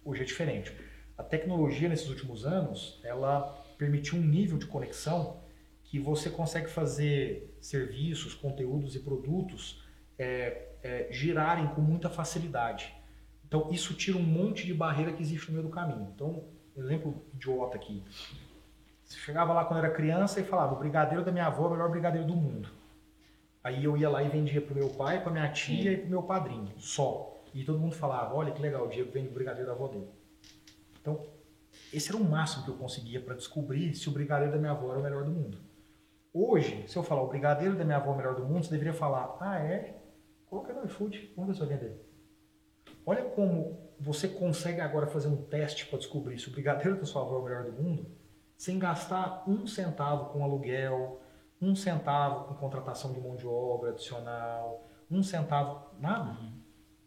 Hoje 0.05 0.23
é 0.23 0.25
diferente. 0.25 0.77
A 1.17 1.23
tecnologia 1.23 1.89
nesses 1.89 2.09
últimos 2.09 2.45
anos, 2.45 3.01
ela 3.05 3.65
permitiu 3.79 4.19
um 4.19 4.23
nível 4.23 4.59
de 4.59 4.67
conexão 4.67 5.46
que 5.89 5.99
você 5.99 6.29
consegue 6.29 6.69
fazer 6.69 7.57
serviços, 7.61 8.35
conteúdos 8.35 8.95
e 8.95 9.01
produtos 9.01 9.83
é, 10.19 10.69
é, 10.83 11.09
girarem 11.11 11.69
com 11.69 11.81
muita 11.81 12.11
facilidade. 12.11 12.95
Então, 13.47 13.71
isso 13.71 13.95
tira 13.95 14.19
um 14.19 14.23
monte 14.23 14.67
de 14.67 14.75
barreira 14.75 15.13
que 15.13 15.23
existe 15.23 15.49
no 15.49 15.55
meio 15.55 15.69
do 15.69 15.73
caminho. 15.73 16.11
Então, 16.15 16.45
exemplo 16.77 17.25
idiota 17.33 17.77
aqui. 17.77 18.03
Você 19.05 19.19
chegava 19.19 19.53
lá 19.53 19.65
quando 19.65 19.79
era 19.79 19.91
criança 19.91 20.41
e 20.41 20.45
falava: 20.45 20.75
o 20.75 20.79
brigadeiro 20.79 21.25
da 21.25 21.31
minha 21.31 21.47
avó 21.47 21.65
é 21.65 21.69
o 21.69 21.71
melhor 21.71 21.91
brigadeiro 21.91 22.27
do 22.27 22.35
mundo. 22.35 22.69
Aí 23.63 23.83
eu 23.83 23.97
ia 23.97 24.09
lá 24.09 24.23
e 24.23 24.29
vendia 24.29 24.61
pro 24.61 24.75
meu 24.75 24.91
pai, 24.91 25.23
pra 25.23 25.33
minha 25.33 25.51
tia 25.51 25.83
Sim. 25.83 25.89
e 25.91 25.97
pro 25.99 26.11
meu 26.11 26.23
padrinho, 26.23 26.73
só. 26.79 27.43
E 27.55 27.65
todo 27.65 27.79
mundo 27.79 27.95
falava, 27.95 28.35
olha 28.35 28.53
que 28.53 28.61
legal, 28.61 28.87
o 28.87 28.89
Diego 28.89 29.11
vende 29.11 29.29
o 29.29 29.33
brigadeiro 29.33 29.67
da 29.67 29.73
avó 29.75 29.89
dele. 29.89 30.09
Então, 31.01 31.25
esse 31.93 32.11
era 32.11 32.17
o 32.17 32.25
máximo 32.25 32.65
que 32.65 32.71
eu 32.71 32.77
conseguia 32.77 33.21
para 33.21 33.35
descobrir 33.35 33.95
se 33.95 34.09
o 34.09 34.13
brigadeiro 34.13 34.53
da 34.53 34.59
minha 34.59 34.73
avó 34.73 34.91
era 34.91 35.01
o 35.01 35.03
melhor 35.03 35.25
do 35.25 35.31
mundo. 35.31 35.59
Hoje, 36.39 36.87
se 36.87 36.99
eu 36.99 37.03
falar 37.03 37.23
o 37.23 37.29
brigadeiro 37.29 37.79
da 37.79 37.83
minha 37.83 37.97
avó 37.97 38.11
é 38.11 38.13
o 38.13 38.17
melhor 38.19 38.35
do 38.35 38.45
mundo, 38.45 38.63
você 38.63 38.71
deveria 38.71 38.93
falar, 38.93 39.39
ah 39.41 39.59
é? 39.59 40.03
Coloca 40.45 40.71
no 40.75 40.85
iFood, 40.85 41.33
vamos 41.35 41.49
ver 41.49 41.55
se 41.55 41.67
vai 41.67 41.79
vender. 41.79 42.07
Olha 43.07 43.25
como 43.31 43.91
você 43.99 44.29
consegue 44.29 44.83
agora 44.83 45.07
fazer 45.07 45.29
um 45.29 45.45
teste 45.45 45.87
para 45.87 45.99
descobrir 45.99 46.39
se 46.39 46.49
o 46.49 46.53
brigadeiro 46.53 46.99
da 46.99 47.07
sua 47.07 47.23
avó 47.23 47.37
é 47.37 47.39
o 47.39 47.43
melhor 47.43 47.65
do 47.65 47.73
mundo 47.73 48.15
sem 48.55 48.79
gastar 48.79 49.49
um 49.49 49.67
centavo 49.67 50.27
com 50.27 50.45
aluguel, 50.45 51.23
um 51.59 51.75
centavo 51.75 52.49
com 52.49 52.55
contratação 52.57 53.15
de 53.15 53.21
mão 53.21 53.35
de 53.35 53.47
obra 53.47 53.93
adicional, 53.93 54.87
um 55.11 55.23
centavo, 55.23 55.87
nada. 55.99 56.39
Uhum. 56.39 56.61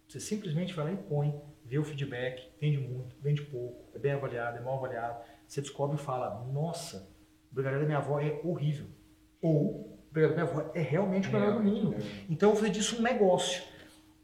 Você 0.07 0.19
simplesmente 0.19 0.73
vai 0.73 0.85
lá 0.85 0.91
e 0.91 0.97
põe, 0.97 1.39
vê 1.63 1.77
o 1.77 1.83
feedback, 1.83 2.51
vende 2.59 2.79
muito, 2.79 3.15
vende 3.21 3.43
pouco, 3.43 3.95
é 3.95 3.99
bem 3.99 4.13
avaliado, 4.13 4.57
é 4.57 4.61
mal 4.61 4.77
avaliado. 4.77 5.23
Você 5.47 5.61
descobre 5.61 5.97
e 5.97 5.99
fala, 5.99 6.43
nossa, 6.51 7.07
o 7.51 7.53
brigadeiro 7.53 7.83
da 7.83 7.87
minha 7.87 7.99
avó 7.99 8.19
é 8.19 8.41
horrível. 8.43 8.97
Ou, 9.41 9.99
o 10.09 10.11
brigadeiro 10.11 10.47
da 10.47 10.53
minha 10.53 10.61
avó 10.61 10.71
é 10.73 10.81
realmente 10.81 11.29
o 11.29 11.31
melhor 11.31 11.53
do 11.53 11.63
mundo. 11.63 11.95
Então 12.29 12.51
eu 12.51 12.55
fiz 12.55 12.71
disso 12.71 12.99
um 12.99 13.01
negócio. 13.01 13.63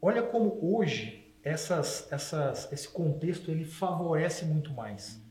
Olha 0.00 0.22
como 0.22 0.58
hoje 0.62 1.34
essas, 1.42 2.10
essas, 2.12 2.72
esse 2.72 2.88
contexto 2.88 3.50
ele 3.50 3.64
favorece 3.64 4.44
muito 4.44 4.72
mais. 4.72 5.24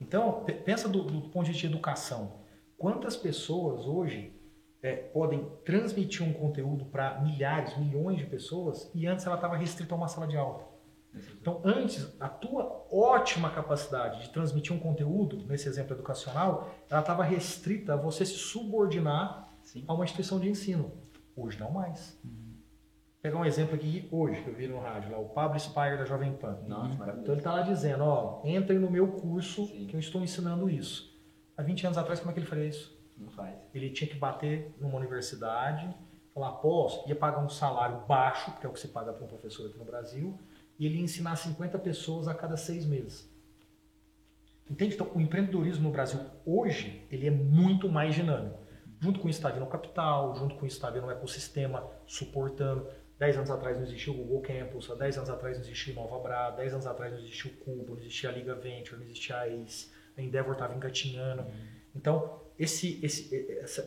Então, 0.00 0.44
pensa 0.64 0.88
do, 0.88 1.04
do 1.04 1.28
ponto 1.28 1.44
de 1.44 1.52
vista 1.52 1.68
de 1.68 1.72
educação. 1.72 2.40
Quantas 2.76 3.16
pessoas 3.16 3.86
hoje 3.86 4.34
é, 4.82 4.96
podem 4.96 5.48
transmitir 5.64 6.26
um 6.26 6.32
conteúdo 6.32 6.86
para 6.86 7.20
milhares, 7.20 7.78
milhões 7.78 8.18
de 8.18 8.26
pessoas 8.26 8.90
e 8.92 9.06
antes 9.06 9.24
ela 9.24 9.36
estava 9.36 9.56
restrita 9.56 9.94
a 9.94 9.96
uma 9.96 10.08
sala 10.08 10.26
de 10.26 10.36
aula? 10.36 10.71
Então, 11.40 11.60
antes, 11.64 12.14
a 12.18 12.28
tua 12.28 12.86
ótima 12.90 13.50
capacidade 13.50 14.22
de 14.22 14.30
transmitir 14.30 14.74
um 14.74 14.78
conteúdo, 14.78 15.44
nesse 15.46 15.68
exemplo 15.68 15.94
educacional, 15.94 16.74
ela 16.88 17.00
estava 17.00 17.22
restrita 17.22 17.94
a 17.94 17.96
você 17.96 18.24
se 18.24 18.34
subordinar 18.34 19.48
Sim. 19.62 19.84
a 19.86 19.94
uma 19.94 20.04
instituição 20.04 20.40
de 20.40 20.48
ensino. 20.48 20.92
Hoje 21.36 21.58
não 21.58 21.70
mais. 21.70 22.18
Uhum. 22.24 22.30
Vou 22.30 23.30
pegar 23.30 23.38
um 23.38 23.44
exemplo 23.44 23.74
aqui 23.74 24.08
hoje, 24.10 24.42
que 24.42 24.48
eu 24.48 24.54
vi 24.54 24.66
no 24.66 24.80
rádio, 24.80 25.12
lá, 25.12 25.18
o 25.18 25.28
Pablo 25.28 25.58
Spire 25.58 25.96
da 25.96 26.04
Jovem 26.04 26.32
Pan. 26.32 26.58
Nossa, 26.66 26.96
maravilhoso. 26.96 27.20
Então 27.22 27.34
ele 27.34 27.40
está 27.40 27.52
lá 27.52 27.62
dizendo, 27.62 28.04
ó, 28.04 28.40
entrem 28.44 28.78
no 28.78 28.90
meu 28.90 29.08
curso 29.08 29.66
Sim. 29.66 29.86
que 29.86 29.94
eu 29.94 30.00
estou 30.00 30.22
ensinando 30.22 30.68
isso. 30.68 31.12
Há 31.56 31.62
20 31.62 31.86
anos 31.86 31.98
atrás, 31.98 32.20
como 32.20 32.30
é 32.30 32.34
que 32.34 32.40
ele 32.40 32.46
faria 32.46 32.66
isso? 32.66 32.98
Não 33.16 33.30
faz. 33.30 33.54
Ele 33.74 33.90
tinha 33.90 34.08
que 34.08 34.16
bater 34.16 34.74
numa 34.80 34.96
universidade, 34.96 35.94
falar, 36.34 36.52
posso, 36.52 37.08
ia 37.08 37.14
pagar 37.14 37.38
um 37.38 37.48
salário 37.48 38.00
baixo, 38.06 38.52
que 38.58 38.66
é 38.66 38.68
o 38.68 38.72
que 38.72 38.80
se 38.80 38.88
paga 38.88 39.12
para 39.12 39.24
um 39.24 39.28
professor 39.28 39.68
aqui 39.68 39.78
no 39.78 39.84
Brasil, 39.84 40.38
e 40.82 40.86
ele 40.86 40.96
ia 40.96 41.04
ensinar 41.04 41.36
50 41.36 41.78
pessoas 41.78 42.26
a 42.26 42.34
cada 42.34 42.56
seis 42.56 42.84
meses. 42.84 43.30
Entende? 44.68 44.96
Então, 44.96 45.08
o 45.14 45.20
empreendedorismo 45.20 45.84
no 45.84 45.92
Brasil 45.92 46.18
hoje, 46.44 47.06
ele 47.08 47.28
é 47.28 47.30
muito 47.30 47.88
mais 47.88 48.16
dinâmico. 48.16 48.58
Junto 48.98 49.20
com 49.20 49.28
isso 49.28 49.38
está 49.38 49.48
vindo 49.48 49.62
o 49.62 49.68
capital, 49.68 50.34
junto 50.34 50.56
com 50.56 50.66
isso 50.66 50.74
está 50.74 50.90
vindo 50.90 51.06
o 51.06 51.10
ecossistema 51.12 51.88
suportando. 52.04 52.88
10 53.16 53.36
anos 53.36 53.50
atrás 53.52 53.76
não 53.76 53.84
existia 53.84 54.12
o 54.12 54.16
Google 54.16 54.40
Campus, 54.40 54.90
há 54.90 54.96
10 54.96 55.18
anos 55.18 55.30
atrás 55.30 55.56
não 55.56 55.64
existia 55.64 55.92
o 55.92 55.96
Nova 55.96 56.18
Bra, 56.18 56.50
10 56.50 56.72
anos 56.72 56.86
atrás 56.88 57.12
não 57.12 57.20
existia 57.20 57.52
o 57.52 57.54
Cubo, 57.58 57.94
não 57.94 58.00
existia 58.00 58.30
a 58.30 58.32
Liga 58.32 58.56
Venture, 58.56 58.96
não 58.96 59.04
existia 59.04 59.36
a 59.36 59.48
ACE, 59.48 59.88
a 60.16 60.20
Endeavor 60.20 60.54
estava 60.54 60.74
engatinhando. 60.74 61.42
Uhum. 61.42 61.52
Então, 61.94 62.40
esse, 62.58 62.98
esse, 63.04 63.32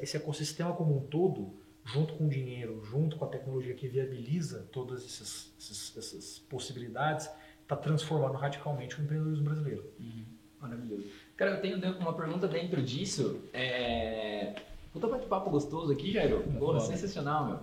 esse 0.01 0.15
ecossistema 0.15 0.73
como 0.73 0.95
um 0.95 1.01
todo, 1.07 1.59
junto 1.85 2.15
com 2.15 2.25
o 2.25 2.29
dinheiro, 2.29 2.83
junto 2.83 3.15
com 3.15 3.25
a 3.25 3.27
tecnologia 3.27 3.75
que 3.75 3.87
viabiliza 3.87 4.67
todas 4.71 5.05
essas, 5.05 5.53
essas, 5.57 5.95
essas 5.97 6.39
possibilidades, 6.39 7.29
está 7.61 7.75
transformando 7.75 8.33
radicalmente 8.33 8.99
o 8.99 9.03
empreendedorismo 9.03 9.45
brasileiro. 9.45 9.93
Uhum. 9.99 10.25
Maravilhoso. 10.59 11.05
Cara, 11.37 11.51
eu 11.51 11.61
tenho 11.61 11.97
uma 11.99 12.13
pergunta 12.13 12.47
dentro 12.47 12.81
disso. 12.81 13.41
É... 13.53 14.55
Puta 14.91 15.07
bate-papo 15.07 15.49
gostoso 15.49 15.91
aqui, 15.91 16.11
Jairo. 16.11 16.43
Porra, 16.57 16.79
sensacional, 16.79 17.45
meu. 17.45 17.59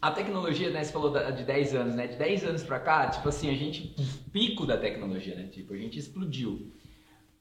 A 0.00 0.10
tecnologia, 0.12 0.70
né, 0.70 0.82
você 0.84 0.92
falou 0.92 1.10
de 1.32 1.44
10 1.44 1.74
anos, 1.74 1.94
né? 1.94 2.06
De 2.06 2.16
10 2.16 2.44
anos 2.44 2.62
pra 2.62 2.78
cá, 2.78 3.08
tipo 3.08 3.28
assim, 3.28 3.50
a 3.50 3.54
gente, 3.54 3.94
pico 4.32 4.64
da 4.64 4.78
tecnologia, 4.78 5.34
né? 5.34 5.48
Tipo, 5.48 5.74
a 5.74 5.76
gente 5.76 5.98
explodiu. 5.98 6.72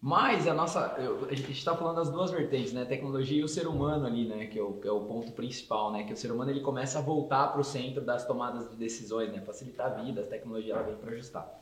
Mas 0.01 0.47
a 0.47 0.53
nossa, 0.53 0.95
a 1.29 1.35
gente 1.35 1.51
está 1.51 1.75
falando 1.75 1.97
das 1.97 2.09
duas 2.09 2.31
vertentes, 2.31 2.71
né? 2.71 2.83
A 2.83 2.85
tecnologia 2.85 3.41
e 3.41 3.43
o 3.43 3.49
ser 3.49 3.67
humano 3.67 4.05
ali, 4.05 4.25
né? 4.25 4.45
Que 4.45 4.57
é, 4.57 4.63
o, 4.63 4.73
que 4.73 4.88
é 4.88 4.91
o 4.91 5.01
ponto 5.01 5.33
principal, 5.33 5.91
né? 5.91 6.03
Que 6.03 6.13
o 6.13 6.17
ser 6.17 6.31
humano 6.31 6.49
ele 6.49 6.62
começa 6.62 6.99
a 6.99 7.01
voltar 7.01 7.49
para 7.49 7.59
o 7.59 7.63
centro 7.65 7.99
das 7.99 8.25
tomadas 8.25 8.69
de 8.69 8.77
decisões, 8.77 9.29
né? 9.29 9.41
Facilitar 9.41 9.88
a 9.88 10.01
vida, 10.01 10.21
a 10.21 10.25
tecnologia 10.25 10.73
ela 10.73 10.83
vem 10.83 10.95
para 10.95 11.12
ajustar. 11.12 11.59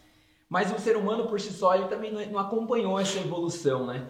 Mas 0.48 0.72
o 0.72 0.80
ser 0.80 0.96
humano 0.96 1.28
por 1.28 1.40
si 1.40 1.52
só 1.52 1.74
ele 1.76 1.88
também 1.88 2.14
não, 2.14 2.24
não 2.28 2.40
acompanhou 2.40 3.00
essa 3.00 3.20
evolução, 3.20 3.88
né? 3.88 4.08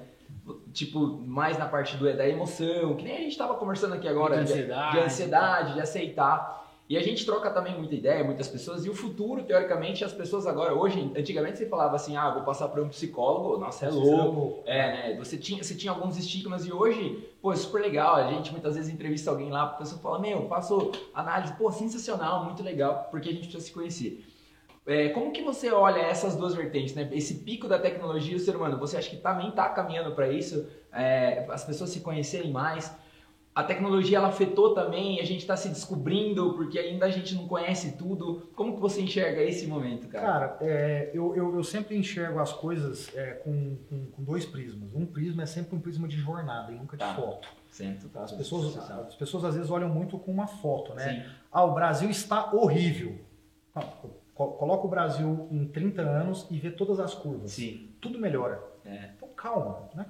Tipo, 0.74 1.00
mais 1.08 1.58
na 1.58 1.66
parte 1.66 1.96
do, 1.96 2.04
da 2.16 2.28
emoção, 2.28 2.96
que 2.96 3.06
nem 3.06 3.16
a 3.16 3.20
gente 3.20 3.32
estava 3.32 3.56
conversando 3.56 3.94
aqui 3.94 4.10
agora, 4.10 4.36
de 4.36 4.52
ansiedade, 4.52 4.92
de, 4.92 4.98
de, 4.98 5.06
ansiedade, 5.06 5.74
de 5.74 5.82
aceitar. 5.82 6.67
E 6.90 6.96
a 6.96 7.04
gente 7.04 7.26
troca 7.26 7.50
também 7.50 7.78
muita 7.78 7.96
ideia, 7.96 8.24
muitas 8.24 8.48
pessoas, 8.48 8.86
e 8.86 8.90
o 8.90 8.94
futuro, 8.94 9.44
teoricamente, 9.44 10.06
as 10.06 10.14
pessoas 10.14 10.48
agora, 10.48 10.74
hoje, 10.74 11.12
antigamente 11.18 11.58
você 11.58 11.66
falava 11.66 11.98
assim, 11.98 12.16
ah, 12.16 12.30
vou 12.30 12.44
passar 12.44 12.70
para 12.70 12.82
um 12.82 12.88
psicólogo, 12.88 13.58
nossa, 13.58 13.86
é, 13.86 13.90
é 13.90 13.92
louco. 13.92 14.64
É, 14.66 14.78
né? 15.10 15.18
Você 15.18 15.38
tinha, 15.38 15.62
você 15.62 15.76
tinha 15.76 15.92
alguns 15.92 16.18
estigmas 16.18 16.66
e 16.66 16.72
hoje, 16.72 17.28
pô, 17.42 17.52
é 17.52 17.58
super 17.58 17.82
legal. 17.82 18.16
A 18.16 18.32
gente 18.32 18.54
muitas 18.54 18.76
vezes 18.76 18.94
entrevista 18.94 19.30
alguém 19.30 19.50
lá, 19.50 19.64
a 19.64 19.68
pessoa 19.68 20.00
fala, 20.00 20.20
meu, 20.20 20.48
faço 20.48 20.92
análise, 21.14 21.54
pô, 21.54 21.70
sensacional, 21.72 22.46
muito 22.46 22.64
legal, 22.64 23.10
porque 23.12 23.28
a 23.28 23.34
gente 23.34 23.50
precisa 23.50 23.66
se 23.66 23.74
conhecer. 23.74 24.26
É, 24.86 25.10
como 25.10 25.34
que 25.34 25.42
você 25.42 25.70
olha 25.70 26.00
essas 26.00 26.38
duas 26.38 26.56
vertentes, 26.56 26.96
né? 26.96 27.10
Esse 27.12 27.40
pico 27.40 27.68
da 27.68 27.78
tecnologia 27.78 28.32
e 28.32 28.38
o 28.38 28.40
ser 28.40 28.56
humano, 28.56 28.80
você 28.80 28.96
acha 28.96 29.10
que 29.10 29.18
também 29.18 29.50
está 29.50 29.68
caminhando 29.68 30.16
para 30.16 30.32
isso? 30.32 30.66
É, 30.94 31.46
as 31.50 31.66
pessoas 31.66 31.90
se 31.90 32.00
conhecerem 32.00 32.50
mais? 32.50 32.96
A 33.58 33.64
tecnologia 33.64 34.20
ela 34.20 34.28
afetou 34.28 34.76
também, 34.76 35.20
a 35.20 35.26
gente 35.26 35.40
está 35.40 35.58
se 35.58 35.68
descobrindo 35.70 36.54
porque 36.54 36.78
ainda 36.78 37.08
a 37.08 37.10
gente 37.10 37.34
não 37.34 37.48
conhece 37.48 37.98
tudo. 37.98 38.48
Como 38.56 38.76
que 38.76 38.80
você 38.80 39.02
enxerga 39.02 39.42
esse 39.42 39.66
momento, 39.66 40.08
cara? 40.10 40.28
Cara, 40.28 40.58
é, 40.62 41.10
eu, 41.12 41.36
eu, 41.36 41.56
eu, 41.56 41.64
sempre 41.64 41.98
enxergo 41.98 42.40
as 42.40 42.54
coisas 42.54 43.10
é, 43.16 43.32
com, 43.32 43.76
com, 43.90 44.06
com, 44.12 44.24
dois 44.24 44.46
prismas. 44.46 44.94
Um 44.94 45.08
prisma 45.08 45.42
é 45.42 45.48
sempre 45.48 45.76
um 45.76 45.80
prisma 45.80 46.08
de 46.08 46.18
jornada 46.18 46.72
e 46.72 46.76
nunca 46.76 46.96
de 46.96 47.04
tá. 47.04 47.16
foto. 47.16 47.48
Certo, 47.72 48.08
tá. 48.10 48.26
As 48.26 48.32
pessoas, 48.32 48.78
as 48.78 49.16
pessoas 49.16 49.44
às 49.44 49.56
vezes 49.56 49.72
olham 49.72 49.90
muito 49.90 50.20
com 50.20 50.32
uma 50.32 50.46
foto, 50.46 50.94
né? 50.94 51.24
Sim. 51.26 51.32
Ah, 51.52 51.64
o 51.64 51.74
Brasil 51.74 52.12
está 52.12 52.54
horrível. 52.54 53.16
coloca 54.36 54.86
o 54.86 54.88
Brasil 54.88 55.48
em 55.50 55.66
30 55.66 56.04
anos 56.04 56.46
e 56.52 56.60
vê 56.60 56.70
todas 56.70 57.00
as 57.00 57.16
curvas. 57.16 57.54
Sim. 57.54 57.90
Tudo 58.00 58.20
melhora. 58.20 58.62
É. 58.86 59.10
Calma. 59.38 59.88
Né? 59.94 60.06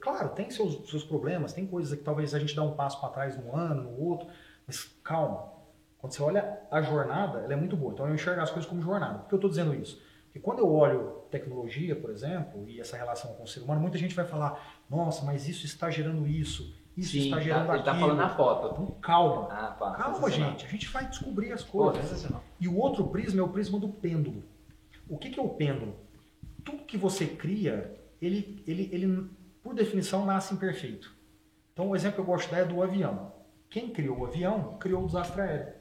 Claro, 0.00 0.30
tem 0.30 0.50
seus, 0.50 0.90
seus 0.90 1.04
problemas, 1.04 1.52
tem 1.52 1.66
coisas 1.66 1.96
que 1.96 2.04
talvez 2.04 2.34
a 2.34 2.38
gente 2.40 2.54
dá 2.54 2.62
um 2.62 2.74
passo 2.74 3.00
para 3.00 3.10
trás 3.10 3.38
num 3.38 3.56
ano, 3.56 3.84
no 3.84 4.00
outro, 4.00 4.28
mas 4.66 4.84
calma. 5.02 5.56
Quando 5.98 6.12
você 6.12 6.22
olha 6.22 6.60
a 6.70 6.82
jornada, 6.82 7.38
ela 7.40 7.52
é 7.52 7.56
muito 7.56 7.76
boa. 7.76 7.92
Então 7.92 8.06
eu 8.06 8.14
enxergo 8.14 8.40
as 8.40 8.50
coisas 8.50 8.68
como 8.68 8.82
jornada. 8.82 9.20
Por 9.20 9.28
que 9.28 9.34
eu 9.34 9.38
estou 9.38 9.50
dizendo 9.50 9.74
isso? 9.74 10.00
Porque 10.24 10.40
quando 10.40 10.58
eu 10.58 10.70
olho 10.70 11.22
tecnologia, 11.30 11.96
por 11.96 12.10
exemplo, 12.10 12.68
e 12.68 12.80
essa 12.80 12.96
relação 12.96 13.32
com 13.34 13.44
o 13.44 13.46
ser 13.46 13.60
humano, 13.60 13.80
muita 13.80 13.96
gente 13.96 14.14
vai 14.14 14.24
falar, 14.24 14.80
nossa, 14.90 15.24
mas 15.24 15.48
isso 15.48 15.64
está 15.64 15.90
gerando 15.90 16.26
isso, 16.26 16.74
isso 16.96 17.12
Sim, 17.12 17.24
está 17.24 17.40
gerando 17.40 17.66
tá, 17.66 17.74
aquilo. 17.74 17.74
Ele 17.74 17.80
está 17.80 17.94
falando 17.94 18.18
na 18.18 18.28
foto. 18.28 18.72
Então, 18.72 18.86
calma. 19.00 19.48
Ah, 19.50 19.76
pá, 19.78 19.92
calma, 19.92 20.30
gente. 20.30 20.66
A 20.66 20.68
gente 20.68 20.88
vai 20.88 21.06
descobrir 21.06 21.52
as 21.52 21.62
coisas. 21.62 22.26
Pô, 22.26 22.36
e 22.60 22.68
o 22.68 22.76
outro 22.76 23.06
prisma 23.06 23.40
é 23.40 23.44
o 23.44 23.48
prisma 23.48 23.78
do 23.78 23.88
pêndulo. 23.88 24.42
O 25.08 25.16
que, 25.16 25.30
que 25.30 25.38
é 25.38 25.42
o 25.42 25.48
pêndulo? 25.48 25.94
Tudo 26.64 26.84
que 26.84 26.96
você 26.96 27.26
cria 27.26 27.97
ele, 28.20 28.62
ele, 28.66 28.88
ele, 28.92 29.30
por 29.62 29.74
definição, 29.74 30.26
nasce 30.26 30.54
imperfeito. 30.54 31.12
Então, 31.72 31.90
o 31.90 31.96
exemplo 31.96 32.16
que 32.16 32.20
eu 32.20 32.24
gosto 32.24 32.48
de 32.48 32.54
dar 32.54 32.62
é 32.62 32.64
do 32.64 32.82
avião. 32.82 33.32
Quem 33.70 33.90
criou 33.90 34.18
o 34.18 34.26
avião, 34.26 34.76
criou 34.80 35.02
o 35.02 35.06
desastre 35.06 35.40
aéreo. 35.40 35.74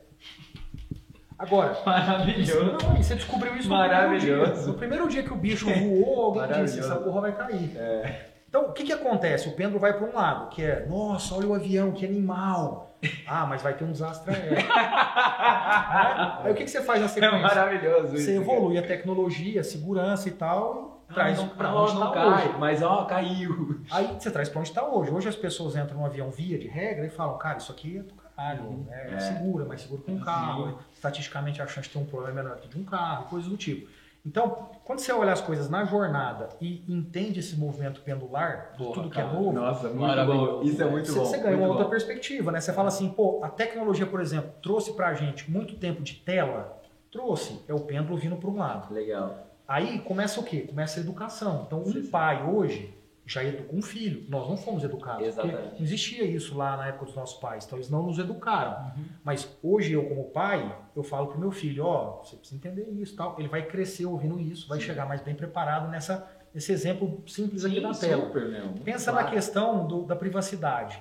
Agora, 1.37 1.77
maravilhoso. 1.85 2.77
Não, 2.83 2.97
você 2.97 3.15
descobriu 3.15 3.55
isso 3.55 3.69
maravilhoso. 3.69 4.21
no 4.21 4.37
primeiro 4.37 4.59
dia. 4.59 4.67
No 4.67 4.73
primeiro 4.73 5.09
dia 5.09 5.23
que 5.23 5.33
o 5.33 5.35
bicho 5.35 5.69
voou, 5.69 6.39
alguém 6.39 6.65
disse, 6.65 6.79
essa 6.79 6.95
porra 6.95 7.21
vai 7.21 7.35
cair. 7.35 7.77
É. 7.77 8.27
Então, 8.49 8.69
o 8.69 8.73
que, 8.73 8.83
que 8.85 8.93
acontece? 8.93 9.47
O 9.49 9.51
pêndulo 9.53 9.79
vai 9.79 9.93
para 9.93 10.07
um 10.07 10.13
lado, 10.13 10.49
que 10.49 10.63
é, 10.63 10.85
nossa, 10.87 11.35
olha 11.35 11.47
o 11.47 11.53
avião, 11.53 11.91
que 11.91 12.05
animal. 12.05 12.97
Ah, 13.27 13.45
mas 13.45 13.61
vai 13.61 13.75
ter 13.75 13.83
um 13.83 13.91
desastre 13.91 14.33
aéreo. 14.33 14.57
Aí 16.43 16.51
o 16.51 16.55
que, 16.55 16.63
que 16.63 16.71
você 16.71 16.81
faz 16.81 17.01
na 17.01 17.07
sequência? 17.07 17.35
É 17.35 17.41
maravilhoso. 17.41 18.17
Você 18.17 18.31
isso, 18.31 18.41
evolui 18.41 18.75
cara. 18.75 18.85
a 18.85 18.87
tecnologia, 18.87 19.61
a 19.61 19.63
segurança 19.63 20.29
e 20.29 20.31
tal, 20.31 20.96
traz 21.13 21.37
não, 21.37 21.49
para 21.49 21.73
onde 21.73 21.93
está 21.93 22.27
hoje. 22.27 22.55
Mas 22.59 22.81
ó, 22.81 23.05
caiu. 23.05 23.81
Aí 23.91 24.15
você 24.19 24.31
traz 24.31 24.49
para 24.49 24.59
onde 24.59 24.69
está 24.69 24.85
hoje. 24.85 25.11
Hoje 25.11 25.29
as 25.29 25.35
pessoas 25.35 25.75
entram 25.75 25.97
no 25.97 26.05
avião 26.05 26.29
via 26.29 26.57
de 26.57 26.67
regra 26.67 27.05
e 27.05 27.09
falam, 27.09 27.37
cara, 27.37 27.57
isso 27.57 27.71
aqui 27.71 27.97
é 27.97 28.03
do 28.03 28.13
caralho, 28.13 28.63
uhum. 28.63 28.85
é, 28.89 29.13
é. 29.13 29.19
seguro, 29.19 29.63
é 29.63 29.67
mais 29.67 29.81
seguro 29.81 30.01
que 30.01 30.11
um 30.11 30.21
é 30.21 30.23
carro. 30.23 30.65
Seguro. 30.65 30.83
Estatisticamente 30.93 31.61
a 31.61 31.67
chance 31.67 31.87
de 31.87 31.93
ter 31.93 31.99
um 31.99 32.05
problema 32.05 32.39
é 32.39 32.43
menor 32.43 32.57
que 32.57 32.67
de 32.67 32.77
um 32.77 32.83
carro, 32.83 33.25
coisas 33.25 33.49
do 33.49 33.57
tipo. 33.57 33.87
Então, 34.27 34.69
quando 34.83 34.99
você 34.99 35.13
olha 35.13 35.31
as 35.31 35.39
coisas 35.39 35.69
na 35.69 35.85
jornada 35.85 36.49
e 36.59 36.83
entende 36.89 37.39
esse 37.39 37.55
movimento 37.55 38.01
pendular 38.01 38.73
de 38.77 38.91
tudo 38.91 39.09
que 39.09 39.21
é 39.21 39.23
novo, 39.23 39.53
nossa, 39.53 39.87
muito 39.87 40.25
bom. 40.25 40.61
Isso 40.63 40.83
é 40.83 40.89
muito 40.89 41.07
você, 41.07 41.19
bom. 41.19 41.25
Você 41.25 41.37
ganha 41.37 41.57
uma 41.57 41.67
outra 41.69 41.85
perspectiva, 41.85 42.51
né? 42.51 42.59
Você 42.59 42.73
fala 42.73 42.89
assim, 42.89 43.07
pô, 43.07 43.39
a 43.41 43.47
tecnologia, 43.47 44.05
por 44.05 44.19
exemplo, 44.19 44.51
trouxe 44.61 44.91
pra 44.93 45.13
gente 45.13 45.49
muito 45.49 45.75
tempo 45.75 46.03
de 46.03 46.15
tela, 46.15 46.77
trouxe, 47.09 47.63
é 47.69 47.73
o 47.73 47.79
pêndulo 47.79 48.17
vindo 48.17 48.35
para 48.35 48.49
um 48.49 48.57
lado. 48.57 48.93
Legal. 48.93 49.46
Aí 49.67 49.99
começa 49.99 50.39
o 50.39 50.43
quê? 50.43 50.61
Começa 50.61 50.99
a 50.99 51.03
educação. 51.03 51.63
Então, 51.67 51.81
um 51.81 51.91
sim, 51.91 52.07
pai 52.07 52.43
hoje 52.43 52.93
já 53.25 53.43
educa 53.43 53.75
um 53.75 53.81
filho. 53.81 54.25
Nós 54.29 54.47
não 54.47 54.55
fomos 54.55 54.83
educados. 54.83 55.27
Exatamente. 55.27 55.75
Não 55.75 55.81
existia 55.81 56.23
isso 56.23 56.55
lá 56.57 56.77
na 56.77 56.87
época 56.87 57.05
dos 57.05 57.15
nossos 57.15 57.37
pais. 57.41 57.65
Então, 57.65 57.77
eles 57.77 57.89
não 57.89 58.03
nos 58.03 58.17
educaram. 58.17 58.93
Uhum. 58.97 59.05
Mas 59.23 59.49
hoje, 59.61 59.91
eu 59.91 60.07
como 60.07 60.25
pai, 60.29 60.73
eu 60.95 61.03
falo 61.03 61.27
pro 61.27 61.37
meu 61.39 61.51
filho, 61.51 61.83
ó, 61.85 62.19
oh, 62.21 62.23
você 62.25 62.37
precisa 62.37 62.55
entender 62.57 62.89
isso 62.91 63.15
tal. 63.17 63.35
Ele 63.37 63.49
vai 63.49 63.65
crescer 63.65 64.05
ouvindo 64.05 64.39
isso, 64.39 64.67
vai 64.69 64.79
sim. 64.79 64.85
chegar 64.85 65.05
mais 65.05 65.19
bem 65.21 65.35
preparado 65.35 65.89
nessa 65.89 66.25
esse 66.55 66.71
exemplo 66.71 67.21
simples 67.27 67.65
aqui 67.65 67.79
na 67.81 67.93
tela. 67.93 68.25
Super, 68.27 68.47
meu. 68.49 68.69
Pensa 68.83 69.11
Claro. 69.11 69.25
na 69.27 69.31
questão 69.31 69.85
do- 69.85 70.03
da 70.03 70.15
privacidade. 70.15 70.99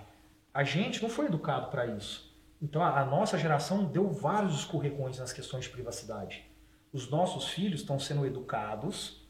A 0.53 0.65
gente 0.65 1.01
não 1.03 1.09
foi 1.09 1.27
educado 1.27 1.71
para 1.71 1.87
isso. 1.87 2.31
Então 2.61 2.83
a, 2.83 3.01
a 3.01 3.05
nossa 3.07 3.39
geração 3.39 3.85
deu 3.85 4.11
vários 4.11 4.55
escorregões 4.57 5.19
nas 5.19 5.33
questões 5.33 5.65
de 5.65 5.71
privacidade. 5.71 6.45
Os 6.93 7.11
nossos 7.11 7.49
filhos 7.49 7.81
estão 7.81 7.99
sendo 7.99 8.25
educados 8.27 9.23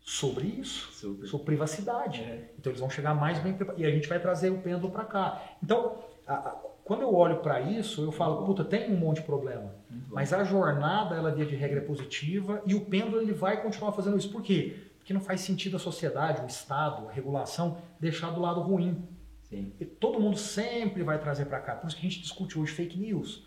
sobre 0.00 0.46
isso, 0.48 0.90
Super. 0.92 1.26
sobre 1.28 1.46
privacidade. 1.46 2.20
É. 2.22 2.50
Então 2.58 2.70
eles 2.70 2.80
vão 2.80 2.90
chegar 2.90 3.14
mais 3.14 3.38
bem 3.38 3.52
preparados. 3.54 3.82
E 3.82 3.86
a 3.86 3.90
gente 3.90 4.08
vai 4.08 4.18
trazer 4.18 4.50
o 4.50 4.58
pêndulo 4.58 4.90
para 4.92 5.04
cá. 5.04 5.40
Então, 5.62 5.98
a- 6.26 6.34
a- 6.34 6.56
quando 6.84 7.02
eu 7.02 7.14
olho 7.14 7.36
para 7.38 7.60
isso, 7.60 8.02
eu 8.02 8.10
falo, 8.10 8.44
puta, 8.44 8.64
tem 8.64 8.90
um 8.92 8.96
monte 8.96 9.20
de 9.20 9.26
problema. 9.26 9.72
Mas 10.08 10.32
a 10.32 10.42
jornada, 10.42 11.14
ela 11.14 11.30
via 11.30 11.46
de 11.46 11.54
regra 11.54 11.78
é 11.78 11.82
positiva 11.84 12.60
e 12.66 12.74
o 12.74 12.84
pêndulo 12.86 13.20
ele 13.22 13.32
vai 13.32 13.62
continuar 13.62 13.92
fazendo 13.92 14.18
isso. 14.18 14.30
Por 14.30 14.42
quê? 14.42 14.76
Porque 14.98 15.12
não 15.14 15.20
faz 15.20 15.40
sentido 15.42 15.76
a 15.76 15.78
sociedade, 15.78 16.42
o 16.42 16.46
Estado, 16.46 17.08
a 17.08 17.12
regulação 17.12 17.78
deixar 18.00 18.30
do 18.30 18.40
lado 18.40 18.60
ruim. 18.60 19.06
Sim. 19.44 19.72
E 19.78 19.84
todo 19.84 20.18
mundo 20.18 20.36
sempre 20.36 21.02
vai 21.04 21.18
trazer 21.20 21.44
para 21.44 21.60
cá. 21.60 21.76
Por 21.76 21.86
isso 21.86 21.96
que 21.96 22.04
a 22.04 22.10
gente 22.10 22.20
discute 22.22 22.58
hoje 22.58 22.72
fake 22.72 22.98
news. 22.98 23.46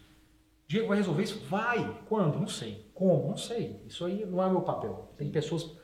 Diego 0.68 0.88
vai 0.88 0.98
resolver 0.98 1.24
isso? 1.24 1.44
Vai. 1.50 2.00
Quando? 2.08 2.40
Não 2.40 2.48
sei. 2.48 2.85
Como? 2.96 3.28
Não 3.28 3.38
sei. 3.38 3.80
Isso 3.86 4.04
aí 4.06 4.26
não 4.26 4.44
é 4.44 4.50
meu 4.50 4.62
papel. 4.62 5.14
Tem 5.18 5.30
pessoas 5.30 5.78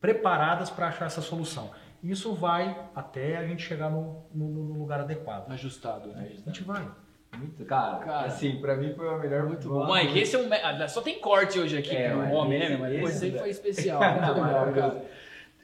preparadas 0.00 0.70
para 0.70 0.88
achar 0.88 1.04
essa 1.06 1.20
solução. 1.22 1.70
Isso 2.02 2.34
vai 2.34 2.76
até 2.94 3.36
a 3.36 3.46
gente 3.46 3.62
chegar 3.62 3.90
no, 3.90 4.24
no- 4.34 4.48
no 4.48 4.78
lugar 4.78 5.00
adequado. 5.00 5.50
Ajustado, 5.52 6.08
né? 6.10 6.28
A 6.44 6.48
gente 6.50 6.62
vai. 6.64 6.86
Muito, 7.36 7.64
cara, 7.66 7.98
Cara. 7.98 8.26
assim, 8.28 8.56
pra 8.60 8.76
mim 8.76 8.94
foi 8.94 9.08
a 9.08 9.18
melhor 9.18 9.44
Muito 9.46 9.68
bom. 9.68 9.92
Mike, 9.94 10.18
esse 10.18 10.34
é 10.36 10.38
um. 10.38 10.48
ah, 10.50 10.88
Só 10.88 11.02
tem 11.02 11.18
corte 11.20 11.58
hoje 11.58 11.76
aqui 11.76 11.94
É, 11.94 12.08
pro 12.08 12.18
mas 12.18 12.32
homem, 12.32 12.58
né? 12.58 12.76
Mas 13.02 13.22
esse 13.22 13.38
foi 13.38 13.50
especial. 13.50 14.00
Muito 14.00 14.32
legal, 14.42 14.72
cara. 14.72 15.04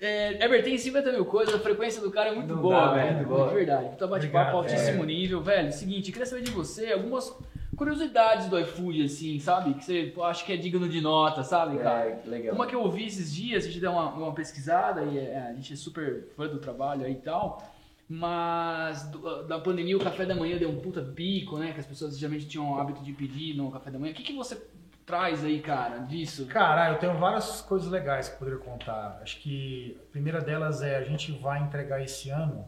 É, 0.00 0.44
Eber, 0.44 0.64
tem 0.64 0.76
50 0.76 1.12
mil 1.12 1.24
coisas, 1.24 1.54
a 1.54 1.60
frequência 1.60 2.02
do 2.02 2.10
cara 2.10 2.30
é 2.30 2.34
muito 2.34 2.52
Não 2.56 2.60
boa, 2.60 2.74
dá, 2.88 2.92
velho. 2.94 3.16
muito 3.18 3.28
boa. 3.28 3.48
De 3.48 3.54
verdade. 3.54 3.88
Puta 3.90 4.06
bate-papo 4.08 4.56
altíssimo 4.56 5.04
é. 5.04 5.06
nível. 5.06 5.40
Velho, 5.40 5.72
seguinte, 5.72 6.10
queria 6.10 6.26
saber 6.26 6.42
de 6.42 6.50
você 6.50 6.92
algumas 6.92 7.32
curiosidades 7.76 8.48
do 8.48 8.58
iFood, 8.60 9.04
assim, 9.04 9.38
sabe? 9.38 9.74
Que 9.74 9.84
você 9.84 10.12
pô, 10.14 10.22
acha 10.24 10.44
que 10.44 10.52
é 10.52 10.56
digno 10.56 10.88
de 10.88 11.00
nota, 11.00 11.42
sabe, 11.42 11.78
cara? 11.78 12.08
É, 12.08 12.22
legal. 12.28 12.54
Uma 12.54 12.66
que 12.66 12.74
eu 12.74 12.82
ouvi 12.82 13.06
esses 13.06 13.32
dias, 13.34 13.64
a 13.64 13.66
gente 13.68 13.80
deu 13.80 13.92
uma, 13.92 14.10
uma 14.10 14.32
pesquisada 14.34 15.02
e 15.04 15.18
é, 15.18 15.48
a 15.50 15.54
gente 15.54 15.72
é 15.72 15.76
super 15.76 16.28
fã 16.36 16.46
do 16.46 16.58
trabalho 16.58 17.04
aí 17.04 17.12
e 17.12 17.16
tal. 17.16 17.62
Mas 18.08 19.04
do- 19.08 19.44
da 19.44 19.58
pandemia 19.58 19.96
o 19.96 20.00
café 20.00 20.26
da 20.26 20.34
manhã 20.34 20.58
deu 20.58 20.68
um 20.68 20.80
puta 20.80 21.00
pico, 21.00 21.56
né? 21.58 21.72
Que 21.72 21.80
as 21.80 21.86
pessoas 21.86 22.18
geralmente 22.18 22.46
tinham 22.46 22.70
o 22.72 22.78
hábito 22.78 23.02
de 23.02 23.12
pedir 23.12 23.56
no 23.56 23.70
café 23.70 23.90
da 23.90 23.98
manhã. 23.98 24.12
O 24.12 24.14
que, 24.14 24.22
que 24.22 24.34
você 24.34 24.60
traz 25.06 25.42
aí, 25.44 25.60
cara, 25.60 25.98
disso? 25.98 26.44
Cara, 26.46 26.90
eu 26.90 26.98
tenho 26.98 27.16
várias 27.16 27.62
coisas 27.62 27.90
legais 27.90 28.28
que 28.28 28.34
eu 28.34 28.38
poderia 28.38 28.58
contar. 28.60 29.18
Acho 29.22 29.40
que 29.40 29.96
a 30.08 30.12
primeira 30.12 30.40
delas 30.42 30.82
é 30.82 30.96
a 30.96 31.04
gente 31.04 31.32
vai 31.32 31.62
entregar 31.62 32.02
esse 32.02 32.28
ano 32.28 32.66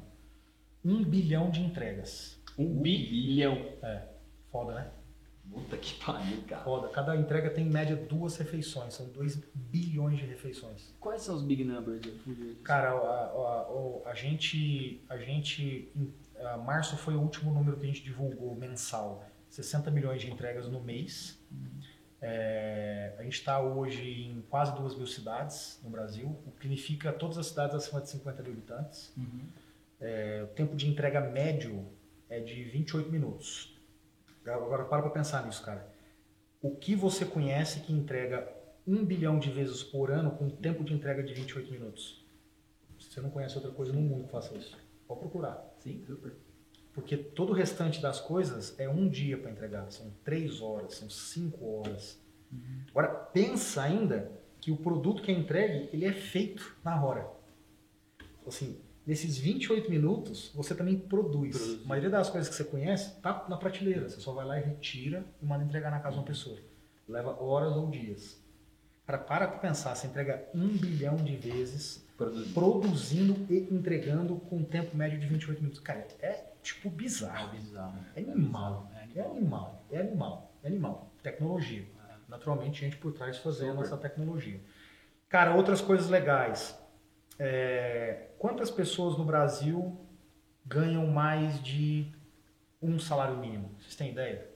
um 0.83 1.05
bilhão 1.05 1.51
de 1.51 1.61
entregas. 1.61 2.41
Um 2.59 2.81
bilhão. 2.81 3.59
Foda, 4.55 4.73
né? 4.73 4.89
Puta 5.53 5.77
que 5.77 5.95
pariu, 6.05 6.43
cara. 6.47 6.63
Foda. 6.63 6.89
Cada 6.89 7.17
entrega 7.17 7.51
tem 7.51 7.67
em 7.67 7.71
média 7.71 7.97
duas 7.97 8.37
refeições. 8.37 8.95
São 8.95 9.09
2 9.09 9.43
bilhões 9.53 10.17
de 10.19 10.25
refeições. 10.25 10.95
Quais 11.01 11.23
são 11.23 11.35
os 11.35 11.43
big 11.43 11.65
numbers? 11.65 12.01
Cara, 12.63 12.91
a, 12.93 12.95
a- 12.95 14.07
a- 14.07 14.11
a 14.11 14.15
gente, 14.15 15.05
a 15.09 15.19
gente, 15.19 15.93
a 16.53 16.57
março 16.57 16.97
foi 16.97 17.17
o 17.17 17.21
último 17.21 17.53
número 17.53 17.77
que 17.77 17.83
a 17.83 17.87
gente 17.89 18.03
divulgou 18.05 18.55
mensal, 18.55 19.25
60 19.51 19.91
milhões 19.91 20.23
de 20.23 20.31
entregas 20.31 20.69
no 20.69 20.81
mês. 20.81 21.37
É, 22.23 23.15
a 23.19 23.23
gente 23.23 23.35
está 23.35 23.61
hoje 23.61 24.03
em 24.31 24.41
quase 24.49 24.75
duas 24.77 24.97
mil 24.97 25.07
cidades 25.07 25.79
no 25.83 25.91
Brasil, 25.91 26.29
o 26.47 26.53
que 26.53 26.63
significa 26.63 27.13
todas 27.13 27.37
as 27.37 27.47
cidades 27.49 27.75
acima 27.75 28.01
de 28.01 28.09
50 28.09 28.43
mil 28.43 28.53
habitantes. 28.53 29.13
Uhum. 29.17 29.41
É, 30.01 30.43
o 30.45 30.47
tempo 30.55 30.75
de 30.75 30.89
entrega 30.89 31.21
médio 31.21 31.85
é 32.31 32.41
de 32.41 32.65
28 32.65 33.11
minutos. 33.11 33.74
Agora 34.47 34.85
para 34.85 35.03
para 35.03 35.11
pensar 35.11 35.45
nisso, 35.45 35.63
cara. 35.63 35.89
O 36.61 36.75
que 36.75 36.95
você 36.95 37.25
conhece 37.25 37.81
que 37.81 37.93
entrega 37.93 38.53
um 38.87 39.05
bilhão 39.05 39.39
de 39.39 39.51
vezes 39.51 39.83
por 39.83 40.11
ano 40.11 40.33
com 40.33 40.47
um 40.47 40.51
tempo 40.51 40.85
de 40.85 40.93
entrega 40.95 41.23
de 41.23 41.33
28 41.33 41.71
minutos? 41.71 42.25
Você 42.99 43.21
não 43.21 43.31
conhece 43.31 43.57
outra 43.57 43.71
coisa 43.71 43.93
no 43.93 44.01
mundo 44.01 44.25
que 44.25 44.31
faça 44.31 44.57
isso. 44.57 44.77
Pode 45.07 45.21
procurar. 45.21 45.75
Sim, 45.79 46.03
super. 46.07 46.33
Porque 46.93 47.17
todo 47.17 47.51
o 47.51 47.55
restante 47.55 48.01
das 48.01 48.21
coisas 48.21 48.79
é 48.79 48.89
um 48.89 49.09
dia 49.09 49.37
para 49.37 49.51
entregar. 49.51 49.91
São 49.91 50.11
três 50.23 50.61
horas, 50.61 50.95
são 50.95 51.11
cinco 51.11 51.79
horas. 51.79 52.21
Agora, 52.91 53.09
pensa 53.09 53.83
ainda 53.83 54.31
que 54.61 54.71
o 54.71 54.77
produto 54.77 55.23
que 55.23 55.31
é 55.31 55.35
entregue, 55.35 55.91
ele 55.93 56.07
é 56.07 56.13
feito 56.13 56.77
na 56.85 57.05
hora. 57.05 57.29
Assim, 58.47 58.81
nesses 59.07 59.37
28 59.39 59.91
minutos, 59.91 60.51
você 60.55 60.75
também 60.75 60.99
produz. 60.99 61.57
Produz. 61.57 61.85
A 61.85 61.89
maioria 61.89 62.11
das 62.11 62.31
coisas 62.31 62.49
que 62.49 62.55
você 62.57 62.65
conhece 62.65 63.21
tá 63.21 63.47
na 63.49 63.57
prateleira. 63.57 64.09
Você 64.09 64.21
só 64.21 64.33
vai 64.33 64.45
lá 64.45 64.59
e 64.59 64.63
retira 64.63 65.25
e 65.43 65.47
manda 65.47 65.65
entregar 65.65 65.91
na 65.91 66.01
casa 66.01 66.13
de 66.15 66.19
uma 66.21 66.27
pessoa. 66.27 66.59
Leva 67.09 67.43
horas 67.43 67.77
ou 67.77 67.91
dias. 67.91 68.43
Cara, 69.07 69.19
para 69.19 69.47
pra 69.49 69.59
pensar. 69.59 69.95
Você 69.95 70.07
entrega 70.07 70.49
um 70.55 70.69
bilhão 70.69 71.17
de 71.17 71.37
vezes 71.37 72.03
Produzido. 72.17 72.55
produzindo 72.55 73.47
e 73.53 73.69
entregando 73.75 74.37
com 74.37 74.57
um 74.57 74.65
tempo 74.65 74.97
médio 74.97 75.19
de 75.21 75.27
28 75.27 75.61
minutos. 75.61 75.81
Cara, 75.81 76.07
é 76.21 76.53
tipo 76.63 76.89
bizarro. 76.89 77.51
bizarro. 77.51 77.99
É 78.17 78.21
animal. 78.23 78.91
É 79.15 79.19
É 79.21 79.23
animal. 79.27 79.85
É 79.91 80.01
animal. 80.01 80.55
É 80.63 80.69
animal. 80.69 81.11
Tecnologia. 81.23 81.85
Naturalmente, 82.27 82.81
gente 82.81 82.97
por 82.97 83.13
trás 83.13 83.37
fazendo 83.37 83.73
Super. 83.73 83.85
essa 83.85 83.97
tecnologia. 83.99 84.59
Cara, 85.29 85.55
outras 85.55 85.81
coisas 85.83 86.09
legais. 86.09 86.79
É, 87.39 88.31
quantas 88.39 88.71
pessoas 88.71 89.19
no 89.19 89.25
Brasil 89.25 89.99
ganham 90.65 91.07
mais 91.07 91.63
de 91.63 92.13
um 92.81 92.99
salário 92.99 93.37
mínimo? 93.37 93.71
Vocês 93.79 93.97
têm 93.97 94.11
ideia? 94.11 94.55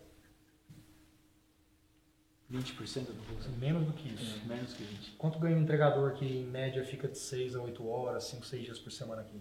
20% 2.50 3.06
do 3.06 3.30
bolso. 3.30 3.50
Menos 3.58 3.86
do 3.86 3.92
que 3.92 4.08
isso. 4.08 4.46
Menos 4.46 4.72
que 4.72 4.82
20. 4.82 5.12
Quanto 5.12 5.38
ganha 5.38 5.56
um 5.56 5.60
entregador 5.60 6.14
que 6.14 6.24
em 6.24 6.46
média 6.46 6.82
fica 6.84 7.06
de 7.06 7.18
6 7.18 7.54
a 7.56 7.62
8 7.62 7.86
horas, 7.86 8.24
5, 8.24 8.46
6 8.46 8.64
dias 8.64 8.78
por 8.78 8.90
semana 8.90 9.22
aqui? 9.22 9.40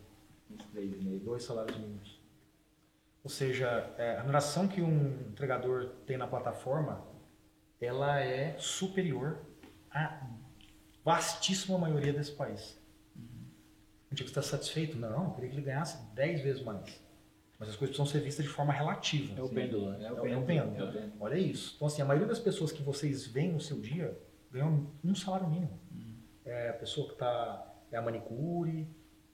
Uns 0.51 0.65
três 0.65 0.93
e 0.93 0.97
meio. 0.97 1.19
dois 1.19 1.43
salários 1.43 1.77
mínimos. 1.77 2.19
Ou 3.23 3.29
seja, 3.29 3.93
é, 3.97 4.11
a 4.11 4.17
remuneração 4.17 4.67
que 4.67 4.81
um 4.81 5.29
entregador 5.29 5.89
tem 6.05 6.17
na 6.17 6.27
plataforma, 6.27 7.05
ela 7.79 8.19
é 8.19 8.57
superior 8.57 9.39
à 9.91 10.25
vastíssima 11.03 11.77
maioria 11.77 12.13
desse 12.13 12.31
país. 12.31 12.76
A 14.11 14.15
gente 14.15 14.25
está 14.25 14.41
satisfeito? 14.41 14.97
Não, 14.97 15.25
eu 15.25 15.31
queria 15.31 15.49
que 15.49 15.55
ele 15.55 15.65
ganhasse 15.65 15.97
10 16.13 16.41
vezes 16.41 16.63
mais. 16.63 16.99
Mas 17.59 17.69
as 17.69 17.75
coisas 17.75 17.95
precisam 17.95 18.05
ser 18.05 18.23
vistas 18.23 18.45
de 18.45 18.51
forma 18.51 18.71
relativa. 18.71 19.39
É 19.39 19.43
o 19.43 19.49
pêndulo, 19.49 19.89
né? 19.89 20.05
É 20.05 20.07
É 20.07 20.37
o 20.37 20.45
pêndulo. 20.45 20.77
É 20.77 20.83
o 20.83 20.93
pêndulo. 20.93 21.13
Olha 21.19 21.37
isso. 21.37 21.73
Então, 21.75 21.87
assim, 21.87 22.01
a 22.01 22.05
maioria 22.05 22.27
das 22.27 22.39
pessoas 22.39 22.71
que 22.71 22.83
vocês 22.83 23.25
veem 23.25 23.51
no 23.51 23.59
seu 23.59 23.79
dia 23.79 24.17
ganham 24.51 24.87
um 25.03 25.15
salário 25.15 25.49
mínimo. 25.49 25.79
É 26.45 26.69
a 26.69 26.73
pessoa 26.73 27.07
que 27.07 27.13
está. 27.13 27.73
É 27.91 27.97
a 27.97 28.01
manicure, 28.01 28.87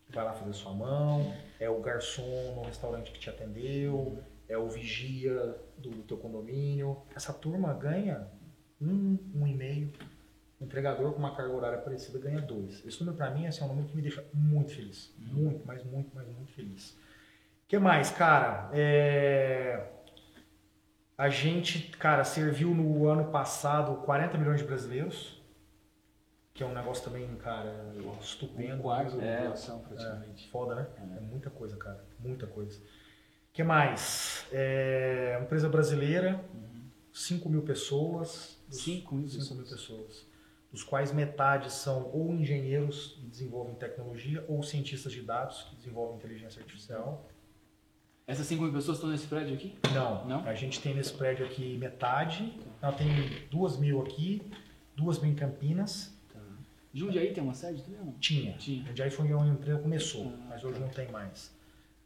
que 0.06 0.14
vai 0.14 0.24
lá 0.24 0.34
fazer 0.34 0.54
sua 0.54 0.74
mão, 0.74 1.34
é 1.60 1.70
o 1.70 1.82
garçom 1.82 2.56
no 2.56 2.62
restaurante 2.62 3.12
que 3.12 3.20
te 3.20 3.30
atendeu, 3.30 4.20
é 4.48 4.58
o 4.58 4.70
vigia 4.70 5.56
do, 5.78 5.90
do 5.90 6.04
teu 6.04 6.18
condomínio. 6.18 7.02
Essa 7.16 7.34
turma 7.34 7.74
ganha 7.74 8.28
um, 8.80 9.18
um 9.36 9.48
e 9.48 9.54
meio. 9.54 9.92
Entregador 10.64 11.12
com 11.14 11.20
uma 11.20 11.36
carga 11.36 11.54
horária 11.54 11.78
parecida 11.80 12.18
ganha 12.20 12.42
dois. 12.42 12.86
Esse 12.86 13.00
número, 13.00 13.18
para 13.18 13.30
mim, 13.32 13.46
assim, 13.48 13.62
é 13.62 13.66
um 13.66 13.70
número 13.70 13.88
que 13.88 13.96
me 13.96 14.02
deixa 14.02 14.24
muito 14.34 14.74
feliz. 14.74 15.14
Muito, 15.18 15.66
mas 15.66 15.84
muito, 15.84 16.12
mas 16.14 16.28
muito 16.28 16.52
feliz. 16.54 16.92
O 16.92 17.68
que 17.68 17.78
mais, 17.80 18.10
cara? 18.12 18.70
É... 18.74 19.90
A 21.18 21.30
gente, 21.30 21.90
cara, 21.98 22.24
serviu 22.24 22.74
no 22.74 23.08
ano 23.08 23.32
passado 23.32 23.98
40 24.04 24.38
milhões 24.38 24.60
de 24.62 24.66
brasileiros, 24.66 25.42
que 26.54 26.64
é 26.64 26.66
um 26.66 26.74
negócio 26.74 27.04
também, 27.04 27.28
cara, 27.38 27.94
estupendo. 28.20 28.76
Um 28.76 28.82
quarto 28.82 29.18
da 29.18 29.24
É, 29.24 29.38
população, 29.38 29.80
praticamente. 29.82 30.50
Foda, 30.50 30.76
né? 30.76 30.88
É 31.18 31.20
muita 31.20 31.50
coisa, 31.50 31.78
cara. 31.78 32.04
Muita 32.20 32.48
coisa. 32.48 32.80
O 32.80 33.54
que 33.54 33.64
mais? 33.64 34.46
É... 34.52 35.40
Empresa 35.42 35.70
brasileira, 35.70 36.44
5 37.12 37.48
mil 37.50 37.62
pessoas. 37.62 38.60
dos- 38.68 38.82
5 38.84 39.14
mil 39.16 39.28
5 39.30 39.54
mil 39.56 39.66
pessoas. 39.66 40.26
Dos 40.74 40.84
quais 40.84 41.14
metade 41.14 41.72
são 41.72 42.10
ou 42.12 42.34
engenheiros 42.34 43.14
que 43.20 43.28
desenvolvem 43.28 43.76
tecnologia 43.76 44.44
ou 44.48 44.62
cientistas 44.64 45.12
de 45.14 45.22
dados 45.22 45.62
que 45.70 45.76
desenvolvem 45.76 46.18
inteligência 46.18 46.60
artificial. 46.62 47.30
Essas 48.26 48.48
5 48.48 48.64
mil 48.64 48.74
pessoas 48.74 48.98
estão 48.98 49.10
nesse 49.12 49.28
prédio 49.28 49.54
aqui? 49.54 49.78
Não, 49.94 50.26
Não? 50.26 50.46
a 50.48 50.56
gente 50.56 50.82
tem 50.82 50.96
nesse 50.96 51.14
prédio 51.14 51.46
aqui 51.46 51.78
metade. 51.78 52.58
Ela 52.82 52.92
tem 52.94 53.08
duas 53.52 53.78
mil 53.78 54.02
aqui, 54.02 54.42
duas 54.96 55.20
mil 55.20 55.32
em 55.32 55.36
Campinas. 55.36 56.12
Jundiaí 56.92 57.34
tem 57.34 57.44
uma 57.44 57.54
sede 57.56 57.82
também 57.84 58.00
não? 58.00 58.14
Tinha. 58.14 58.54
Tinha. 58.54 58.96
Já 58.96 59.10
foi 59.12 59.34
onde 59.34 59.50
a 59.50 59.54
empresa 59.54 59.80
começou, 59.80 60.28
Ah, 60.28 60.46
mas 60.50 60.64
hoje 60.64 60.76
tá. 60.80 60.86
não 60.86 60.90
tem 60.90 61.12
mais. 61.12 61.52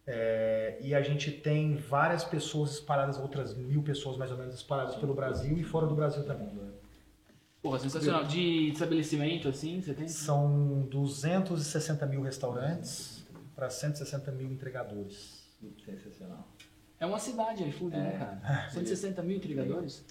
É, 0.06 0.78
e 0.80 0.94
a 0.94 1.02
gente 1.02 1.30
tem 1.30 1.76
várias 1.76 2.24
pessoas 2.24 2.72
espalhadas, 2.72 3.18
outras 3.18 3.54
mil 3.54 3.82
pessoas 3.82 4.16
mais 4.16 4.30
ou 4.30 4.38
menos 4.38 4.54
espalhadas 4.54 4.94
pelo 4.96 5.12
Brasil 5.14 5.56
e 5.58 5.62
fora 5.62 5.86
do 5.86 5.94
Brasil 5.94 6.24
também. 6.24 6.48
Porra, 7.62 7.78
sensacional. 7.78 8.24
De 8.24 8.68
estabelecimento, 8.70 9.48
assim, 9.48 9.80
você 9.80 9.92
tem? 9.94 10.08
São 10.08 10.86
260 10.90 12.06
mil 12.06 12.22
restaurantes 12.22 13.24
para 13.54 13.68
160 13.68 14.30
mil 14.32 14.50
entregadores. 14.50 15.44
Sensacional. 15.84 16.48
É 17.00 17.06
uma 17.06 17.18
cidade 17.18 17.68
iFood, 17.68 17.96
né, 17.96 18.12
É. 18.14 18.18
cara? 18.18 18.70
160 18.70 19.22
mil 19.22 19.36
entregadores? 19.36 20.04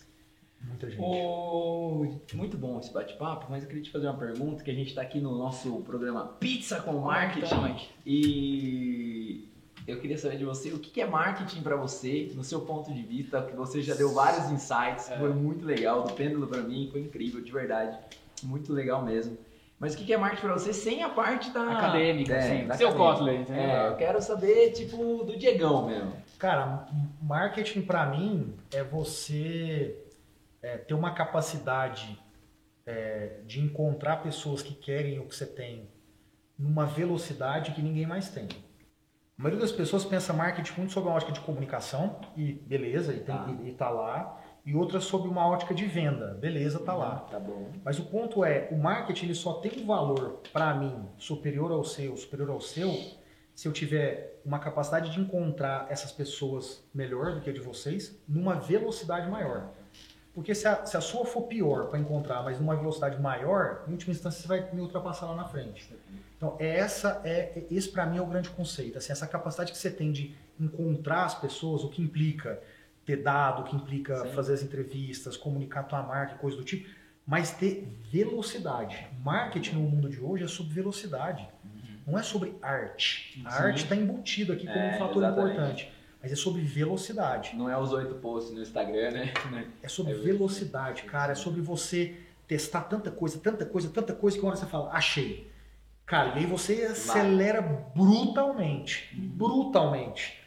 Muita 0.61 0.89
gente. 0.89 1.01
Ô, 1.01 2.17
muito 2.33 2.57
bom 2.57 2.79
esse 2.79 2.91
bate-papo, 2.91 3.47
mas 3.49 3.63
eu 3.63 3.69
queria 3.69 3.83
te 3.83 3.91
fazer 3.91 4.07
uma 4.07 4.17
pergunta, 4.17 4.63
que 4.63 4.71
a 4.71 4.73
gente 4.73 4.87
está 4.89 5.01
aqui 5.01 5.19
no 5.19 5.37
nosso 5.37 5.81
programa 5.83 6.25
Pizza 6.39 6.81
com 6.81 6.93
Marketing. 6.93 7.87
E 8.05 9.47
eu 9.87 9.99
queria 10.01 10.17
saber 10.17 10.37
de 10.37 10.43
você 10.43 10.69
o 10.71 10.79
que 10.79 10.99
é 10.99 11.05
marketing 11.05 11.61
para 11.61 11.75
você, 11.77 12.31
no 12.35 12.43
seu 12.43 12.61
ponto 12.61 12.93
de 12.93 13.01
vista, 13.01 13.41
que 13.41 13.55
você 13.55 13.81
já 13.81 13.95
deu 13.95 14.13
vários 14.13 14.51
insights, 14.51 15.09
É. 15.09 15.17
foi 15.17 15.33
muito 15.33 15.65
legal, 15.65 16.03
do 16.03 16.13
pêndulo 16.13 16.45
para 16.45 16.61
mim, 16.61 16.89
foi 16.91 17.01
incrível, 17.01 17.41
de 17.41 17.51
verdade, 17.51 17.97
muito 18.43 18.73
legal 18.73 19.03
mesmo. 19.03 19.37
Mas 19.79 19.93
o 19.93 19.97
que 19.97 20.11
é 20.11 20.17
marketing 20.17 20.41
para 20.41 20.53
você 20.53 20.73
sem 20.73 21.03
a 21.03 21.09
parte 21.09 21.51
da 21.51 21.71
Acadêmica, 21.71 22.33
é, 22.33 22.39
assim. 22.39 22.67
da 22.67 22.75
Seu. 22.75 22.93
Kotler, 22.95 23.41
entendeu? 23.41 23.61
É, 23.63 23.87
eu 23.89 23.95
quero 23.95 24.21
saber 24.21 24.71
tipo 24.71 25.23
do 25.23 25.37
Diegão 25.37 25.87
mesmo. 25.87 26.13
Cara, 26.39 26.87
marketing 27.21 27.81
para 27.83 28.07
mim 28.07 28.55
é 28.73 28.83
você 28.83 29.95
é, 30.63 30.77
ter 30.77 30.95
uma 30.95 31.11
capacidade 31.11 32.19
é, 32.87 33.39
de 33.45 33.59
encontrar 33.61 34.17
pessoas 34.23 34.63
que 34.63 34.73
querem 34.73 35.19
o 35.19 35.25
que 35.25 35.35
você 35.35 35.45
tem 35.45 35.87
numa 36.57 36.85
velocidade 36.85 37.71
que 37.71 37.81
ninguém 37.81 38.07
mais 38.07 38.29
tem. 38.29 38.47
A 39.39 39.43
maioria 39.43 39.61
das 39.61 39.71
pessoas 39.71 40.03
pensa 40.03 40.33
marketing 40.33 40.73
muito 40.79 40.93
sob 40.93 41.07
uma 41.07 41.15
ótica 41.15 41.31
de 41.31 41.39
comunicação 41.41 42.19
e 42.35 42.53
beleza, 42.53 43.13
e, 43.13 43.17
tem, 43.19 43.35
Tá. 43.35 43.55
e, 43.63 43.69
e 43.69 43.71
tá 43.71 43.87
lá, 43.87 44.41
e 44.65 44.73
outras 44.73 45.03
sob 45.03 45.27
uma 45.27 45.45
ótica 45.47 45.75
de 45.75 45.85
venda, 45.85 46.33
beleza, 46.33 46.79
tá 46.79 46.95
lá. 46.95 47.17
Tá 47.29 47.39
bom. 47.39 47.69
Mas 47.85 47.99
o 47.99 48.05
ponto 48.05 48.43
é, 48.43 48.67
o 48.71 48.77
marketing 48.77 49.25
ele 49.25 49.35
só 49.35 49.53
tem 49.59 49.71
um 49.83 49.85
valor 49.85 50.41
para 50.51 50.73
mim 50.73 51.07
superior 51.19 51.71
ao 51.71 51.83
seu, 51.83 52.17
superior 52.17 52.49
ao 52.49 52.59
seu, 52.59 52.91
se 53.53 53.67
eu 53.67 53.71
tiver 53.71 54.41
uma 54.43 54.57
capacidade 54.57 55.11
de 55.11 55.19
encontrar 55.19 55.85
essas 55.87 56.11
pessoas 56.11 56.83
melhor 56.91 57.35
do 57.35 57.41
que 57.41 57.49
a 57.51 57.53
de 57.53 57.59
vocês, 57.59 58.19
numa 58.27 58.55
velocidade 58.55 59.29
maior. 59.29 59.69
Porque 60.37 60.53
se 60.53 60.67
a, 60.67 60.85
se 60.85 60.95
a 60.95 61.01
sua 61.01 61.25
for 61.25 61.47
pior 61.47 61.87
para 61.87 61.97
encontrar, 61.97 62.43
mas 62.43 62.59
numa 62.59 62.75
velocidade 62.75 63.19
maior, 63.19 63.83
em 63.87 63.91
última 63.91 64.13
instância 64.13 64.39
você 64.39 64.47
vai 64.47 64.71
me 64.71 64.79
ultrapassar 64.79 65.25
lá 65.25 65.35
na 65.35 65.45
frente. 65.45 65.91
Então, 66.37 66.55
é 66.59 66.77
essa 66.77 67.19
é 67.25 67.63
esse 67.71 67.89
para 67.89 68.05
mim 68.05 68.19
é 68.19 68.21
o 68.21 68.25
grande 68.27 68.47
conceito, 68.51 68.99
assim, 68.99 69.11
essa 69.11 69.25
capacidade 69.25 69.71
que 69.71 69.77
você 69.79 69.89
tem 69.89 70.11
de 70.11 70.35
encontrar 70.59 71.25
as 71.25 71.33
pessoas, 71.33 71.83
o 71.83 71.89
que 71.89 72.03
implica 72.03 72.61
ter 73.03 73.17
dado, 73.23 73.63
o 73.63 73.65
que 73.65 73.75
implica 73.75 74.15
Sim. 74.15 74.29
fazer 74.33 74.53
as 74.53 74.61
entrevistas, 74.61 75.35
comunicar 75.35 75.81
tua 75.85 76.03
marca, 76.03 76.35
coisa 76.35 76.55
do 76.55 76.63
tipo, 76.63 76.87
mas 77.25 77.49
ter 77.49 77.87
velocidade. 78.11 79.07
Marketing 79.23 79.73
no 79.77 79.89
mundo 79.89 80.07
de 80.07 80.19
hoje 80.19 80.43
é 80.43 80.47
sobre 80.47 80.71
velocidade, 80.71 81.49
não 82.05 82.15
é 82.15 82.21
sobre 82.21 82.55
arte. 82.61 83.41
A 83.43 83.49
Sim. 83.49 83.63
arte 83.63 83.83
está 83.85 83.95
embutida 83.95 84.53
aqui 84.53 84.67
como 84.67 84.77
É, 84.77 84.89
um 84.93 84.99
fator 84.99 85.23
exatamente. 85.23 85.51
importante, 85.55 85.93
mas 86.21 86.31
é 86.31 86.35
sobre 86.35 86.61
velocidade. 86.61 87.55
Não 87.55 87.69
é 87.69 87.77
os 87.77 87.91
oito 87.91 88.15
posts 88.15 88.53
no 88.53 88.61
Instagram, 88.61 89.11
né? 89.11 89.33
É 89.81 89.87
sobre 89.87 90.13
É 90.13 90.15
velocidade, 90.15 91.03
cara. 91.03 91.31
É 91.31 91.35
sobre 91.35 91.61
você 91.61 92.17
testar 92.47 92.81
tanta 92.81 93.11
coisa, 93.11 93.39
tanta 93.39 93.65
coisa, 93.65 93.89
tanta 93.89 94.13
coisa 94.13 94.37
que 94.37 94.43
uma 94.43 94.51
hora 94.51 94.59
você 94.59 94.65
fala, 94.65 94.91
achei. 94.91 95.51
Cara, 96.05 96.35
e 96.35 96.39
aí 96.39 96.45
você 96.45 96.83
acelera 96.83 97.61
brutalmente. 97.61 99.13
Brutalmente. 99.13 100.39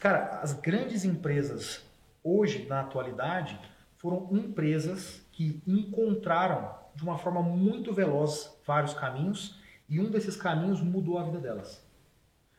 Cara, 0.00 0.40
as 0.40 0.52
grandes 0.52 1.04
empresas 1.04 1.84
hoje, 2.22 2.66
na 2.68 2.80
atualidade, 2.80 3.58
foram 3.96 4.28
empresas 4.30 5.26
que 5.32 5.60
encontraram 5.66 6.78
de 6.94 7.02
uma 7.02 7.18
forma 7.18 7.42
muito 7.42 7.92
veloz 7.92 8.56
vários 8.64 8.94
caminhos 8.94 9.58
e 9.88 10.00
um 10.00 10.10
desses 10.10 10.36
caminhos 10.36 10.80
mudou 10.80 11.18
a 11.18 11.24
vida 11.24 11.40
delas. 11.40 11.84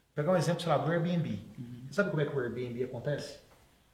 Vou 0.08 0.16
pegar 0.16 0.34
um 0.34 0.38
exemplo, 0.38 0.62
sei 0.62 0.70
lá, 0.70 0.78
do 0.78 0.92
Airbnb. 0.92 1.40
Você 1.58 1.81
sabe 1.92 2.10
como 2.10 2.22
é 2.22 2.26
que 2.26 2.36
o 2.36 2.40
Airbnb 2.40 2.84
acontece? 2.84 3.40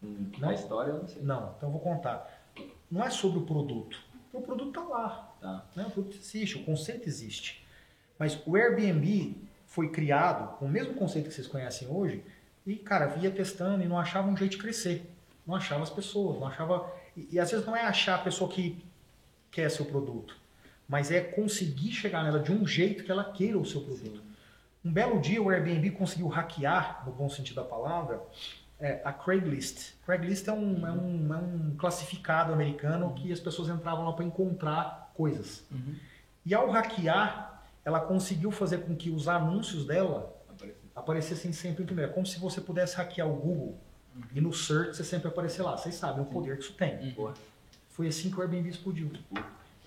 Hum, 0.04 0.32
Não? 0.38 0.52
História 0.52 0.91
eu 0.91 1.00
não 1.00 1.08
sei. 1.08 1.22
Não, 1.22 1.54
então 1.58 1.70
eu 1.70 1.74
vou 1.74 1.82
contar. 1.82 2.43
Não 2.89 3.04
é 3.04 3.10
sobre 3.10 3.39
o 3.39 3.41
produto. 3.41 4.00
O 4.32 4.41
produto 4.41 4.70
está 4.70 4.82
lá. 4.82 5.36
Tá. 5.41 5.66
Né? 5.76 5.86
O 5.88 5.91
produto 5.91 6.16
existe, 6.16 6.58
o 6.58 6.64
conceito 6.64 7.08
existe. 7.08 7.66
Mas 8.20 8.39
o 8.45 8.56
Airbnb 8.56 9.36
foi 9.66 9.89
criado 9.89 10.58
com 10.58 10.66
o 10.66 10.70
mesmo 10.70 10.93
conceito 10.95 11.28
que 11.28 11.34
vocês 11.34 11.48
conhecem 11.48 11.88
hoje 11.88 12.24
e, 12.66 12.76
cara, 12.76 13.08
via 13.08 13.32
testando 13.32 13.84
e 13.84 13.88
não 13.88 13.98
achava 14.00 14.28
um 14.28 14.36
jeito 14.36 14.52
de 14.52 14.58
crescer. 14.58 15.10
Não 15.45 15.56
achava 15.56 15.84
as 15.84 15.89
pessoas, 15.89 16.39
não 16.39 16.48
achava. 16.48 16.91
E, 17.16 17.30
e 17.34 17.39
às 17.39 17.50
vezes 17.50 17.66
não 17.66 17.76
é 17.76 17.82
achar 17.84 18.16
a 18.16 18.24
pessoa 18.24 18.50
que 18.50 18.84
quer 19.52 19.70
seu 19.70 19.86
produto, 19.86 20.36
mas 20.88 21.10
é 21.12 21.22
conseguir 21.22 21.91
chegar 21.91 22.24
nela 22.24 22.39
de 22.39 22.52
um 22.52 22.68
jeito 22.68 23.04
que 23.04 23.12
ela 23.12 23.24
queira 23.24 23.58
o 23.58 23.66
seu 23.66 23.82
produto. 23.82 24.22
Um 24.88 24.93
belo 24.93 25.19
dia 25.19 25.41
o 25.41 25.49
Airbnb 25.49 25.91
conseguiu 25.91 26.29
hackear, 26.29 27.03
no 27.05 27.11
bom 27.11 27.27
sentido 27.27 27.57
da 27.57 27.63
palavra, 27.65 28.21
é, 28.79 29.01
a 29.03 29.11
Craigslist. 29.11 29.95
Craigslist 30.05 30.47
é 30.47 30.53
um, 30.53 30.88
é, 30.88 30.91
um, 30.91 31.33
é 31.33 31.38
um 31.38 31.75
classificado 31.77 32.53
americano 32.53 33.13
que 33.13 33.29
as 33.33 33.39
pessoas 33.41 33.67
entravam 33.67 34.05
lá 34.05 34.13
para 34.13 34.23
encontrar 34.23 35.11
coisas. 35.13 35.65
Uhum. 35.69 35.95
E 36.45 36.55
ao 36.55 36.69
hackear, 36.69 37.63
ela 37.83 37.99
conseguiu 37.99 38.49
fazer 38.49 38.77
com 38.77 38.95
que 38.95 39.09
os 39.09 39.27
anúncios 39.27 39.85
dela 39.85 40.33
aparecessem 40.95 41.51
sempre 41.51 41.83
em 41.83 41.85
primeiro. 41.85 42.13
Como 42.13 42.25
se 42.25 42.39
você 42.39 42.61
pudesse 42.61 42.95
hackear 42.95 43.27
o 43.27 43.35
Google 43.35 43.77
e 44.33 44.39
no 44.39 44.53
search 44.53 44.95
você 44.95 45.03
sempre 45.03 45.27
aparecer 45.27 45.63
lá. 45.63 45.75
Vocês 45.75 45.95
sabem 45.95 46.21
o 46.21 46.25
poder 46.25 46.57
que 46.57 46.63
isso 46.63 46.73
tem. 46.73 47.11
Boa. 47.11 47.33
Foi 47.89 48.07
assim 48.07 48.31
que 48.31 48.38
o 48.38 48.41
Airbnb 48.41 48.69
explodiu. 48.69 49.11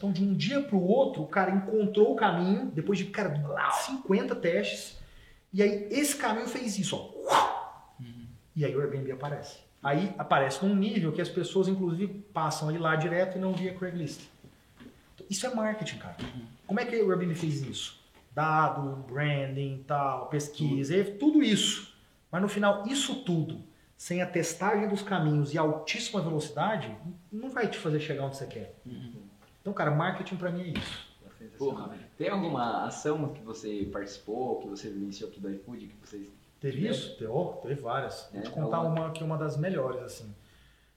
Então, 0.01 0.11
de 0.11 0.25
um 0.25 0.33
dia 0.33 0.63
para 0.63 0.77
o 0.77 0.83
outro, 0.83 1.23
o 1.23 1.27
cara 1.27 1.51
encontrou 1.51 2.15
o 2.15 2.17
caminho, 2.17 2.71
depois 2.75 2.99
de 2.99 3.05
cara, 3.05 3.35
50 3.83 4.35
testes, 4.37 4.97
e 5.53 5.63
aí 5.63 5.89
esse 5.91 6.17
caminho 6.17 6.49
fez 6.49 6.79
isso. 6.79 6.97
Ó. 6.97 8.01
E 8.57 8.65
aí 8.65 8.75
o 8.75 8.81
Airbnb 8.81 9.13
aparece. 9.13 9.59
Aí 9.83 10.15
aparece 10.17 10.65
num 10.65 10.75
nível 10.75 11.13
que 11.13 11.21
as 11.21 11.29
pessoas, 11.29 11.69
inclusive, 11.69 12.15
passam 12.33 12.71
a 12.71 12.73
ir 12.73 12.79
lá 12.79 12.97
direto 12.97 13.37
e 13.37 13.41
não 13.43 13.53
via 13.53 13.75
Craigslist. 13.75 14.23
Então, 15.15 15.27
Isso 15.29 15.47
é 15.47 15.55
marketing, 15.55 15.99
cara. 15.99 16.17
Como 16.67 16.81
é 16.81 16.87
que 16.87 16.97
o 16.97 17.11
Airbnb 17.11 17.35
fez 17.35 17.61
isso? 17.61 18.01
Dado, 18.35 19.05
branding, 19.07 19.85
tal, 19.87 20.31
pesquisa, 20.31 20.97
e 20.97 21.05
tudo 21.05 21.43
isso. 21.43 21.95
Mas 22.33 22.41
no 22.41 22.49
final, 22.49 22.87
isso 22.87 23.17
tudo, 23.23 23.63
sem 23.99 24.23
a 24.23 24.27
testagem 24.27 24.89
dos 24.89 25.03
caminhos 25.03 25.53
e 25.53 25.59
altíssima 25.59 26.23
velocidade, 26.23 26.91
não 27.31 27.51
vai 27.51 27.69
te 27.69 27.77
fazer 27.77 28.01
chegar 28.01 28.25
onde 28.25 28.39
você 28.39 28.47
quer. 28.47 28.81
Então, 29.71 29.73
cara, 29.73 29.93
marketing 29.93 30.35
pra 30.35 30.51
mim 30.51 30.63
é 30.63 30.79
isso. 30.79 31.11
Porra, 31.57 31.97
tem 32.19 32.29
alguma 32.29 32.87
ação 32.87 33.29
que 33.33 33.41
você 33.41 33.89
participou, 33.93 34.59
que 34.59 34.69
você 34.69 34.91
vivenciou 34.91 35.31
aqui 35.31 35.39
do 35.39 35.49
iFood, 35.49 35.87
que 35.87 35.97
vocês... 36.07 36.29
Teve 36.61 36.89
isso? 36.89 37.17
Teve, 37.17 37.31
oh, 37.31 37.53
teve 37.63 37.77
várias. 37.77 38.29
Vou 38.33 38.41
É, 38.41 38.43
te 38.43 38.51
contar 38.51 38.79
alguma? 38.79 39.07
uma 39.07 39.11
que 39.13 39.23
é 39.23 39.27
uma 39.27 39.39
das 39.39 39.57
melhores, 39.57 40.03
assim. 40.03 40.35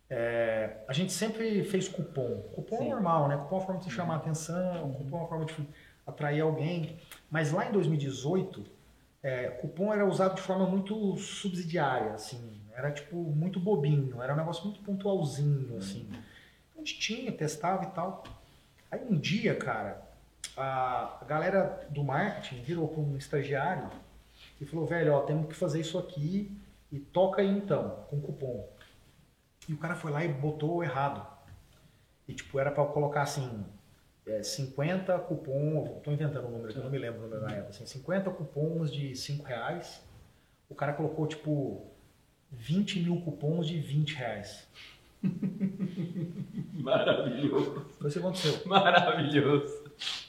É, 0.10 0.84
a 0.88 0.94
gente 0.94 1.14
sempre 1.14 1.64
fez 1.64 1.88
cupom. 1.88 2.42
Cupom 2.56 2.78
Sim. 2.78 2.88
é 2.88 2.90
normal, 2.90 3.28
né? 3.28 3.38
Cupom 3.38 3.56
é 3.56 3.60
uma 3.60 3.66
forma 3.66 3.80
de 3.80 3.86
você 3.86 3.92
chamar 3.92 4.16
a 4.16 4.18
atenção, 4.18 4.92
cupom 4.94 5.18
é 5.18 5.20
uma 5.22 5.28
forma 5.30 5.46
de 5.46 5.56
atrair 6.06 6.42
alguém. 6.42 6.98
Mas 7.30 7.52
lá 7.52 7.70
em 7.70 7.72
2018, 7.72 8.66
é, 9.22 9.50
cupom 9.50 9.94
era 9.94 10.06
usado 10.06 10.36
de 10.36 10.42
forma 10.42 10.66
muito 10.66 11.16
subsidiária, 11.18 12.14
assim. 12.14 12.60
Era, 12.74 12.92
tipo, 12.92 13.16
muito 13.16 13.60
bobinho. 13.60 14.20
Era 14.22 14.34
um 14.34 14.38
negócio 14.38 14.66
muito 14.66 14.82
pontualzinho, 14.82 15.78
assim. 15.78 16.10
A 16.76 16.80
gente 16.80 17.00
tinha, 17.00 17.32
testava 17.32 17.84
e 17.86 17.92
tal. 17.92 18.24
Aí 18.94 19.02
um 19.10 19.18
dia, 19.18 19.56
cara, 19.56 20.08
a 20.56 21.26
galera 21.28 21.84
do 21.90 22.04
marketing 22.04 22.62
virou 22.62 22.88
para 22.88 23.02
um 23.02 23.18
estagiário 23.18 23.90
e 24.62 24.66
falou, 24.68 24.86
velho, 24.86 25.14
ó, 25.14 25.22
temos 25.22 25.48
que 25.48 25.56
fazer 25.56 25.80
isso 25.80 25.98
aqui 25.98 26.56
e 26.92 27.00
toca 27.00 27.42
aí 27.42 27.50
então, 27.50 28.06
com 28.08 28.22
cupom. 28.22 28.70
E 29.68 29.74
o 29.74 29.78
cara 29.80 29.96
foi 29.96 30.12
lá 30.12 30.24
e 30.24 30.28
botou 30.28 30.84
errado. 30.84 31.26
E 32.28 32.36
tipo, 32.36 32.60
era 32.60 32.70
para 32.70 32.86
colocar 32.86 33.24
assim, 33.24 33.66
é, 34.28 34.44
50 34.44 35.18
cupom, 35.22 36.00
tô 36.04 36.12
inventando 36.12 36.46
o 36.46 36.52
número 36.52 36.70
aqui, 36.70 36.78
não 36.78 36.92
me 36.92 37.00
lembro 37.00 37.22
o 37.22 37.24
número 37.24 37.42
na 37.42 37.52
época, 37.52 37.70
assim, 37.72 37.88
50 37.88 38.30
cupons 38.30 38.92
de 38.94 39.16
5 39.16 39.44
reais. 39.44 40.04
O 40.70 40.76
cara 40.76 40.94
colocou 40.94 41.26
tipo 41.26 41.84
20 42.52 43.00
mil 43.00 43.22
cupons 43.22 43.66
de 43.66 43.80
20 43.80 44.14
reais. 44.14 44.68
Maravilhoso. 46.74 47.86
Foi 48.00 48.10
isso 48.10 48.20
que 48.20 48.26
aconteceu. 48.26 48.62
Maravilhoso. 48.66 49.84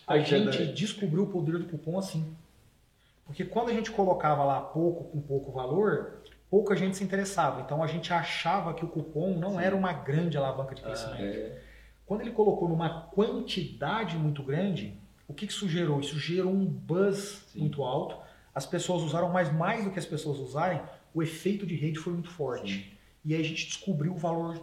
A 0.06 0.18
gente 0.18 0.66
descobriu 0.66 1.24
o 1.24 1.26
poder 1.26 1.58
do 1.58 1.64
cupom 1.64 1.98
assim. 1.98 2.34
Porque 3.26 3.44
quando 3.44 3.70
a 3.70 3.72
gente 3.72 3.90
colocava 3.90 4.44
lá 4.44 4.60
pouco 4.60 5.04
com 5.04 5.20
pouco 5.20 5.50
valor, 5.50 6.20
pouca 6.50 6.76
gente 6.76 6.96
se 6.96 7.04
interessava. 7.04 7.62
Então 7.62 7.82
a 7.82 7.86
gente 7.86 8.12
achava 8.12 8.74
que 8.74 8.84
o 8.84 8.88
cupom 8.88 9.36
não 9.36 9.58
era 9.58 9.74
uma 9.74 9.92
grande 9.92 10.36
alavanca 10.36 10.74
de 10.74 10.82
crescimento. 10.82 11.22
É, 11.22 11.58
Quando 12.06 12.20
ele 12.20 12.30
colocou 12.30 12.68
numa 12.68 13.02
quantidade 13.06 14.16
muito 14.16 14.42
grande, 14.42 14.96
o 15.26 15.32
que, 15.32 15.46
que 15.46 15.52
isso 15.52 15.68
gerou? 15.68 16.00
Isso 16.00 16.18
gerou 16.18 16.52
um 16.52 16.64
buzz 16.64 17.44
Sim. 17.48 17.60
muito 17.60 17.82
alto. 17.82 18.16
As 18.54 18.66
pessoas 18.66 19.02
usaram, 19.02 19.30
mas 19.30 19.52
mais 19.52 19.84
do 19.84 19.90
que 19.90 19.98
as 19.98 20.06
pessoas 20.06 20.38
usarem, 20.38 20.80
o 21.12 21.22
efeito 21.22 21.66
de 21.66 21.74
rede 21.74 21.98
foi 21.98 22.12
muito 22.12 22.30
forte. 22.30 22.96
E 23.24 23.34
aí 23.34 23.40
a 23.40 23.44
gente 23.44 23.66
descobriu 23.66 24.12
o 24.12 24.16
valor 24.16 24.62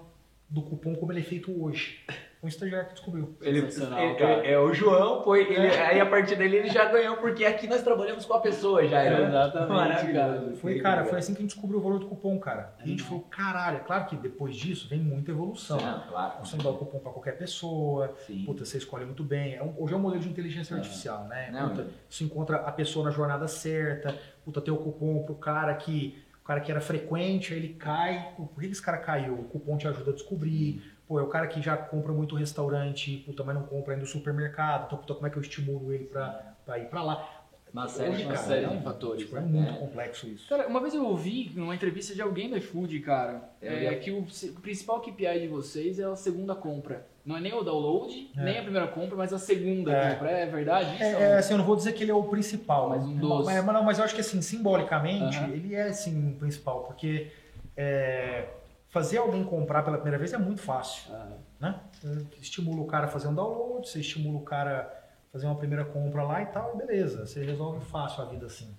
do 0.51 0.61
cupom 0.61 0.93
como 0.93 1.13
ele 1.13 1.21
é 1.21 1.23
feito 1.23 1.63
hoje. 1.63 2.03
um 2.43 2.47
estagiário 2.47 2.87
que 2.87 2.93
descobriu. 2.95 3.37
Ele, 3.39 3.59
é, 3.61 4.53
é, 4.53 4.59
o 4.59 4.73
João, 4.73 5.23
foi, 5.23 5.41
ele, 5.43 5.67
é. 5.67 5.85
aí 5.85 5.99
a 5.99 6.05
partir 6.05 6.35
dele 6.35 6.57
ele 6.57 6.69
já 6.69 6.85
ganhou, 6.85 7.15
porque 7.17 7.45
aqui 7.45 7.67
nós 7.67 7.83
trabalhamos 7.83 8.25
com 8.25 8.33
a 8.33 8.39
pessoa 8.39 8.85
já. 8.85 9.03
Né? 9.03 9.27
Exatamente, 9.27 10.11
cara. 10.11 10.53
Foi, 10.55 10.79
cara, 10.79 11.05
foi 11.05 11.19
assim 11.19 11.33
que 11.33 11.39
a 11.39 11.41
gente 11.41 11.51
descobriu 11.51 11.79
o 11.79 11.81
valor 11.81 11.99
do 11.99 12.07
cupom, 12.07 12.37
cara. 12.39 12.73
E 12.79 12.83
a 12.83 12.87
gente 12.87 13.03
falou, 13.03 13.21
caralho, 13.29 13.77
é 13.77 13.79
claro 13.81 14.07
que 14.07 14.15
depois 14.17 14.55
disso 14.55 14.89
vem 14.89 14.99
muita 14.99 15.31
evolução. 15.31 15.79
Sim, 15.79 16.01
claro. 16.09 16.33
Você 16.43 16.57
não 16.57 16.63
dá 16.63 16.69
o 16.71 16.77
cupom 16.77 16.99
para 16.99 17.11
qualquer 17.11 17.37
pessoa, 17.37 18.13
Sim. 18.25 18.43
puta, 18.43 18.65
você 18.65 18.77
escolhe 18.77 19.05
muito 19.05 19.23
bem. 19.23 19.53
É 19.53 19.63
hoje 19.77 19.93
é 19.93 19.97
um 19.97 20.01
modelo 20.01 20.21
de 20.21 20.27
inteligência 20.27 20.75
artificial, 20.75 21.25
né? 21.27 21.49
Não, 21.51 21.69
puta, 21.69 21.87
você 22.09 22.23
encontra 22.23 22.57
a 22.57 22.71
pessoa 22.71 23.05
na 23.05 23.11
jornada 23.11 23.47
certa, 23.47 24.17
puta, 24.43 24.59
tem 24.59 24.73
o 24.73 24.77
cupom 24.77 25.23
pro 25.23 25.35
cara 25.35 25.75
que 25.75 26.21
cara 26.51 26.59
que 26.59 26.71
era 26.71 26.81
frequente, 26.81 27.53
aí 27.53 27.59
ele 27.59 27.73
cai. 27.75 28.33
Por 28.35 28.59
que 28.59 28.65
esse 28.65 28.81
cara 28.81 28.97
caiu? 28.97 29.35
O 29.35 29.43
cupom 29.45 29.77
te 29.77 29.87
ajuda 29.87 30.11
a 30.11 30.13
descobrir. 30.13 30.83
Pô, 31.07 31.19
é 31.19 31.23
o 31.23 31.27
cara 31.27 31.47
que 31.47 31.61
já 31.61 31.77
compra 31.77 32.11
muito 32.11 32.35
restaurante, 32.35 33.23
puta, 33.25 33.43
mas 33.43 33.55
não 33.55 33.63
compra 33.63 33.93
ainda 33.93 34.03
no 34.03 34.09
supermercado. 34.09 34.85
Então, 34.87 34.97
puta, 34.97 35.13
como 35.13 35.27
é 35.27 35.29
que 35.29 35.37
eu 35.37 35.41
estimulo 35.41 35.93
ele 35.93 36.05
pra, 36.05 36.55
pra 36.65 36.77
ir 36.77 36.89
pra 36.89 37.03
lá? 37.03 37.37
Uma 37.73 37.87
série, 37.87 38.09
Hoje, 38.09 38.23
uma 38.23 38.33
cara, 38.33 38.47
série 38.47 38.65
de 38.67 38.83
fatores. 38.83 39.23
Tipo, 39.23 39.37
é 39.37 39.39
muito 39.39 39.71
é. 39.71 39.77
complexo 39.77 40.27
isso. 40.27 40.49
Cara, 40.49 40.67
uma 40.67 40.81
vez 40.81 40.93
eu 40.93 41.05
ouvi 41.05 41.51
numa 41.55 41.73
entrevista 41.73 42.13
de 42.13 42.21
alguém 42.21 42.49
do 42.49 42.57
iFood, 42.57 42.99
cara, 42.99 43.49
é, 43.61 43.85
é 43.85 43.95
que 43.95 44.11
o, 44.11 44.19
o 44.19 44.61
principal 44.61 44.99
KPI 44.99 45.39
de 45.39 45.47
vocês 45.47 45.99
é 45.99 46.03
a 46.03 46.17
segunda 46.17 46.53
compra. 46.53 47.07
Não 47.25 47.37
é 47.37 47.39
nem 47.39 47.53
o 47.53 47.63
download, 47.63 48.31
é. 48.35 48.43
nem 48.43 48.59
a 48.59 48.63
primeira 48.63 48.87
compra, 48.87 49.15
mas 49.15 49.31
a 49.31 49.37
segunda 49.37 49.91
é. 49.91 50.13
compra. 50.13 50.31
É 50.31 50.45
verdade 50.45 50.95
isso? 50.95 51.03
É, 51.03 51.21
é, 51.21 51.37
assim, 51.37 51.53
eu 51.53 51.59
não 51.59 51.65
vou 51.65 51.75
dizer 51.75 51.93
que 51.93 52.03
ele 52.03 52.11
é 52.11 52.15
o 52.15 52.23
principal. 52.23 52.89
Mas 52.89 53.03
um 53.03 53.15
dos... 53.15 53.45
Mas, 53.45 53.63
mas, 53.63 53.75
não, 53.75 53.83
mas 53.83 53.99
eu 53.99 54.05
acho 54.05 54.15
que 54.15 54.21
assim, 54.21 54.41
simbolicamente, 54.41 55.37
ele 55.51 55.75
é 55.75 55.91
sim 55.93 56.31
o 56.31 56.35
principal, 56.35 56.83
porque 56.83 57.31
é, 57.77 58.47
fazer 58.89 59.17
alguém 59.17 59.43
comprar 59.43 59.83
pela 59.83 59.97
primeira 59.97 60.17
vez 60.17 60.33
é 60.33 60.37
muito 60.37 60.61
fácil. 60.61 61.11
Né? 61.59 61.79
Você 62.01 62.41
estimula 62.41 62.81
o 62.81 62.85
cara 62.85 63.05
a 63.05 63.07
fazer 63.07 63.27
um 63.27 63.35
download, 63.35 63.87
você 63.87 63.99
estimula 63.99 64.37
o 64.37 64.41
cara 64.41 64.91
a 65.29 65.31
fazer 65.31 65.45
uma 65.45 65.55
primeira 65.55 65.85
compra 65.85 66.23
lá 66.23 66.41
e 66.41 66.47
tal, 66.47 66.73
e 66.75 66.77
beleza, 66.77 67.25
você 67.25 67.43
resolve 67.43 67.83
fácil 67.85 68.23
a 68.23 68.25
vida 68.25 68.47
assim. 68.47 68.75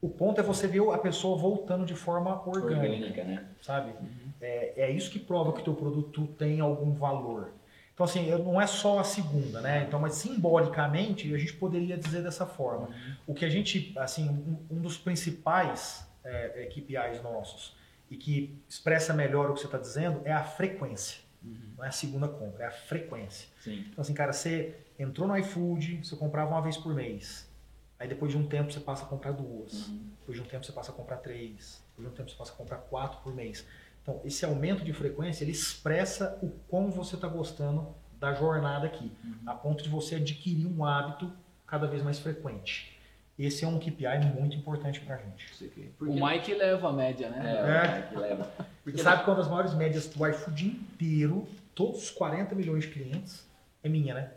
O 0.00 0.08
ponto 0.08 0.40
é 0.40 0.42
você 0.42 0.66
ver 0.66 0.82
a 0.90 0.98
pessoa 0.98 1.38
voltando 1.38 1.86
de 1.86 1.94
forma 1.94 2.42
orgânica, 2.44 3.06
orgânica 3.06 3.24
né? 3.24 3.44
sabe? 3.62 3.92
Uhum. 3.92 4.21
É, 4.42 4.72
é 4.76 4.90
isso 4.90 5.10
que 5.10 5.18
prova 5.18 5.52
que 5.52 5.60
o 5.60 5.64
teu 5.64 5.74
produto 5.74 6.26
tem 6.38 6.60
algum 6.60 6.92
valor. 6.92 7.52
Então, 7.94 8.04
assim, 8.04 8.30
não 8.30 8.60
é 8.60 8.66
só 8.66 8.98
a 8.98 9.04
segunda, 9.04 9.60
né? 9.60 9.84
Então, 9.86 10.00
mas 10.00 10.14
simbolicamente, 10.14 11.32
a 11.32 11.38
gente 11.38 11.52
poderia 11.54 11.96
dizer 11.96 12.22
dessa 12.22 12.46
forma. 12.46 12.88
Uhum. 12.88 13.16
O 13.28 13.34
que 13.34 13.44
a 13.44 13.48
gente, 13.48 13.92
assim, 13.96 14.28
um, 14.28 14.76
um 14.76 14.80
dos 14.80 14.96
principais 14.96 16.06
é, 16.24 16.64
é 16.64 16.66
KPIs 16.66 17.22
nossos 17.22 17.76
e 18.10 18.16
que 18.16 18.58
expressa 18.68 19.12
melhor 19.14 19.50
o 19.50 19.54
que 19.54 19.60
você 19.60 19.66
está 19.66 19.78
dizendo 19.78 20.20
é 20.24 20.32
a 20.32 20.42
frequência. 20.42 21.20
Uhum. 21.44 21.74
Não 21.76 21.84
é 21.84 21.88
a 21.88 21.92
segunda 21.92 22.28
compra, 22.28 22.64
é 22.64 22.66
a 22.66 22.70
frequência. 22.72 23.48
Sim. 23.60 23.86
Então, 23.90 24.02
assim, 24.02 24.14
cara, 24.14 24.32
você 24.32 24.74
entrou 24.98 25.28
no 25.28 25.36
iFood, 25.36 26.04
você 26.04 26.16
comprava 26.16 26.50
uma 26.50 26.62
vez 26.62 26.76
por 26.76 26.94
mês. 26.94 27.50
Aí 27.98 28.08
depois 28.08 28.32
de 28.32 28.38
um 28.38 28.46
tempo 28.46 28.72
você 28.72 28.80
passa 28.80 29.04
a 29.04 29.06
comprar 29.06 29.32
duas. 29.32 29.88
Uhum. 29.88 30.10
Depois 30.18 30.36
de 30.36 30.42
um 30.42 30.46
tempo 30.46 30.66
você 30.66 30.72
passa 30.72 30.90
a 30.90 30.94
comprar 30.94 31.18
três. 31.18 31.84
Depois 31.90 32.08
de 32.08 32.12
um 32.12 32.16
tempo 32.16 32.30
você 32.30 32.36
passa 32.36 32.52
a 32.52 32.56
comprar 32.56 32.78
quatro 32.78 33.20
por 33.20 33.32
mês. 33.34 33.64
Então, 34.02 34.20
esse 34.24 34.44
aumento 34.44 34.84
de 34.84 34.92
frequência, 34.92 35.44
ele 35.44 35.52
expressa 35.52 36.38
o 36.42 36.50
como 36.68 36.90
você 36.90 37.14
está 37.14 37.28
gostando 37.28 37.94
da 38.18 38.34
jornada 38.34 38.86
aqui, 38.86 39.12
uhum. 39.24 39.34
a 39.46 39.54
ponto 39.54 39.82
de 39.82 39.88
você 39.88 40.16
adquirir 40.16 40.66
um 40.66 40.84
hábito 40.84 41.32
cada 41.66 41.86
vez 41.86 42.02
mais 42.02 42.18
frequente. 42.18 42.98
Esse 43.38 43.64
é 43.64 43.68
um 43.68 43.78
KPI 43.78 44.26
muito 44.38 44.56
importante 44.56 45.00
para 45.00 45.16
a 45.16 45.18
gente. 45.18 45.48
O 45.98 46.24
Mike 46.24 46.54
leva 46.54 46.88
a 46.88 46.92
média, 46.92 47.30
né? 47.30 47.40
É, 47.44 47.56
é. 47.56 47.62
o 47.62 47.96
Mike 47.96 48.16
leva. 48.16 48.50
Porque 48.84 48.98
você 48.98 49.04
sabe 49.04 49.24
qual 49.24 49.36
das 49.36 49.48
maiores 49.48 49.74
médias 49.74 50.06
do 50.06 50.26
iFood 50.26 50.66
inteiro, 50.66 51.48
todos 51.74 52.04
os 52.04 52.10
40 52.10 52.54
milhões 52.54 52.84
de 52.84 52.90
clientes, 52.90 53.48
é 53.82 53.88
minha, 53.88 54.14
né? 54.14 54.30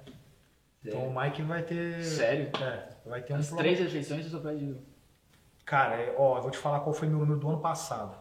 Então 0.84 1.08
o 1.08 1.20
Mike 1.20 1.42
vai 1.42 1.62
ter. 1.64 2.04
Sério? 2.04 2.50
É, 2.62 2.90
vai 3.06 3.22
ter 3.22 3.34
As 3.34 3.52
um 3.52 3.58
três 3.58 3.80
refeições 3.80 4.24
você 4.24 4.32
só 4.32 4.40
pede. 4.40 4.76
Cara, 5.66 5.96
é, 5.96 6.16
ó, 6.18 6.38
eu 6.38 6.42
vou 6.44 6.52
te 6.52 6.58
falar 6.58 6.80
qual 6.80 6.94
foi 6.94 7.08
meu 7.08 7.20
número 7.20 7.40
do 7.40 7.50
ano 7.50 7.60
passado. 7.60 8.16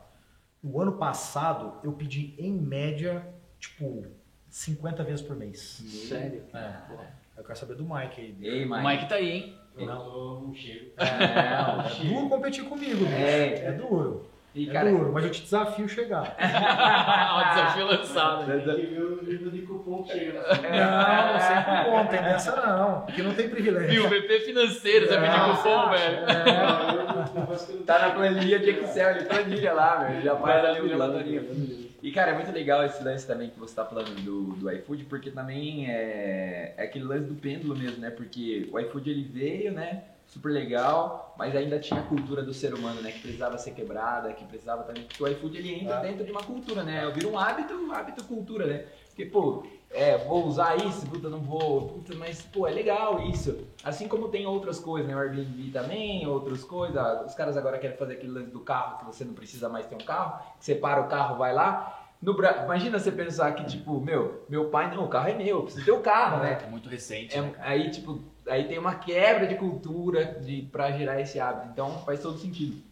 O 0.64 0.80
ano 0.80 0.92
passado 0.92 1.74
eu 1.84 1.92
pedi 1.92 2.34
em 2.38 2.50
média, 2.50 3.26
tipo, 3.60 4.06
50 4.48 5.04
vezes 5.04 5.20
por 5.20 5.36
mês. 5.36 5.60
Sério? 6.08 6.42
É. 6.54 7.10
Eu 7.36 7.44
quero 7.44 7.58
saber 7.58 7.74
do 7.74 7.84
Mike 7.84 8.18
aí. 8.18 8.36
Ei, 8.40 8.64
Mike. 8.64 8.80
O 8.80 8.88
Mike 8.88 9.08
tá 9.08 9.16
aí, 9.16 9.30
hein? 9.30 9.58
Eu 9.76 9.86
não, 9.86 10.40
não 10.42 10.54
chego. 10.54 10.92
É, 10.96 11.04
é 11.04 12.04
duro 12.08 12.28
competir 12.30 12.64
comigo, 12.64 13.04
É, 13.06 13.66
é 13.66 13.72
duro. 13.72 14.26
E, 14.54 14.70
é 14.70 14.72
cara, 14.72 14.88
duro, 14.88 15.12
mas 15.12 15.24
eu 15.24 15.30
te 15.32 15.42
desafio 15.42 15.88
chegar. 15.88 16.36
o 16.38 17.48
desafio 17.50 17.86
lançado. 17.86 18.46
Tem 18.46 18.86
que 18.86 18.94
ver 18.94 19.02
o 19.02 19.50
de 19.50 19.62
cupom 19.62 20.04
que 20.04 20.12
chega. 20.12 20.42
Não, 20.42 21.40
sem 21.40 21.62
cupom, 21.64 22.06
tem 22.06 22.22
dessa 22.22 22.64
não. 22.64 23.00
Porque 23.00 23.22
não 23.22 23.34
tem 23.34 23.48
privilégio. 23.48 23.92
E 23.92 23.98
o 23.98 24.08
VP 24.08 24.40
financeiro, 24.40 25.08
você 25.08 25.18
pedir 25.18 25.56
cupom, 25.56 25.90
velho. 25.90 26.18
É. 26.30 27.84
Tá 27.84 27.98
na 27.98 28.10
planilha 28.10 28.60
de 28.60 28.70
Excel, 28.70 29.08
ali, 29.08 29.24
planilha 29.24 29.72
lá, 29.72 30.04
velho. 30.04 30.22
Já 30.22 30.36
faz 30.36 30.64
ali 30.64 30.80
o 30.82 30.88
relatorinho. 30.88 31.84
E, 32.00 32.12
cara, 32.12 32.30
é 32.30 32.34
muito 32.34 32.52
legal 32.52 32.84
esse 32.84 33.02
lance 33.02 33.26
também 33.26 33.50
que 33.50 33.58
você 33.58 33.74
tá 33.74 33.84
falando 33.84 34.14
do, 34.22 34.52
do 34.52 34.70
iFood, 34.70 35.04
porque 35.06 35.30
também 35.30 35.90
é, 35.90 36.74
é 36.76 36.84
aquele 36.84 37.06
lance 37.06 37.26
do 37.26 37.34
pêndulo 37.34 37.74
mesmo, 37.74 37.98
né? 37.98 38.10
Porque 38.10 38.68
o 38.70 38.78
iFood, 38.78 39.10
ele 39.10 39.24
veio, 39.24 39.72
né? 39.72 40.04
Super 40.26 40.50
legal, 40.50 41.34
mas 41.38 41.54
ainda 41.54 41.78
tinha 41.78 42.00
a 42.00 42.02
cultura 42.04 42.42
do 42.42 42.52
ser 42.52 42.74
humano, 42.74 43.00
né? 43.00 43.12
Que 43.12 43.20
precisava 43.20 43.58
ser 43.58 43.72
quebrada, 43.72 44.32
que 44.32 44.44
precisava 44.44 44.82
também. 44.82 45.04
Porque 45.04 45.22
o 45.22 45.28
iFood 45.28 45.56
ele 45.56 45.74
entra 45.74 45.96
é. 45.96 46.00
dentro 46.02 46.24
de 46.24 46.30
uma 46.30 46.42
cultura, 46.42 46.82
né? 46.82 47.10
Vira 47.10 47.28
um 47.28 47.38
hábito, 47.38 47.74
um 47.74 47.92
hábito 47.92 48.24
cultura, 48.24 48.66
né? 48.66 48.86
Porque, 49.08 49.26
pô, 49.26 49.64
é, 49.90 50.18
vou 50.18 50.44
usar 50.44 50.76
isso, 50.76 51.06
puta, 51.06 51.28
não 51.28 51.38
vou, 51.38 51.88
puta, 51.88 52.16
mas, 52.16 52.42
pô, 52.42 52.66
é 52.66 52.72
legal 52.72 53.28
isso. 53.28 53.64
Assim 53.84 54.08
como 54.08 54.28
tem 54.28 54.44
outras 54.44 54.80
coisas, 54.80 55.08
né? 55.08 55.14
O 55.14 55.20
Airbnb 55.20 55.70
também, 55.70 56.26
outras 56.26 56.64
coisas. 56.64 57.24
Os 57.24 57.34
caras 57.34 57.56
agora 57.56 57.78
querem 57.78 57.96
fazer 57.96 58.14
aquele 58.14 58.32
lance 58.32 58.50
do 58.50 58.60
carro, 58.60 58.98
que 58.98 59.04
você 59.04 59.24
não 59.24 59.34
precisa 59.34 59.68
mais 59.68 59.86
ter 59.86 59.94
um 59.94 59.98
carro, 59.98 60.42
que 60.58 60.64
você 60.64 60.74
para 60.74 61.00
o 61.00 61.08
carro, 61.08 61.36
vai 61.36 61.54
lá. 61.54 62.00
No, 62.20 62.34
imagina 62.64 62.98
você 62.98 63.12
pensar 63.12 63.52
que, 63.52 63.64
tipo, 63.66 64.00
meu, 64.00 64.44
meu 64.48 64.70
pai, 64.70 64.92
não, 64.92 65.04
o 65.04 65.08
carro 65.08 65.28
é 65.28 65.34
meu, 65.34 65.58
eu 65.58 65.62
preciso 65.62 65.84
ter 65.84 65.92
o 65.92 66.00
carro, 66.00 66.42
né? 66.42 66.58
É 66.60 66.66
muito 66.68 66.88
recente. 66.88 67.36
É, 67.36 67.42
né, 67.42 67.54
aí, 67.60 67.90
tipo, 67.90 68.18
aí 68.46 68.68
tem 68.68 68.78
uma 68.78 68.94
quebra 68.96 69.46
de 69.46 69.54
cultura 69.56 70.40
de, 70.40 70.62
pra 70.70 70.90
gerar 70.92 71.20
esse 71.20 71.38
hábito. 71.40 71.68
Então 71.72 71.98
faz 72.04 72.20
todo 72.20 72.38
sentido. 72.38 72.82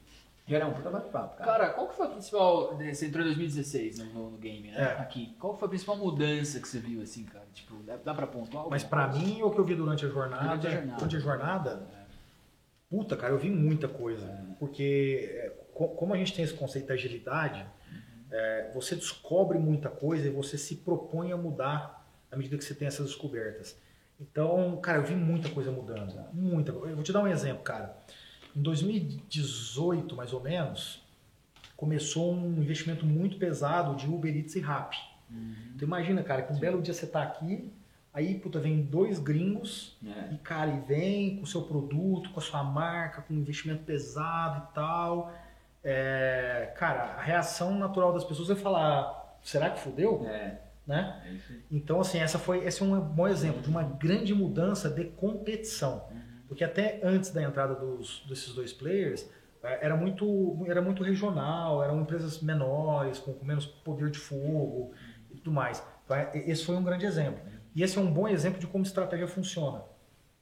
Gera 0.47 0.67
um 0.67 0.73
puta 0.73 0.91
bate-papo, 0.91 1.37
cara. 1.37 1.53
Cara, 1.53 1.71
qual 1.71 1.89
que 1.89 1.95
foi 1.95 2.07
a 2.07 2.11
principal. 2.11 2.77
Você 2.77 3.07
entrou 3.07 3.23
em 3.23 3.27
2016 3.29 3.99
no, 3.99 4.31
no 4.31 4.39
game, 4.39 4.71
né? 4.71 4.97
É. 4.99 5.01
Aqui. 5.01 5.37
Qual 5.39 5.57
foi 5.57 5.67
a 5.67 5.69
principal 5.69 5.97
mudança 5.97 6.59
que 6.59 6.67
você 6.67 6.81
viu, 6.81 7.01
assim, 7.01 7.25
cara? 7.25 7.47
Tipo, 7.55 7.77
dá, 7.85 7.97
dá 7.97 8.13
pra 8.13 8.27
pontuar? 8.27 8.67
Mas 8.69 8.83
pra 8.83 9.09
coisa? 9.09 9.25
mim, 9.25 9.41
ou 9.41 9.53
que 9.53 9.59
eu 9.59 9.65
vi 9.65 9.77
durante 9.77 10.05
a 10.05 10.09
jornada? 10.09 10.43
Durante 10.43 10.67
a 10.67 10.71
jornada. 10.71 10.97
Durante 10.97 11.17
a 11.17 11.21
jornada 11.21 11.89
é. 11.99 12.03
Puta, 12.91 13.17
cara, 13.17 13.33
eu 13.33 13.39
vi 13.39 13.51
muita 13.51 13.89
coisa. 13.89 14.27
É. 14.27 14.55
Porque, 14.59 15.53
como 15.73 16.13
a 16.13 16.17
gente 16.19 16.35
tem 16.35 16.45
esse 16.45 16.53
conceito 16.53 16.89
da 16.89 16.95
agilidade, 16.95 17.65
uhum. 17.91 18.27
é, 18.31 18.71
você 18.75 18.95
descobre 18.97 19.59
muita 19.59 19.89
coisa 19.89 20.27
e 20.27 20.31
você 20.31 20.59
se 20.59 20.77
propõe 20.77 21.33
a 21.33 21.37
mudar 21.37 22.07
à 22.31 22.37
medida 22.37 22.59
que 22.59 22.65
você 22.65 22.75
tem 22.75 22.89
essas 22.89 23.07
descobertas. 23.07 23.81
Então, 24.23 24.77
cara, 24.81 24.99
eu 24.99 25.05
vi 25.05 25.15
muita 25.15 25.49
coisa 25.49 25.71
mudando. 25.71 26.15
Muita. 26.33 26.71
Eu 26.71 26.95
vou 26.95 27.03
te 27.03 27.13
dar 27.13 27.23
um 27.23 27.29
exemplo, 27.29 27.63
cara. 27.63 27.97
Em 28.55 28.63
2018, 28.63 30.15
mais 30.15 30.33
ou 30.33 30.41
menos, 30.41 31.03
começou 31.77 32.33
um 32.33 32.63
investimento 32.63 33.05
muito 33.05 33.39
pesado 33.39 33.97
de 33.97 34.07
Uber 34.07 34.35
Eats 34.35 34.55
e 34.55 34.61
Rappi. 34.61 34.99
Uhum. 35.31 35.55
Então 35.75 35.87
imagina, 35.89 36.23
cara, 36.23 36.43
que 36.43 36.53
um 36.53 36.59
belo 36.59 36.81
dia 36.81 36.95
você 36.95 37.07
tá 37.07 37.23
aqui, 37.23 37.73
aí, 38.13 38.39
puta, 38.39 38.61
vem 38.61 38.83
dois 38.83 39.19
gringos 39.19 39.99
é. 40.05 40.35
e, 40.35 40.39
cara, 40.39 40.71
e 40.71 40.81
vem 40.81 41.37
com 41.37 41.43
o 41.43 41.47
seu 41.47 41.63
produto, 41.63 42.31
com 42.31 42.39
a 42.39 42.43
sua 42.43 42.63
marca, 42.63 43.23
com 43.23 43.35
um 43.35 43.39
investimento 43.39 43.85
pesado 43.85 44.69
e 44.71 44.75
tal. 44.75 45.33
É, 45.83 46.73
cara, 46.77 47.15
a 47.17 47.23
reação 47.23 47.77
natural 47.77 48.13
das 48.13 48.23
pessoas 48.23 48.51
é 48.51 48.55
falar, 48.55 49.39
será 49.43 49.71
que 49.71 49.81
fudeu? 49.81 50.25
É. 50.27 50.61
Né? 50.87 51.23
É 51.25 51.55
então, 51.71 52.01
assim, 52.01 52.19
essa 52.19 52.39
foi, 52.39 52.65
esse 52.67 52.83
é 52.83 52.85
um 52.85 53.01
bom 53.01 53.29
exemplo 53.29 53.63
de 53.63 53.69
uma 53.69 53.83
grande 53.83 54.35
mudança 54.35 54.91
de 54.91 55.05
competição. 55.05 56.09
Uhum. 56.11 56.21
Porque 56.49 56.65
até 56.65 57.01
antes 57.03 57.31
da 57.31 57.43
entrada 57.43 57.75
dos, 57.75 58.25
desses 58.29 58.53
dois 58.53 58.73
players, 58.73 59.29
é, 59.63 59.87
era 59.87 59.97
muito, 59.97 60.65
era 60.67 60.83
muito 60.83 61.03
regional, 61.03 61.83
eram 61.83 62.01
empresas 62.01 62.41
menores, 62.41 63.19
com, 63.19 63.33
com 63.33 63.45
menos 63.45 63.65
poder 63.65 64.11
de 64.11 64.19
fogo 64.19 64.93
e 65.31 65.37
tudo 65.37 65.53
mais. 65.53 65.83
Então, 66.05 66.17
é, 66.17 66.31
esse 66.35 66.65
foi 66.65 66.77
um 66.77 66.83
grande 66.83 67.07
exemplo. 67.07 67.41
E 67.75 67.83
esse 67.83 67.97
é 67.97 68.01
um 68.01 68.13
bom 68.13 68.29
exemplo 68.29 68.59
de 68.59 68.67
como 68.67 68.85
estratégia 68.85 69.27
funciona. 69.27 69.83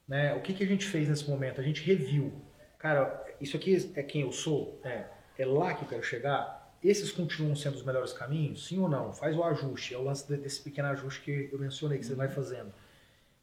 Né? 0.09 0.34
O 0.34 0.41
que, 0.41 0.55
que 0.55 0.64
a 0.64 0.66
gente 0.66 0.86
fez 0.86 1.09
nesse 1.09 1.28
momento? 1.30 1.61
A 1.61 1.64
gente 1.64 1.82
reviu. 1.84 2.32
Cara, 2.78 3.24
isso 3.41 3.57
aqui 3.57 3.93
é 3.95 4.03
quem 4.03 4.22
eu 4.22 4.32
sou? 4.32 4.80
É, 4.82 5.05
é 5.38 5.47
lá 5.47 5.74
que 5.74 5.84
eu 5.84 5.88
quero 5.88 6.03
chegar? 6.03 6.59
Esses 6.83 7.12
continuam 7.12 7.55
sendo 7.55 7.74
os 7.74 7.83
melhores 7.83 8.12
caminhos? 8.12 8.66
Sim 8.66 8.78
ou 8.78 8.89
não? 8.89 9.12
Faz 9.12 9.37
o 9.37 9.45
ajuste. 9.45 9.95
É 9.95 9.99
o 9.99 10.05
lance 10.05 10.26
desse 10.37 10.62
pequeno 10.62 10.89
ajuste 10.89 11.20
que 11.20 11.51
eu 11.53 11.59
mencionei, 11.59 11.99
que 11.99 12.07
você 12.07 12.14
vai 12.14 12.28
fazendo. 12.28 12.72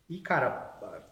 E, 0.10 0.20
cara, 0.20 0.50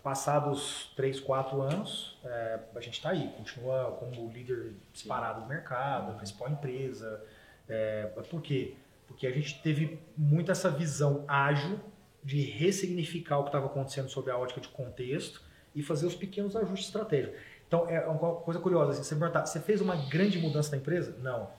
passados 0.02 0.94
3, 0.96 1.20
4 1.20 1.62
anos, 1.62 2.18
é, 2.24 2.60
a 2.74 2.80
gente 2.80 2.94
está 2.94 3.10
aí, 3.10 3.28
continua 3.38 3.98
como 4.00 4.32
líder 4.32 4.74
disparado 4.94 5.42
do 5.42 5.48
mercado, 5.48 6.12
a 6.12 6.16
principal 6.16 6.50
empresa. 6.50 7.22
É, 7.68 8.06
por 8.30 8.42
quê? 8.42 8.76
Porque 9.06 9.28
a 9.28 9.32
gente 9.32 9.62
teve 9.62 10.00
muito 10.18 10.50
essa 10.50 10.70
visão 10.70 11.26
ágil 11.28 11.80
de 12.24 12.42
ressignificar 12.42 13.40
o 13.40 13.44
que 13.44 13.50
estava 13.50 13.66
acontecendo 13.66 14.10
sob 14.10 14.32
a 14.32 14.38
ótica 14.38 14.62
de 14.62 14.70
contexto 14.70 15.42
e 15.76 15.84
fazer 15.84 16.08
os 16.08 16.16
pequenos 16.16 16.56
ajustes 16.56 16.88
estratégicos. 16.88 17.38
Então, 17.68 17.90
é 17.90 18.00
uma 18.08 18.36
coisa 18.36 18.60
curiosa. 18.60 18.92
Assim, 18.92 19.04
você 19.04 19.16
perguntar, 19.16 19.46
você 19.46 19.60
fez 19.60 19.82
uma 19.82 19.96
grande 20.08 20.40
mudança 20.40 20.72
na 20.72 20.78
empresa? 20.78 21.18
Não. 21.22 21.50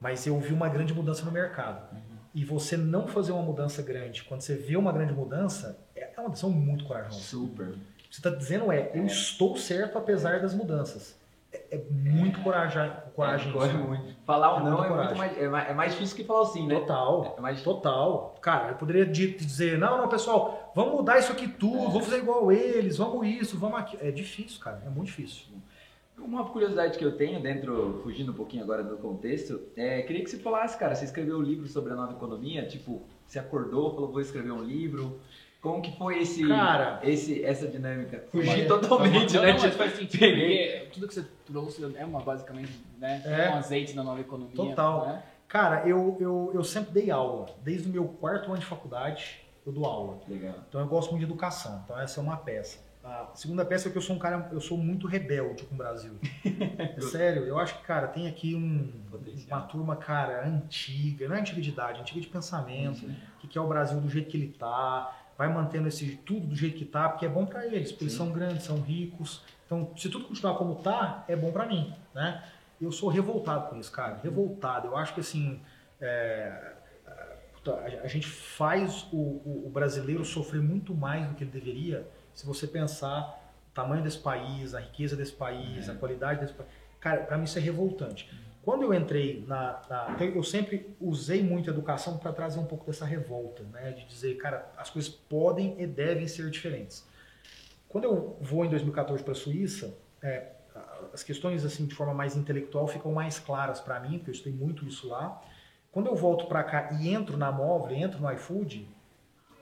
Mas 0.00 0.26
eu 0.26 0.38
vi 0.38 0.52
uma 0.52 0.68
grande 0.68 0.94
mudança 0.94 1.24
no 1.24 1.32
mercado. 1.32 1.92
Uhum. 1.92 2.18
E 2.34 2.44
você 2.44 2.76
não 2.76 3.08
fazer 3.08 3.32
uma 3.32 3.42
mudança 3.42 3.82
grande, 3.82 4.22
quando 4.22 4.42
você 4.42 4.54
vê 4.54 4.76
uma 4.76 4.92
grande 4.92 5.12
mudança, 5.12 5.78
é 6.18 6.20
uma 6.20 6.30
decisão 6.30 6.50
muito 6.50 6.84
corajosa. 6.84 7.18
Super. 7.18 7.74
Você 8.10 8.20
está 8.20 8.30
dizendo 8.30 8.72
é, 8.72 8.90
eu 8.94 9.02
é. 9.02 9.06
estou 9.06 9.56
certo 9.56 9.98
apesar 9.98 10.40
das 10.40 10.54
mudanças. 10.54 11.18
É, 11.52 11.76
é 11.76 11.84
muito 11.90 12.40
coragem, 12.40 12.92
coragem. 13.14 13.50
É, 13.50 13.72
muito. 13.72 14.16
Falar 14.24 14.54
ou 14.54 14.60
é 14.60 14.70
não 14.70 14.84
é, 14.84 14.88
muito 14.88 15.16
mais, 15.16 15.38
é, 15.38 15.48
mais, 15.48 15.70
é 15.70 15.74
mais 15.74 15.92
difícil 15.92 16.16
que 16.16 16.24
falar 16.24 16.46
sim, 16.46 16.66
né? 16.66 16.74
Total. 16.80 17.34
É 17.36 17.40
mais... 17.40 17.62
Total. 17.62 18.34
Cara, 18.40 18.70
eu 18.70 18.74
poderia 18.74 19.06
dizer, 19.06 19.78
não, 19.78 19.98
não, 19.98 20.08
pessoal, 20.08 20.72
vamos 20.74 20.94
mudar 20.94 21.18
isso 21.18 21.32
aqui 21.32 21.48
tudo, 21.48 21.90
vamos 21.90 22.04
fazer 22.04 22.18
igual 22.18 22.50
eles, 22.52 22.96
vamos 22.96 23.26
isso, 23.26 23.58
vamos 23.58 23.78
aqui. 23.78 23.98
É 24.00 24.10
difícil, 24.10 24.60
cara, 24.60 24.82
é 24.84 24.88
muito 24.90 25.06
difícil. 25.06 25.46
Uma 26.18 26.44
curiosidade 26.44 26.98
que 26.98 27.04
eu 27.04 27.16
tenho 27.16 27.40
dentro, 27.40 28.00
fugindo 28.02 28.32
um 28.32 28.34
pouquinho 28.34 28.62
agora 28.62 28.82
do 28.82 28.96
contexto, 28.96 29.60
é, 29.76 30.02
queria 30.02 30.22
que 30.22 30.30
você 30.30 30.38
falasse, 30.38 30.78
cara, 30.78 30.94
você 30.94 31.04
escreveu 31.04 31.38
um 31.38 31.42
livro 31.42 31.66
sobre 31.66 31.92
a 31.92 31.96
nova 31.96 32.12
economia, 32.12 32.66
tipo, 32.66 33.02
você 33.26 33.38
acordou, 33.38 33.94
falou, 33.94 34.10
vou 34.10 34.20
escrever 34.20 34.52
um 34.52 34.62
livro, 34.62 35.20
como 35.60 35.82
que 35.82 35.96
foi 35.98 36.22
esse, 36.22 36.46
Cara, 36.46 37.00
esse, 37.02 37.42
essa 37.44 37.66
dinâmica? 37.66 38.24
Fugir 38.30 38.68
totalmente, 38.68 39.34
não, 39.34 39.42
né? 39.42 39.52
Não, 39.52 39.60
mas 39.60 39.74
faz 39.74 39.92
sentido, 39.96 40.20
porque 40.20 40.88
tudo 40.92 41.08
que 41.08 41.14
você 41.14 41.24
trouxe 41.44 41.96
é 41.96 42.04
uma, 42.04 42.20
basicamente, 42.20 42.72
né? 42.96 43.22
É, 43.24 43.50
um 43.50 43.54
azeite 43.54 43.94
da 43.94 44.04
nova 44.04 44.20
economia. 44.20 44.54
Total. 44.54 45.06
Né? 45.06 45.22
Cara, 45.48 45.88
eu, 45.88 46.16
eu, 46.20 46.52
eu 46.54 46.62
sempre 46.62 46.92
dei 46.92 47.10
aula. 47.10 47.46
Desde 47.62 47.88
o 47.88 47.92
meu 47.92 48.04
quarto 48.04 48.50
ano 48.50 48.58
de 48.58 48.66
faculdade, 48.66 49.40
eu 49.66 49.72
dou 49.72 49.84
aula. 49.84 50.20
Legal. 50.28 50.54
Então 50.68 50.80
eu 50.80 50.86
gosto 50.86 51.10
muito 51.10 51.26
de 51.26 51.30
educação. 51.30 51.82
Então 51.84 51.98
essa 51.98 52.20
é 52.20 52.22
uma 52.22 52.36
peça. 52.36 52.78
A 53.08 53.34
segunda 53.34 53.64
peça 53.64 53.88
é 53.88 53.92
que 53.92 53.98
eu 53.98 54.02
sou 54.02 54.16
um 54.16 54.18
cara, 54.18 54.48
eu 54.52 54.60
sou 54.60 54.76
muito 54.76 55.06
rebelde 55.06 55.64
com 55.64 55.74
o 55.74 55.78
Brasil. 55.78 56.12
é 56.78 57.00
sério, 57.00 57.44
eu 57.44 57.58
acho 57.58 57.78
que, 57.78 57.84
cara, 57.84 58.06
tem 58.06 58.28
aqui 58.28 58.54
um, 58.54 58.92
uma 59.48 59.60
turma, 59.62 59.96
cara, 59.96 60.46
antiga, 60.46 61.28
não 61.28 61.36
é 61.36 61.40
antiga 61.40 61.60
de 61.60 61.70
idade, 61.70 61.98
é 61.98 62.00
antiga 62.02 62.20
de 62.20 62.26
pensamento, 62.26 63.06
uhum. 63.06 63.14
que 63.40 63.48
quer 63.48 63.60
o 63.60 63.66
Brasil 63.66 64.00
do 64.00 64.08
jeito 64.08 64.28
que 64.28 64.36
ele 64.36 64.48
tá, 64.48 65.16
vai 65.36 65.48
mantendo 65.52 65.88
esse 65.88 66.16
tudo 66.18 66.48
do 66.48 66.56
jeito 66.56 66.76
que 66.76 66.84
tá, 66.84 67.08
porque 67.08 67.24
é 67.24 67.28
bom 67.28 67.46
para 67.46 67.66
eles, 67.66 67.92
porque 67.92 68.04
Sim. 68.04 68.06
eles 68.06 68.14
são 68.14 68.30
grandes, 68.30 68.64
são 68.64 68.80
ricos. 68.80 69.42
Então, 69.66 69.92
se 69.96 70.08
tudo 70.08 70.26
continuar 70.26 70.54
como 70.54 70.76
tá, 70.76 71.24
é 71.28 71.36
bom 71.36 71.52
para 71.52 71.66
mim, 71.66 71.94
né? 72.14 72.42
Eu 72.80 72.92
sou 72.92 73.08
revoltado 73.08 73.70
com 73.70 73.76
isso, 73.76 73.90
cara, 73.90 74.18
revoltado. 74.22 74.88
Eu 74.88 74.96
acho 74.96 75.14
que 75.14 75.20
assim, 75.20 75.60
é, 76.00 76.74
a 78.02 78.06
gente 78.06 78.26
faz 78.26 79.06
o, 79.12 79.16
o, 79.16 79.64
o, 79.66 79.70
brasileiro 79.70 80.24
sofrer 80.24 80.62
muito 80.62 80.94
mais 80.94 81.28
do 81.28 81.34
que 81.34 81.44
ele 81.44 81.50
deveria, 81.50 82.08
se 82.38 82.46
você 82.46 82.68
pensar 82.68 83.36
o 83.72 83.74
tamanho 83.74 84.00
desse 84.00 84.20
país, 84.20 84.72
a 84.72 84.78
riqueza 84.78 85.16
desse 85.16 85.32
país, 85.32 85.88
é. 85.88 85.90
a 85.90 85.94
qualidade 85.96 86.40
desse 86.40 86.52
país. 86.52 86.70
Cara, 87.00 87.24
para 87.24 87.36
mim 87.36 87.42
isso 87.42 87.58
é 87.58 87.60
revoltante. 87.60 88.30
Quando 88.62 88.84
eu 88.84 88.94
entrei 88.94 89.44
na, 89.44 89.82
na, 89.90 90.16
Eu 90.20 90.44
sempre 90.44 90.94
usei 91.00 91.42
muito 91.42 91.68
a 91.68 91.72
educação 91.72 92.16
para 92.16 92.32
trazer 92.32 92.60
um 92.60 92.64
pouco 92.64 92.86
dessa 92.86 93.04
revolta, 93.04 93.64
né? 93.64 93.90
De 93.90 94.06
dizer, 94.06 94.36
cara, 94.36 94.70
as 94.76 94.88
coisas 94.88 95.10
podem 95.10 95.82
e 95.82 95.86
devem 95.86 96.28
ser 96.28 96.48
diferentes. 96.48 97.04
Quando 97.88 98.04
eu 98.04 98.38
vou 98.40 98.64
em 98.64 98.68
2014 98.70 99.24
para 99.24 99.32
a 99.32 99.36
Suíça, 99.36 99.98
é, 100.22 100.52
as 101.12 101.24
questões 101.24 101.64
assim 101.64 101.86
de 101.86 101.94
forma 101.96 102.14
mais 102.14 102.36
intelectual 102.36 102.86
ficam 102.86 103.10
mais 103.10 103.40
claras 103.40 103.80
para 103.80 103.98
mim, 103.98 104.18
porque 104.18 104.30
eu 104.30 104.34
estudei 104.34 104.56
muito 104.56 104.86
isso 104.86 105.08
lá. 105.08 105.42
Quando 105.90 106.06
eu 106.06 106.14
volto 106.14 106.46
para 106.46 106.62
cá 106.62 106.90
e 107.00 107.12
entro 107.12 107.36
na 107.36 107.50
móvel, 107.50 107.96
entro 107.96 108.20
no 108.20 108.30
iFood, 108.30 108.88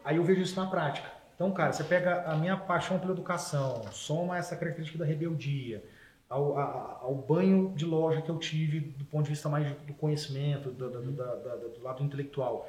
aí 0.04 0.16
eu 0.16 0.24
vejo 0.24 0.42
isso 0.42 0.60
na 0.60 0.68
prática. 0.68 1.15
Então, 1.36 1.52
cara, 1.52 1.70
você 1.70 1.84
pega 1.84 2.22
a 2.22 2.34
minha 2.34 2.56
paixão 2.56 2.98
pela 2.98 3.12
educação, 3.12 3.84
soma 3.92 4.38
essa 4.38 4.56
característica 4.56 4.98
da 4.98 5.04
rebeldia, 5.04 5.84
ao, 6.28 6.58
ao, 6.58 7.14
banho 7.14 7.72
de 7.76 7.84
loja 7.84 8.22
que 8.22 8.28
eu 8.28 8.38
tive 8.38 8.80
do 8.80 9.04
ponto 9.04 9.24
de 9.24 9.30
vista 9.30 9.48
mais 9.48 9.70
do 9.82 9.94
conhecimento, 9.94 10.70
do, 10.70 10.90
do, 10.90 11.02
do, 11.02 11.12
do, 11.12 11.82
lado 11.82 12.02
intelectual. 12.02 12.68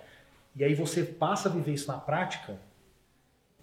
E 0.55 0.63
aí 0.63 0.75
você 0.75 1.01
passa 1.03 1.47
a 1.47 1.51
viver 1.51 1.73
isso 1.73 1.87
na 1.87 1.97
prática, 1.97 2.59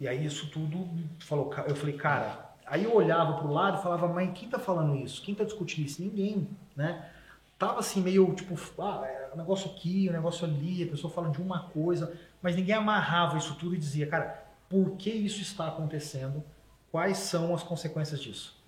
e 0.00 0.08
aí 0.08 0.24
isso 0.24 0.50
tudo 0.50 0.88
falou, 1.20 1.52
eu 1.68 1.76
falei, 1.76 1.96
cara, 1.96 2.50
aí 2.66 2.84
eu 2.84 2.94
olhava 2.94 3.34
para 3.34 3.46
o 3.46 3.52
lado 3.52 3.78
e 3.78 3.82
falava, 3.82 4.08
mas 4.08 4.32
quem 4.36 4.46
está 4.46 4.58
falando 4.58 4.96
isso? 4.96 5.22
Quem 5.22 5.32
está 5.32 5.44
discutindo 5.44 5.84
isso? 5.86 6.02
Ninguém, 6.02 6.48
né? 6.74 7.10
Tava 7.58 7.78
assim 7.78 8.00
meio 8.00 8.34
tipo, 8.34 8.58
ah, 8.82 9.02
é 9.06 9.24
negócio 9.36 9.70
aqui, 9.70 10.08
um 10.08 10.12
negócio 10.12 10.46
ali, 10.46 10.82
a 10.82 10.86
pessoa 10.86 11.12
fala 11.12 11.30
de 11.30 11.40
uma 11.40 11.68
coisa, 11.68 12.12
mas 12.42 12.56
ninguém 12.56 12.74
amarrava 12.74 13.36
isso 13.38 13.54
tudo 13.54 13.74
e 13.74 13.78
dizia, 13.78 14.06
cara, 14.06 14.43
por 14.74 14.96
que 14.96 15.08
isso 15.08 15.40
está 15.40 15.68
acontecendo? 15.68 16.42
Quais 16.90 17.18
são 17.18 17.54
as 17.54 17.62
consequências 17.62 18.20
disso? 18.20 18.60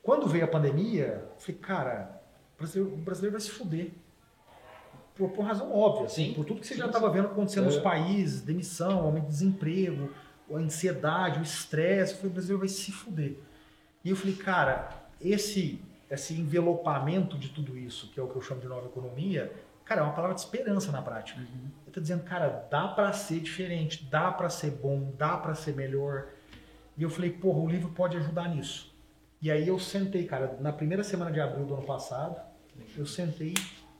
Quando 0.00 0.28
veio 0.28 0.44
a 0.44 0.46
pandemia, 0.46 1.28
eu 1.32 1.40
falei, 1.40 1.60
cara, 1.60 2.22
o 2.54 2.58
brasileiro, 2.58 2.94
o 2.94 2.96
brasileiro 2.98 3.32
vai 3.32 3.40
se 3.40 3.50
fuder. 3.50 3.90
Por, 5.16 5.30
por 5.30 5.44
razão 5.44 5.74
óbvia, 5.74 6.06
assim, 6.06 6.32
por 6.32 6.44
tudo 6.44 6.60
que 6.60 6.66
você 6.68 6.74
sim, 6.74 6.78
já 6.78 6.86
estava 6.86 7.10
vendo 7.10 7.26
acontecendo 7.26 7.64
é. 7.64 7.66
nos 7.66 7.78
países, 7.78 8.40
demissão, 8.40 9.00
aumento 9.00 9.24
de 9.24 9.30
desemprego, 9.30 10.10
a 10.48 10.58
ansiedade, 10.58 11.40
o 11.40 11.42
estresse, 11.42 12.12
eu 12.12 12.18
falei, 12.18 12.30
o 12.30 12.34
brasileiro 12.34 12.60
vai 12.60 12.68
se 12.68 12.92
fuder. 12.92 13.36
E 14.04 14.10
eu 14.10 14.14
falei, 14.14 14.36
cara, 14.36 15.08
esse, 15.20 15.82
esse 16.08 16.34
envelopamento 16.34 17.36
de 17.36 17.48
tudo 17.48 17.76
isso, 17.76 18.12
que 18.12 18.20
é 18.20 18.22
o 18.22 18.28
que 18.28 18.36
eu 18.36 18.42
chamo 18.42 18.60
de 18.60 18.68
nova 18.68 18.86
economia, 18.86 19.52
cara, 19.86 20.02
é 20.02 20.04
uma 20.04 20.12
palavra 20.12 20.34
de 20.34 20.40
esperança 20.40 20.92
na 20.92 21.00
prática. 21.00 21.40
Uhum. 21.40 21.70
Eu 21.86 21.92
tô 21.92 22.00
dizendo, 22.00 22.24
cara, 22.24 22.66
dá 22.70 22.88
para 22.88 23.10
ser 23.12 23.40
diferente, 23.40 24.04
dá 24.04 24.30
para 24.30 24.50
ser 24.50 24.72
bom, 24.72 25.12
dá 25.16 25.38
para 25.38 25.54
ser 25.54 25.74
melhor. 25.74 26.28
E 26.98 27.02
eu 27.02 27.08
falei, 27.08 27.30
porra, 27.30 27.60
o 27.60 27.68
livro 27.68 27.88
pode 27.90 28.16
ajudar 28.16 28.48
nisso. 28.48 28.94
E 29.40 29.50
aí 29.50 29.68
eu 29.68 29.78
sentei, 29.78 30.24
cara, 30.24 30.56
na 30.60 30.72
primeira 30.72 31.04
semana 31.04 31.30
de 31.30 31.40
abril 31.40 31.64
do 31.64 31.74
ano 31.74 31.86
passado, 31.86 32.40
eu 32.96 33.06
sentei 33.06 33.54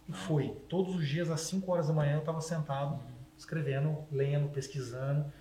e 0.08 0.12
fui. 0.12 0.48
Todos 0.68 0.96
os 0.96 1.06
dias, 1.06 1.30
às 1.30 1.42
5 1.42 1.70
horas 1.70 1.86
da 1.86 1.94
manhã, 1.94 2.14
eu 2.14 2.20
estava 2.20 2.40
sentado, 2.40 3.00
escrevendo, 3.38 4.04
lendo, 4.10 4.48
pesquisando. 4.48 5.32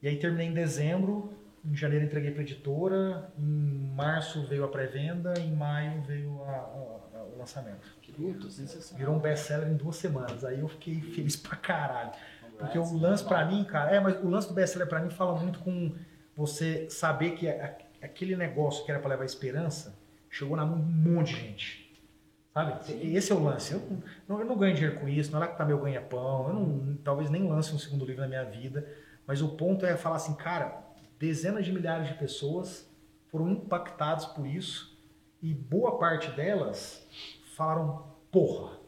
E 0.00 0.08
aí 0.08 0.18
terminei 0.18 0.46
em 0.46 0.54
dezembro, 0.54 1.32
em 1.64 1.76
janeiro 1.76 2.04
entreguei 2.04 2.30
para 2.30 2.42
editora, 2.42 3.32
em 3.38 3.92
março 3.94 4.46
veio 4.46 4.64
a 4.64 4.68
pré-venda, 4.68 5.34
em 5.38 5.52
maio 5.54 6.02
veio 6.02 6.42
a, 6.44 6.50
a, 6.50 7.00
o 7.34 7.38
lançamento. 7.38 7.86
Sensacional. 8.50 8.98
Virou 8.98 9.16
um 9.16 9.18
best-seller 9.18 9.68
em 9.68 9.76
duas 9.76 9.96
semanas. 9.96 10.44
Aí 10.44 10.60
eu 10.60 10.68
fiquei 10.68 11.00
feliz 11.00 11.36
pra 11.36 11.56
caralho. 11.56 12.12
Porque 12.58 12.78
o 12.78 12.96
lance 12.96 13.24
para 13.24 13.44
mim, 13.44 13.64
cara, 13.64 13.90
é, 13.90 14.00
mas 14.00 14.22
o 14.22 14.28
lance 14.28 14.48
do 14.48 14.54
best-seller 14.54 14.88
para 14.88 15.00
mim 15.00 15.10
fala 15.10 15.38
muito 15.38 15.58
com 15.60 15.94
você 16.36 16.88
saber 16.88 17.32
que 17.32 17.48
aquele 18.00 18.36
negócio 18.36 18.84
que 18.84 18.90
era 18.90 19.00
para 19.00 19.10
levar 19.10 19.24
esperança 19.24 19.98
chegou 20.30 20.56
na 20.56 20.64
mão 20.64 20.78
de 20.78 20.84
um 20.84 21.14
monte 21.14 21.34
de 21.34 21.40
gente. 21.40 22.02
Sabe? 22.54 22.84
Sim. 22.84 23.14
Esse 23.14 23.32
é 23.32 23.34
o 23.34 23.42
lance. 23.42 23.72
Eu 23.72 23.82
não, 24.28 24.38
eu 24.38 24.44
não 24.44 24.56
ganho 24.56 24.74
dinheiro 24.74 25.00
com 25.00 25.08
isso, 25.08 25.32
não 25.32 25.38
é 25.38 25.46
lá 25.46 25.48
que 25.50 25.58
tá 25.58 25.64
meu 25.64 25.80
ganha-pão. 25.80 26.48
Eu 26.48 26.54
não, 26.54 26.96
talvez 27.02 27.30
nem 27.30 27.48
lance 27.48 27.74
um 27.74 27.78
segundo 27.78 28.04
livro 28.04 28.20
na 28.20 28.28
minha 28.28 28.44
vida. 28.44 28.86
Mas 29.26 29.40
o 29.40 29.56
ponto 29.56 29.86
é 29.86 29.96
falar 29.96 30.16
assim, 30.16 30.34
cara, 30.34 30.82
dezenas 31.18 31.64
de 31.64 31.72
milhares 31.72 32.08
de 32.08 32.14
pessoas 32.14 32.88
foram 33.28 33.48
impactadas 33.48 34.26
por 34.26 34.46
isso 34.46 34.91
e 35.42 35.52
boa 35.52 35.98
parte 35.98 36.30
delas 36.30 37.04
falaram, 37.56 38.06
porra, 38.30 38.78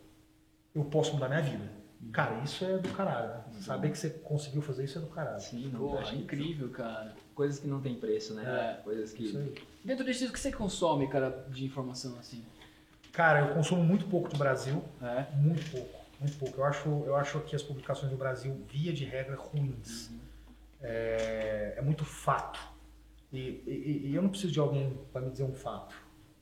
eu 0.75 0.85
posso 0.85 1.13
mudar 1.13 1.29
minha 1.29 1.43
vida. 1.43 1.75
Cara, 2.13 2.43
isso 2.45 2.65
é 2.65 2.79
do 2.79 2.89
caralho. 2.91 3.29
Né? 3.29 3.61
Saber 3.61 3.91
que 3.91 3.99
você 3.99 4.11
conseguiu 4.11 4.63
fazer 4.63 4.85
isso 4.85 4.99
é 4.99 5.01
do 5.01 5.09
caralho. 5.09 5.41
Sim, 5.41 5.71
não 5.73 5.81
Porra, 5.81 6.11
é 6.11 6.15
incrível, 6.15 6.69
cara. 6.71 7.15
Coisas 7.35 7.59
que 7.59 7.67
não 7.67 7.81
tem 7.81 7.95
preço, 7.95 8.35
né? 8.35 8.79
É. 8.79 8.83
Coisas 8.83 9.13
que. 9.13 9.55
Dentro 9.85 10.05
disso, 10.05 10.27
o 10.27 10.33
que 10.33 10.39
você 10.39 10.53
consome, 10.53 11.09
cara, 11.09 11.47
de 11.49 11.65
informação 11.65 12.17
assim? 12.19 12.45
Cara, 13.13 13.41
eu 13.41 13.55
consumo 13.55 13.83
muito 13.83 14.07
pouco 14.07 14.29
do 14.29 14.37
Brasil. 14.37 14.83
É? 15.03 15.27
Muito 15.37 15.71
pouco. 15.71 16.05
Muito 16.21 16.37
pouco. 16.39 16.61
Eu 16.61 16.65
acho, 16.65 16.89
eu 17.07 17.17
acho 17.17 17.41
que 17.41 17.57
as 17.57 17.63
publicações 17.63 18.11
do 18.11 18.17
Brasil, 18.17 18.65
via 18.69 18.93
de 18.93 19.05
regra, 19.05 19.37
ruins. 19.37 20.11
Uhum. 20.11 20.19
É, 20.83 21.75
é, 21.79 21.83
muito 21.83 22.05
fato. 22.05 22.61
E, 23.33 23.63
e, 23.67 24.03
e 24.09 24.15
eu 24.15 24.23
não 24.23 24.29
preciso 24.29 24.53
de 24.53 24.61
alguém 24.61 24.99
para 25.13 25.23
me 25.23 25.31
dizer 25.31 25.45
um 25.45 25.55
fato. 25.55 25.95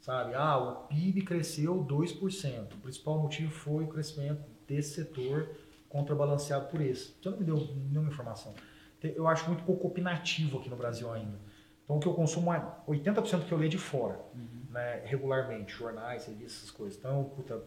Sabe? 0.03 0.35
Ah, 0.35 0.59
o 0.59 0.89
PIB 0.89 1.23
cresceu 1.23 1.77
2%. 1.85 2.75
O 2.75 2.79
principal 2.79 3.21
motivo 3.21 3.53
foi 3.53 3.85
o 3.85 3.87
crescimento 3.87 4.43
desse 4.67 4.97
setor 4.97 5.49
contrabalanceado 5.89 6.67
por 6.67 6.81
esse. 6.81 7.15
Você 7.23 7.31
não 7.31 7.39
me 7.39 7.45
deu 7.45 7.57
nenhuma 7.57 8.09
informação. 8.09 8.53
Eu 9.01 9.29
acho 9.29 9.47
muito 9.47 9.63
pouco 9.63 9.87
opinativo 9.87 10.59
aqui 10.59 10.69
no 10.69 10.75
Brasil 10.75 11.11
ainda. 11.13 11.39
Então, 11.85 11.97
o 11.97 12.01
que 12.01 12.09
eu 12.09 12.15
consumo 12.15 12.53
é 12.53 12.61
80% 12.87 13.45
que 13.45 13.53
eu 13.53 13.59
leio 13.59 13.71
de 13.71 13.79
fora, 13.79 14.19
uhum. 14.35 14.67
né, 14.71 15.03
regularmente, 15.05 15.73
jornais, 15.73 16.27
revistas, 16.27 16.59
essas 16.59 16.71
coisas. 16.71 16.99
Então, 16.99 17.25
puta, 17.37 17.63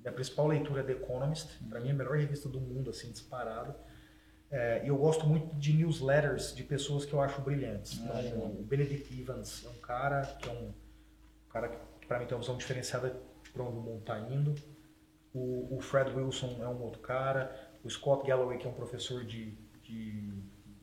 minha 0.00 0.12
principal 0.12 0.48
leitura 0.48 0.80
é 0.80 0.84
The 0.84 0.92
Economist, 0.92 1.62
uhum. 1.62 1.68
para 1.68 1.80
mim 1.80 1.88
é 1.88 1.92
a 1.92 1.94
melhor 1.94 2.16
revista 2.16 2.48
do 2.48 2.60
mundo, 2.60 2.90
assim, 2.90 3.12
disparada. 3.12 3.76
É, 4.50 4.84
e 4.84 4.88
eu 4.88 4.96
gosto 4.96 5.24
muito 5.24 5.54
de 5.54 5.72
newsletters 5.72 6.52
de 6.54 6.64
pessoas 6.64 7.04
que 7.04 7.12
eu 7.12 7.20
acho 7.20 7.40
brilhantes. 7.42 7.98
Então, 7.98 8.46
o 8.58 8.64
Benedict 8.64 9.20
Evans 9.20 9.64
é 9.64 9.68
um 9.68 9.78
cara 9.80 10.22
que 10.40 10.48
é 10.48 10.52
um 10.52 10.72
cara 11.52 11.68
que, 11.68 12.06
para 12.06 12.18
mim, 12.18 12.26
tem 12.26 12.34
uma 12.34 12.40
visão 12.40 12.56
diferenciada 12.56 13.20
para 13.52 13.62
onde 13.62 13.78
o 13.78 13.80
mundo 13.80 14.00
está 14.00 14.18
indo. 14.18 14.54
O, 15.32 15.76
o, 15.76 15.80
Fred 15.80 16.10
Wilson 16.10 16.58
é 16.60 16.66
um 16.66 16.82
outro 16.82 17.00
cara. 17.00 17.70
O 17.84 17.90
Scott 17.90 18.26
Galloway, 18.26 18.58
que 18.58 18.66
é 18.66 18.70
um 18.70 18.74
professor 18.74 19.24
de, 19.24 19.52
de 19.82 20.32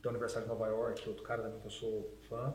da 0.01 0.09
Universidade 0.09 0.45
de 0.45 0.51
Nova 0.51 0.67
York, 0.67 1.07
outro 1.09 1.23
cara 1.23 1.43
também 1.43 1.59
que 1.59 1.67
eu 1.67 1.71
sou 1.71 2.17
fã. 2.29 2.53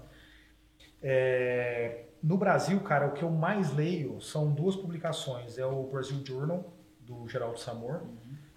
É, 1.02 2.06
no 2.22 2.38
Brasil, 2.38 2.80
cara, 2.80 3.08
o 3.08 3.12
que 3.12 3.22
eu 3.22 3.30
mais 3.30 3.74
leio 3.74 4.20
são 4.20 4.52
duas 4.52 4.76
publicações. 4.76 5.58
É 5.58 5.66
o 5.66 5.82
Brasil 5.84 6.24
Journal, 6.24 6.72
do 7.00 7.28
Geraldo 7.28 7.58
Samor, 7.58 8.02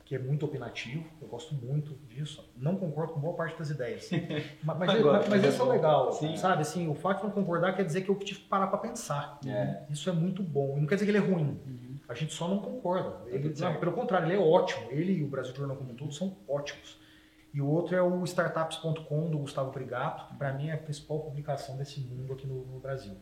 que 0.06 0.16
é 0.16 0.20
muito 0.20 0.46
opinativo. 0.46 1.04
Eu 1.20 1.28
gosto 1.28 1.56
muito 1.56 1.96
disso. 2.08 2.48
Não 2.56 2.76
concordo 2.76 3.14
com 3.14 3.20
boa 3.20 3.34
parte 3.36 3.58
das 3.58 3.72
ideias. 3.72 4.10
mas 4.64 4.78
mas, 4.78 4.90
Agora, 4.92 5.18
mas, 5.20 5.30
mas 5.30 5.44
isso 5.44 5.62
é 5.62 5.66
bom. 5.66 5.72
legal, 5.72 6.12
Sim. 6.14 6.38
sabe? 6.38 6.62
Assim, 6.62 6.88
o 6.88 6.94
fato 6.94 7.22
de 7.22 7.24
não 7.24 7.32
concordar 7.32 7.76
quer 7.76 7.84
dizer 7.84 8.02
que 8.02 8.10
eu 8.10 8.16
tive 8.16 8.42
que 8.42 8.48
parar 8.48 8.68
para 8.68 8.78
pensar. 8.78 9.40
É. 9.46 9.84
Isso 9.90 10.08
é 10.08 10.14
muito 10.14 10.44
bom. 10.44 10.78
E 10.78 10.80
não 10.80 10.88
quer 10.88 10.96
dizer 10.96 11.06
que 11.06 11.12
ele 11.12 11.18
é 11.18 11.28
ruim. 11.28 11.60
A 12.08 12.14
gente 12.14 12.34
só 12.34 12.48
não 12.48 12.60
concorda. 12.60 13.28
Ele, 13.28 13.50
tudo 13.50 13.58
certo. 13.58 13.74
não, 13.74 13.80
pelo 13.80 13.94
contrário, 13.94 14.28
ele 14.28 14.36
é 14.36 14.40
ótimo. 14.40 14.92
Ele 14.92 15.12
e 15.12 15.24
o 15.24 15.28
Brasil 15.28 15.56
Journal 15.56 15.76
como 15.76 15.92
um 15.92 15.96
todo 15.96 16.14
são 16.14 16.38
ótimos. 16.48 17.00
E 17.52 17.60
o 17.60 17.68
outro 17.68 17.96
é 17.96 18.02
o 18.02 18.24
startups.com 18.26 19.30
do 19.32 19.40
Gustavo 19.40 19.72
Brigato, 19.72 20.28
que 20.28 20.36
para 20.36 20.54
mim 20.54 20.68
é 20.68 20.74
a 20.74 20.78
principal 20.78 21.22
publicação 21.22 21.78
desse 21.78 22.00
mundo 22.02 22.34
aqui 22.34 22.46
no, 22.46 22.64
no 22.66 22.80
Brasil. 22.80 23.16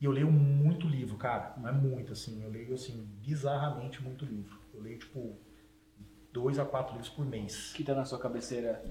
E 0.00 0.04
eu 0.04 0.10
leio 0.10 0.30
muito 0.30 0.88
livro, 0.88 1.16
cara. 1.16 1.54
Não 1.56 1.68
é 1.68 1.72
muito, 1.72 2.12
assim. 2.12 2.42
Eu 2.42 2.50
leio, 2.50 2.74
assim, 2.74 3.06
bizarramente 3.22 4.02
muito 4.02 4.24
livro. 4.24 4.58
Eu 4.74 4.82
leio, 4.82 4.98
tipo, 4.98 5.36
dois 6.36 6.58
a 6.58 6.64
quatro 6.64 6.92
livros 6.92 7.08
por 7.10 7.24
mês. 7.24 7.72
O 7.72 7.74
que 7.76 7.82
tá 7.84 7.94
na 7.94 8.04
sua 8.04 8.18
cabeceira 8.18 8.84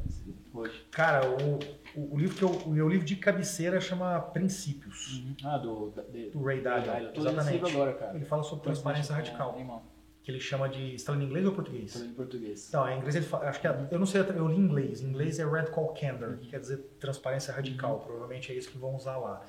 hoje? 0.53 0.83
Cara, 0.91 1.21
o, 1.29 1.59
o, 1.99 2.15
o 2.15 2.17
livro 2.17 2.35
que 2.35 2.43
eu, 2.43 2.49
o 2.49 2.69
meu 2.69 2.89
livro 2.89 3.05
de 3.05 3.15
cabeceira 3.15 3.79
chama 3.79 4.19
Princípios, 4.19 5.23
Ah, 5.43 5.57
do... 5.59 5.93
de- 6.11 6.31
do 6.31 6.43
Ray 6.43 6.61
Dalio. 6.61 6.83
Esse 6.83 7.19
livro 7.19 7.29
Exatamente. 7.29 7.71
agora, 7.71 7.93
cara. 7.93 8.15
Ele 8.15 8.25
fala 8.25 8.41
sobre 8.43 8.63
transparência 8.63 9.13
radical, 9.15 9.55
É, 9.59 9.95
que 10.23 10.31
ele 10.31 10.39
chama 10.39 10.67
de... 10.67 10.97
Você 10.97 11.05
tá 11.05 11.11
lendo 11.11 11.23
em 11.23 11.27
inglês 11.27 11.45
ou 11.45 11.51
português? 11.53 11.93
Lendo 11.95 12.09
em 12.09 12.13
português. 12.15 12.71
Não, 12.73 12.89
em 12.89 12.97
inglês 12.97 13.15
ele 13.15 13.25
fala, 13.25 13.47
acho 13.47 13.61
que 13.61 13.67
é, 13.67 13.87
eu 13.91 13.99
não 13.99 14.07
sei, 14.07 14.21
eu 14.21 14.47
li 14.47 14.55
em 14.55 14.59
inglês. 14.59 15.01
Em 15.01 15.09
inglês 15.09 15.37
é 15.37 15.43
Radical 15.45 15.93
Candor, 15.93 16.37
que 16.37 16.47
quer 16.49 16.59
dizer 16.59 16.77
transparência 16.99 17.53
radical. 17.53 17.99
Provavelmente 17.99 18.51
é 18.51 18.55
isso 18.55 18.71
que 18.71 18.77
vão 18.79 18.95
usar 18.95 19.17
lá. 19.17 19.45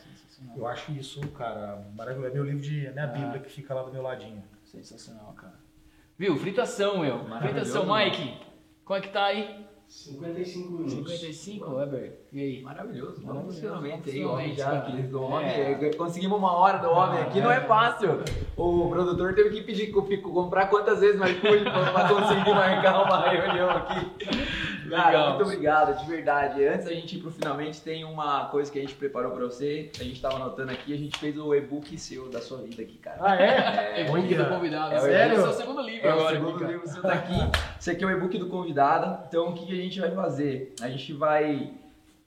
Eu 0.54 0.66
acho 0.66 0.92
isso, 0.92 1.26
cara, 1.28 1.82
maravilhoso. 1.94 2.30
É 2.30 2.34
meu 2.34 2.44
livro 2.44 2.60
de, 2.60 2.90
né, 2.90 3.02
a 3.02 3.04
Ah. 3.04 3.06
Bíblia 3.06 3.40
que 3.40 3.50
fica 3.50 3.72
lá 3.72 3.82
do 3.84 3.90
meu 3.90 4.02
ladinho. 4.02 4.42
Sensacional, 4.64 5.32
cara. 5.32 5.54
Viu? 6.18 6.36
Fritação, 6.36 6.98
meu. 7.00 7.18
Maravilhoso, 7.24 7.48
Fritação, 7.54 7.86
mano. 7.86 8.04
Mike. 8.04 8.34
Como 8.84 8.98
é 8.98 9.02
que 9.02 9.08
tá 9.08 9.24
aí? 9.26 9.66
55 9.88 10.68
minutos. 10.72 10.92
55, 10.94 11.70
Weber? 11.76 12.18
E 12.32 12.40
aí? 12.40 12.62
Maravilhoso, 12.62 13.20
bom 13.20 13.26
Maravilhoso. 13.28 13.54
funcionamento 13.60 14.10
aí, 14.10 14.24
homem 14.24 14.54
Finalmente, 14.54 14.56
já, 14.56 14.78
aqueles 14.78 15.08
do 15.10 15.22
homem, 15.22 15.48
É. 15.48 15.90
conseguimos 15.96 16.38
uma 16.38 16.52
hora 16.52 16.78
do 16.78 16.90
homem 16.90 17.20
aqui, 17.20 17.40
não 17.40 17.52
é 17.52 17.60
fácil. 17.60 18.18
O 18.56 18.88
produtor 18.88 19.34
teve 19.36 19.50
que 19.50 19.62
pedir 19.62 19.92
que 19.92 19.96
eu 19.96 20.04
fico 20.06 20.32
comprar 20.32 20.66
quantas 20.66 20.98
vezes 21.00 21.16
mais 21.16 21.38
pude 21.38 21.62
pra 21.62 22.08
conseguir 22.08 22.50
marcar 22.52 23.00
uma 23.04 23.28
reunião 23.28 23.70
aqui. 23.70 24.06
Cara, 24.90 25.06
Legal. 25.10 25.28
muito 25.30 25.42
obrigado, 25.44 25.98
de 25.98 26.06
verdade. 26.10 26.64
Antes 26.66 26.84
da 26.86 26.92
gente 26.92 27.16
ir 27.16 27.20
pro 27.20 27.30
finalmente, 27.30 27.80
tem 27.80 28.04
uma 28.04 28.46
coisa 28.46 28.70
que 28.70 28.78
a 28.78 28.80
gente 28.82 28.94
preparou 28.94 29.32
pra 29.32 29.44
você, 29.44 29.90
a 29.98 30.02
gente 30.04 30.20
tava 30.20 30.36
anotando 30.36 30.72
aqui, 30.72 30.92
a 30.92 30.96
gente 30.96 31.18
fez 31.18 31.36
o 31.38 31.54
e-book 31.54 31.98
seu 31.98 32.28
da 32.30 32.40
sua 32.40 32.58
vida 32.58 32.82
aqui, 32.82 32.98
cara. 32.98 33.16
Ah, 33.20 33.36
é? 33.42 34.00
É, 34.02 34.08
muito 34.10 34.34
do 34.34 34.46
convidado. 34.46 34.94
É 34.94 34.98
o 34.98 35.00
Sério? 35.02 35.34
e-book. 35.34 35.46
É 35.46 35.48
o 35.48 35.52
seu 35.52 35.60
segundo 35.66 35.80
livro 35.82 36.06
É 36.08 36.10
o 36.10 36.18
agora. 36.18 36.34
segundo 36.36 36.50
aqui, 36.50 36.58
cara. 36.60 36.72
livro 36.72 36.88
seu 36.88 37.02
tá 37.02 37.12
aqui. 37.12 37.34
Esse 37.78 37.90
aqui 37.90 38.04
é 38.04 38.06
o 38.06 38.10
e-book 38.10 38.38
do 38.38 38.48
convidado. 38.48 39.24
Então, 39.28 39.48
o 39.48 39.52
que 39.54 39.72
a 39.72 39.82
gente 39.82 40.00
vai 40.00 40.10
fazer? 40.10 40.74
A 40.80 40.88
gente 40.88 41.12
vai 41.12 41.72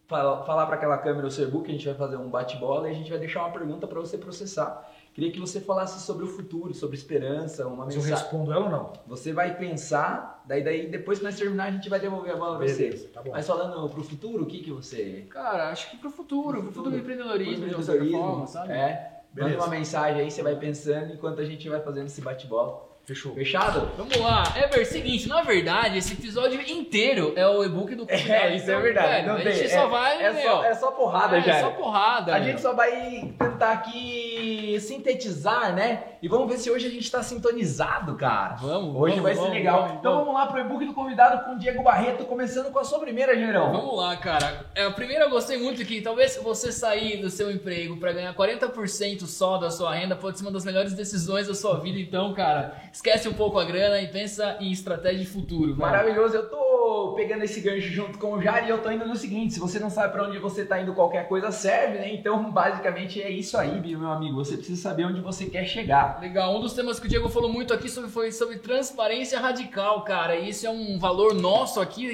fala- 0.07 0.43
falar 0.43 0.65
para 0.65 0.75
aquela 0.75 0.97
câmera 0.97 1.27
o 1.27 1.31
seu 1.31 1.47
e-book, 1.47 1.67
a 1.69 1.71
gente 1.71 1.85
vai 1.85 1.95
fazer 1.95 2.17
um 2.17 2.29
bate-bola 2.29 2.87
e 2.87 2.91
a 2.91 2.95
gente 2.95 3.09
vai 3.09 3.19
deixar 3.19 3.41
uma 3.41 3.51
pergunta 3.51 3.85
para 3.87 3.99
você 3.99 4.17
processar. 4.17 4.89
Queria 5.19 5.33
que 5.33 5.39
você 5.41 5.59
falasse 5.59 5.99
sobre 6.05 6.23
o 6.23 6.27
futuro, 6.27 6.73
sobre 6.73 6.95
esperança, 6.95 7.67
uma 7.67 7.83
Mas 7.83 7.93
eu 7.93 8.01
mensagem. 8.01 8.23
respondo 8.23 8.53
ela 8.53 8.63
ou 8.63 8.71
não? 8.71 8.93
Você 9.05 9.33
vai 9.33 9.57
pensar, 9.57 10.41
daí, 10.45 10.63
daí 10.63 10.87
depois 10.87 11.17
que 11.19 11.25
nós 11.25 11.35
terminar 11.37 11.65
a 11.65 11.71
gente 11.71 11.89
vai 11.89 11.99
devolver 11.99 12.31
a 12.31 12.37
bola 12.37 12.57
para 12.57 12.65
você. 12.65 12.89
Tá 13.13 13.21
bom. 13.21 13.31
Mas 13.31 13.45
falando 13.45 13.89
pro 13.89 14.01
futuro, 14.01 14.43
o 14.43 14.45
que 14.45 14.59
que 14.63 14.71
você... 14.71 15.27
Cara, 15.29 15.71
acho 15.71 15.91
que 15.91 15.97
pro 15.97 16.09
futuro, 16.09 16.61
pro 16.61 16.71
futuro 16.71 16.91
do 16.91 16.97
empreendedorismo, 16.97 17.67
de 17.67 17.75
uma 17.75 17.83
certa 17.83 18.01
Empreendedorismo, 18.01 18.31
forma, 18.31 18.47
sabe? 18.47 18.71
É. 18.71 19.21
Manda 19.33 19.43
Beleza. 19.49 19.57
uma 19.57 19.67
mensagem 19.67 20.21
aí, 20.21 20.31
você 20.31 20.41
vai 20.41 20.55
pensando 20.55 21.13
enquanto 21.13 21.41
a 21.41 21.45
gente 21.45 21.67
vai 21.67 21.81
fazendo 21.81 22.05
esse 22.05 22.21
bate-bola. 22.21 22.88
Fechou. 23.09 23.33
Fechado? 23.33 23.89
Vamos 23.97 24.15
lá, 24.17 24.43
Ever, 24.55 24.85
seguinte, 24.85 25.27
na 25.27 25.41
verdade, 25.41 25.97
esse 25.97 26.13
episódio 26.13 26.61
inteiro 26.61 27.33
é 27.35 27.47
o 27.47 27.63
e-book 27.63 27.95
do 27.95 28.05
convidado. 28.05 28.29
É, 28.29 28.55
isso 28.55 28.69
é 28.69 28.73
Então, 28.73 28.81
verdade. 28.83 29.07
velho, 29.09 29.27
Não 29.27 29.35
a 29.35 29.41
tem, 29.41 29.51
gente 29.53 29.65
é, 29.65 29.69
só 29.69 29.87
vai, 29.87 30.23
é, 30.23 30.31
meu, 30.31 30.43
só, 30.43 30.63
é 30.63 30.73
só 30.75 30.91
porrada, 30.91 31.37
é, 31.37 31.41
já. 31.41 31.59
só 31.61 31.69
porrada. 31.71 32.35
A 32.35 32.39
meu. 32.39 32.47
gente 32.49 32.61
só 32.61 32.73
vai 32.73 33.33
tentar 33.39 33.71
aqui 33.71 34.77
sintetizar, 34.79 35.73
né? 35.73 36.03
E 36.21 36.27
vamos 36.27 36.47
ver 36.51 36.57
se 36.59 36.69
hoje 36.69 36.85
a 36.85 36.89
gente 36.91 37.09
tá 37.09 37.23
sintonizado, 37.23 38.15
cara. 38.15 38.55
Vamos, 38.55 38.95
Hoje 38.95 39.15
vamos, 39.15 39.23
vai 39.23 39.33
ser 39.33 39.39
vamos, 39.39 39.53
legal. 39.55 39.81
vamos, 39.83 39.97
então 39.99 40.15
vamos 40.19 40.33
lá 40.33 40.45
pro 40.45 40.59
e-book 40.59 40.85
do 40.85 40.93
convidado 40.93 41.45
com 41.45 41.55
o 41.55 41.59
Diego 41.59 41.81
Barreto, 41.81 42.25
começando 42.25 42.71
com 42.71 42.77
a 42.79 42.83
sua 42.83 42.99
primeira, 42.99 43.35
Gerão. 43.35 43.71
Vamos 43.71 43.97
lá, 43.97 44.15
cara. 44.17 44.65
É, 44.75 44.85
a 44.85 44.91
primeira 44.91 45.25
eu 45.25 45.29
gostei 45.31 45.57
muito 45.57 45.83
que 45.83 46.01
talvez 46.01 46.37
você 46.43 46.71
sair 46.71 47.17
do 47.21 47.29
seu 47.29 47.49
emprego 47.49 47.97
pra 47.97 48.11
ganhar 48.11 48.33
40% 48.35 49.25
só 49.25 49.57
da 49.57 49.71
sua 49.71 49.95
renda 49.95 50.15
pode 50.15 50.37
ser 50.37 50.45
uma 50.45 50.51
das 50.51 50.63
melhores 50.65 50.93
decisões 50.93 51.47
da 51.47 51.55
sua 51.55 51.79
vida. 51.79 51.97
Então, 51.99 52.33
cara, 52.33 52.75
esquece 52.99 53.29
um 53.29 53.33
pouco 53.33 53.57
a 53.57 53.63
grana 53.63 54.01
e 54.01 54.07
pensa 54.09 54.57
em 54.59 54.71
estratégia 54.71 55.19
de 55.19 55.25
futuro. 55.25 55.67
velho. 55.67 55.77
Maravilhoso, 55.77 56.35
eu 56.35 56.49
tô 56.49 57.13
pegando 57.15 57.45
esse 57.45 57.61
gancho 57.61 57.87
junto 57.87 58.19
com 58.19 58.33
o 58.33 58.41
Jari 58.41 58.67
e 58.67 58.69
eu 58.69 58.79
tô 58.79 58.91
indo 58.91 59.05
no 59.05 59.15
seguinte, 59.15 59.53
se 59.53 59.59
você 59.59 59.79
não 59.79 59.89
sabe 59.89 60.11
pra 60.11 60.27
onde 60.27 60.37
você 60.37 60.65
tá 60.65 60.81
indo, 60.81 60.93
qualquer 60.93 61.25
coisa 61.29 61.49
serve, 61.49 61.97
né? 61.97 62.13
Então, 62.13 62.43
basicamente 62.51 63.21
é 63.21 63.29
isso 63.29 63.57
aí, 63.57 63.79
meu 63.79 64.11
amigo, 64.11 64.35
você 64.35 64.57
precisa 64.57 64.81
saber 64.81 65.05
onde 65.05 65.21
você 65.21 65.45
quer 65.45 65.65
chegar. 65.65 66.19
Legal, 66.19 66.53
um 66.53 66.59
dos 66.59 66.73
temas 66.73 66.99
que 66.99 67.05
o 67.05 67.09
Diego 67.09 67.29
falou 67.29 67.49
muito 67.49 67.73
aqui 67.73 67.87
sobre, 67.87 68.09
foi 68.09 68.33
sobre 68.33 68.57
transparência 68.57 69.39
radical, 69.39 70.03
cara. 70.03 70.35
E 70.35 70.49
isso 70.49 70.67
é 70.67 70.69
um 70.69 70.99
valor 70.99 71.33
nosso 71.33 71.79
aqui 71.79 72.05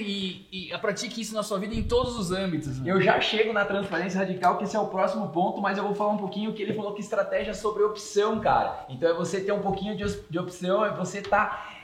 e, 0.51 0.69
e 0.71 0.77
pratique 0.77 1.19
isso 1.19 1.33
na 1.33 1.41
sua 1.41 1.57
vida 1.57 1.73
em 1.73 1.81
todos 1.81 2.15
os 2.15 2.31
âmbitos. 2.31 2.79
né? 2.79 2.91
Eu 2.91 3.01
já 3.01 3.19
chego 3.19 3.51
na 3.51 3.65
transparência 3.65 4.19
radical, 4.19 4.59
que 4.59 4.65
esse 4.65 4.75
é 4.75 4.79
o 4.79 4.85
próximo 4.85 5.29
ponto, 5.29 5.59
mas 5.59 5.79
eu 5.79 5.83
vou 5.83 5.95
falar 5.95 6.11
um 6.11 6.17
pouquinho 6.17 6.53
que 6.53 6.61
ele 6.61 6.75
falou 6.75 6.93
que 6.93 7.01
estratégia 7.01 7.51
é 7.51 7.55
sobre 7.55 7.81
opção, 7.81 8.39
cara. 8.39 8.85
Então 8.87 9.09
é 9.09 9.13
você 9.13 9.41
ter 9.41 9.51
um 9.51 9.61
pouquinho 9.61 9.97
de, 9.97 10.05
de 10.29 10.37
opção, 10.37 10.74
é 10.83 10.89
você 10.89 11.19
estar 11.19 11.74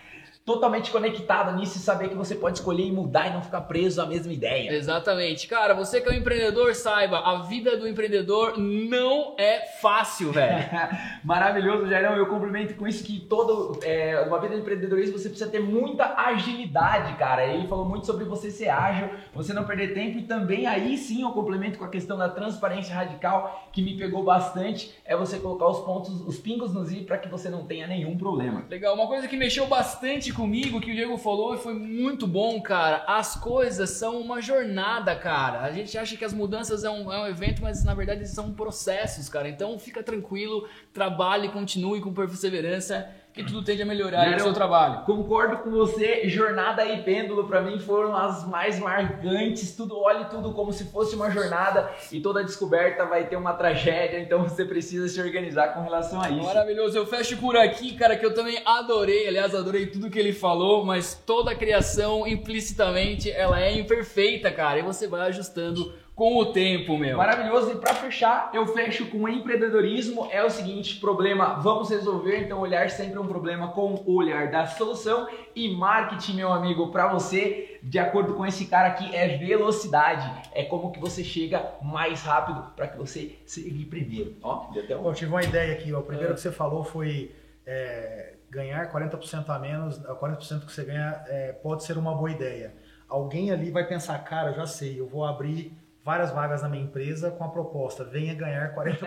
totalmente 0.46 0.90
conectado 0.90 1.56
nisso 1.56 1.78
e 1.78 1.82
saber 1.82 2.10
que 2.10 2.16
você 2.16 2.34
pode 2.34 2.58
escolher 2.58 2.86
e 2.86 2.92
mudar 2.92 3.28
e 3.28 3.34
não 3.34 3.42
ficar 3.42 3.62
preso 3.62 4.02
à 4.02 4.06
mesma 4.06 4.34
ideia. 4.34 4.72
Exatamente. 4.72 5.48
Cara, 5.48 5.74
você 5.74 6.02
que 6.02 6.10
é 6.10 6.12
um 6.12 6.16
empreendedor, 6.16 6.74
saiba, 6.74 7.20
a 7.20 7.44
vida 7.44 7.78
do 7.78 7.88
empreendedor 7.88 8.58
não 8.58 9.36
é 9.38 9.62
fácil, 9.80 10.32
velho. 10.32 10.70
Maravilhoso, 11.24 11.88
Jairão. 11.88 12.16
Eu 12.16 12.26
cumprimento 12.26 12.76
com 12.76 12.88
isso 12.88 13.04
que 13.04 13.20
todo 13.20 13.80
é, 13.84 14.20
uma 14.22 14.40
vida 14.40 14.56
de 14.56 14.62
empreendedorismo 14.62 15.18
você 15.18 15.30
precisa 15.30 15.50
ter 15.50 15.60
muita 15.60 16.16
agilidade, 16.18 17.14
cara. 17.18 17.46
Ele 17.46 17.68
falou 17.68 17.86
muito 17.86 18.08
sobre 18.08 18.26
você 18.26 18.50
ser 18.50 18.70
ágil, 18.70 19.10
você 19.34 19.54
não 19.54 19.64
perder 19.64 19.94
tempo 19.94 20.18
e 20.18 20.24
também 20.24 20.66
aí 20.66 20.98
sim 20.98 21.22
eu 21.22 21.32
complemento 21.32 21.78
com 21.78 21.86
a 21.86 21.90
questão 21.90 22.18
da 22.18 22.30
transparência 22.30 22.96
radical 22.96 23.70
que 23.72 23.82
me 23.82 23.96
pegou 23.96 24.24
bastante 24.24 24.92
é 25.06 25.16
você 25.16 25.38
colocar 25.38 25.68
os 25.68 25.80
pontos, 25.80 26.22
os 26.28 26.38
pingos 26.38 26.74
nos 26.74 26.92
i 26.92 27.02
para 27.02 27.18
que 27.18 27.30
você 27.30 27.50
não 27.50 27.66
tenha 27.66 27.86
nenhum 27.86 28.18
problema. 28.18 28.66
Legal, 28.70 28.96
uma 28.96 29.08
coisa 29.08 29.28
que 29.28 29.38
mexeu 29.38 29.68
bastante 29.68 30.32
comigo, 30.42 30.82
que 30.82 30.90
o 30.90 30.96
Diego 30.96 31.20
falou 31.20 31.54
e 31.54 31.60
foi 31.60 31.76
muito 31.76 32.26
bom, 32.26 32.60
cara. 32.62 33.04
As 33.06 33.36
coisas 33.36 33.92
são 33.92 34.20
uma 34.20 34.42
jornada, 34.42 35.16
cara. 35.16 35.62
A 35.62 35.72
gente 35.72 35.96
acha 35.96 36.18
que 36.18 36.26
as 36.26 36.34
mudanças 36.34 36.84
é 36.84 36.90
um, 36.90 37.14
é 37.14 37.22
um 37.22 37.28
evento, 37.28 37.62
mas 37.62 37.84
na 37.84 37.94
verdade 37.94 38.28
são 38.28 38.52
processos, 38.52 39.30
cara. 39.30 39.48
Então 39.48 39.78
fica 39.78 40.02
tranquilo, 40.02 40.68
trabalhe, 40.92 41.50
continue 41.50 42.02
com 42.02 42.12
perseverança, 42.12 43.08
que 43.34 43.44
tudo 43.44 43.64
tende 43.64 43.82
a 43.82 43.86
melhorar 43.86 44.24
Jairão, 44.24 44.38
no 44.38 44.44
seu 44.44 44.54
trabalho. 44.54 45.06
Concordo 45.06 45.58
com 45.58 45.72
você, 45.72 46.28
jornada 46.28 46.86
e 46.86 47.02
pêndulo 47.02 47.48
pra 47.48 47.62
mim 47.62 47.80
foram 47.80 48.16
as 48.16 48.46
mais 48.46 48.78
marcantes. 48.78 49.76
Tudo 49.76 49.98
olhe 49.98 50.26
tudo 50.26 50.52
como 50.52 50.74
se 50.74 50.86
fosse 50.86 51.16
uma 51.16 51.30
jornada 51.32 51.90
e 52.12 52.20
toda 52.20 52.44
descoberta 52.44 53.06
vai 53.06 53.28
ter 53.28 53.38
uma 53.38 53.54
tragédia, 53.54 54.20
então 54.20 54.44
você 54.48 54.66
precisa 54.66 55.08
se 55.08 55.22
organizar 55.22 55.74
com 55.74 55.82
relação 55.82 56.22
a 56.22 56.30
isso. 56.30 56.44
Maravilhoso, 56.44 56.98
eu 56.98 57.06
fecho 57.06 57.38
por 57.38 57.56
aqui, 57.56 57.94
cara, 57.94 58.18
que 58.18 58.26
eu 58.26 58.34
também 58.34 58.62
adorei, 58.66 59.28
aliás, 59.28 59.56
adorei 59.56 59.86
tudo 59.86 60.10
que 60.10 60.20
ele 60.20 60.34
falou, 60.34 60.86
mas 60.86 61.22
toda 61.26 61.52
a 61.52 61.56
criação, 61.56 62.28
implicitamente, 62.28 63.32
ela 63.32 63.62
é 63.62 63.72
imperfeita, 63.74 64.52
cara, 64.52 64.80
e 64.80 64.82
você 64.82 65.08
vai 65.08 65.22
ajustando 65.30 65.94
com 66.16 66.38
o 66.38 66.52
tempo, 66.52 66.98
meu. 66.98 67.18
Maravilhoso. 67.18 67.72
E 67.72 67.76
para 67.76 67.94
fechar, 67.96 68.52
eu 68.54 68.68
fecho 68.68 69.08
com 69.08 69.28
empreendedorismo. 69.28 70.28
É 70.32 70.44
o 70.44 70.50
seguinte, 70.50 71.00
problema, 71.00 71.56
vamos 71.56 71.90
resolver. 71.90 72.38
Então, 72.42 72.60
olhar 72.60 72.90
sempre 72.90 73.18
um 73.18 73.26
problema 73.26 73.70
com 73.70 73.96
o 74.06 74.16
olhar 74.16 74.52
da 74.52 74.68
solução. 74.68 75.28
E 75.56 75.74
marketing, 75.76 76.36
meu 76.36 76.52
amigo, 76.52 76.92
para 76.92 77.08
você, 77.08 77.80
de 77.82 77.98
acordo 77.98 78.36
com 78.36 78.46
esse 78.46 78.66
cara 78.66 78.90
aqui, 78.90 79.16
é 79.16 79.38
velocidade. 79.38 80.50
É 80.54 80.64
como 80.64 80.92
que 80.92 81.00
você 81.00 81.24
chega 81.24 81.74
mais 81.82 82.22
rápido 82.22 82.72
para 82.76 82.88
que 82.88 82.98
você 82.98 83.38
chegue 83.48 83.86
primeiro. 83.86 84.36
Ó, 84.44 84.70
deu 84.72 84.84
até 84.84 84.96
um... 84.96 85.04
Bom, 85.04 85.10
eu 85.10 85.16
tive 85.16 85.32
uma 85.32 85.44
ideia 85.44 85.74
aqui. 85.74 85.94
ó. 85.94 86.00
O 86.00 86.04
primeiro 86.04 86.34
que 86.36 86.42
você 86.42 86.52
falou 86.52 86.84
foi 86.84 87.32
é, 87.66 88.34
ganhar 88.50 88.92
40% 88.92 89.50
a 89.50 89.58
menos, 89.58 90.00
40% 90.00 90.66
que 90.66 90.72
você 90.72 90.84
ganha 90.84 91.24
é, 91.28 91.54
pode 91.54 91.84
ser 91.84 91.98
uma 91.98 92.14
boa 92.14 92.30
ideia. 92.30 92.74
Alguém 93.08 93.52
ali 93.52 93.72
vai 93.72 93.86
pensar, 93.88 94.18
cara, 94.20 94.52
eu 94.52 94.56
já 94.56 94.68
sei, 94.68 95.00
eu 95.00 95.08
vou 95.08 95.26
abrir 95.26 95.81
várias 96.04 96.32
vagas 96.32 96.62
na 96.64 96.70
minha 96.70 96.84
empresa 96.84 97.32
com 97.32 97.44
a 97.44 97.50
proposta: 97.50 98.04
venha 98.04 98.34
ganhar 98.34 98.74
40%. 98.76 98.98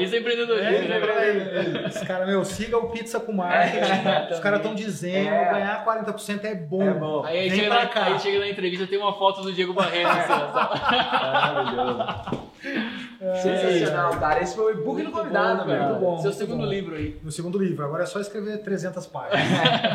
Isso 0.00 0.14
é 0.14 0.18
empreendedorismo, 0.18 0.88
né? 0.88 1.86
Os 1.86 1.98
caras, 2.02 2.26
meu, 2.28 2.44
siga 2.44 2.78
o 2.78 2.90
Pizza 2.90 3.20
com 3.20 3.32
Marketing. 3.32 4.32
Os 4.32 4.40
caras 4.40 4.60
estão 4.60 4.74
dizendo: 4.74 5.28
É. 5.28 5.50
ganhar 5.52 5.84
40% 5.84 6.44
é 6.44 6.54
bom. 6.54 6.82
É 6.82 6.94
bom. 6.94 7.24
Aí, 7.24 7.50
chega 7.50 7.68
na, 7.68 8.04
aí 8.04 8.18
chega 8.18 8.38
na 8.38 8.48
entrevista 8.48 8.86
tem 8.86 8.98
uma 8.98 9.12
foto 9.12 9.42
do 9.42 9.52
Diego 9.52 9.72
Barreto. 9.74 10.08
assim. 10.08 10.32
Maravilhoso. 11.22 12.49
Sensacional, 13.36 14.18
cara. 14.18 14.42
Esse 14.42 14.54
foi 14.54 14.74
o 14.74 14.78
e-book 14.80 15.02
do 15.02 15.10
convidado, 15.10 15.64
bom, 15.64 15.66
meu. 15.66 15.82
Muito 15.82 16.00
bom, 16.00 16.18
Seu 16.18 16.32
segundo 16.32 16.64
bom. 16.64 16.66
livro 16.66 16.94
aí. 16.96 17.18
No 17.22 17.30
segundo 17.30 17.58
livro, 17.58 17.84
agora 17.84 18.02
é 18.02 18.06
só 18.06 18.20
escrever 18.20 18.62
300 18.62 19.06
páginas. 19.06 19.46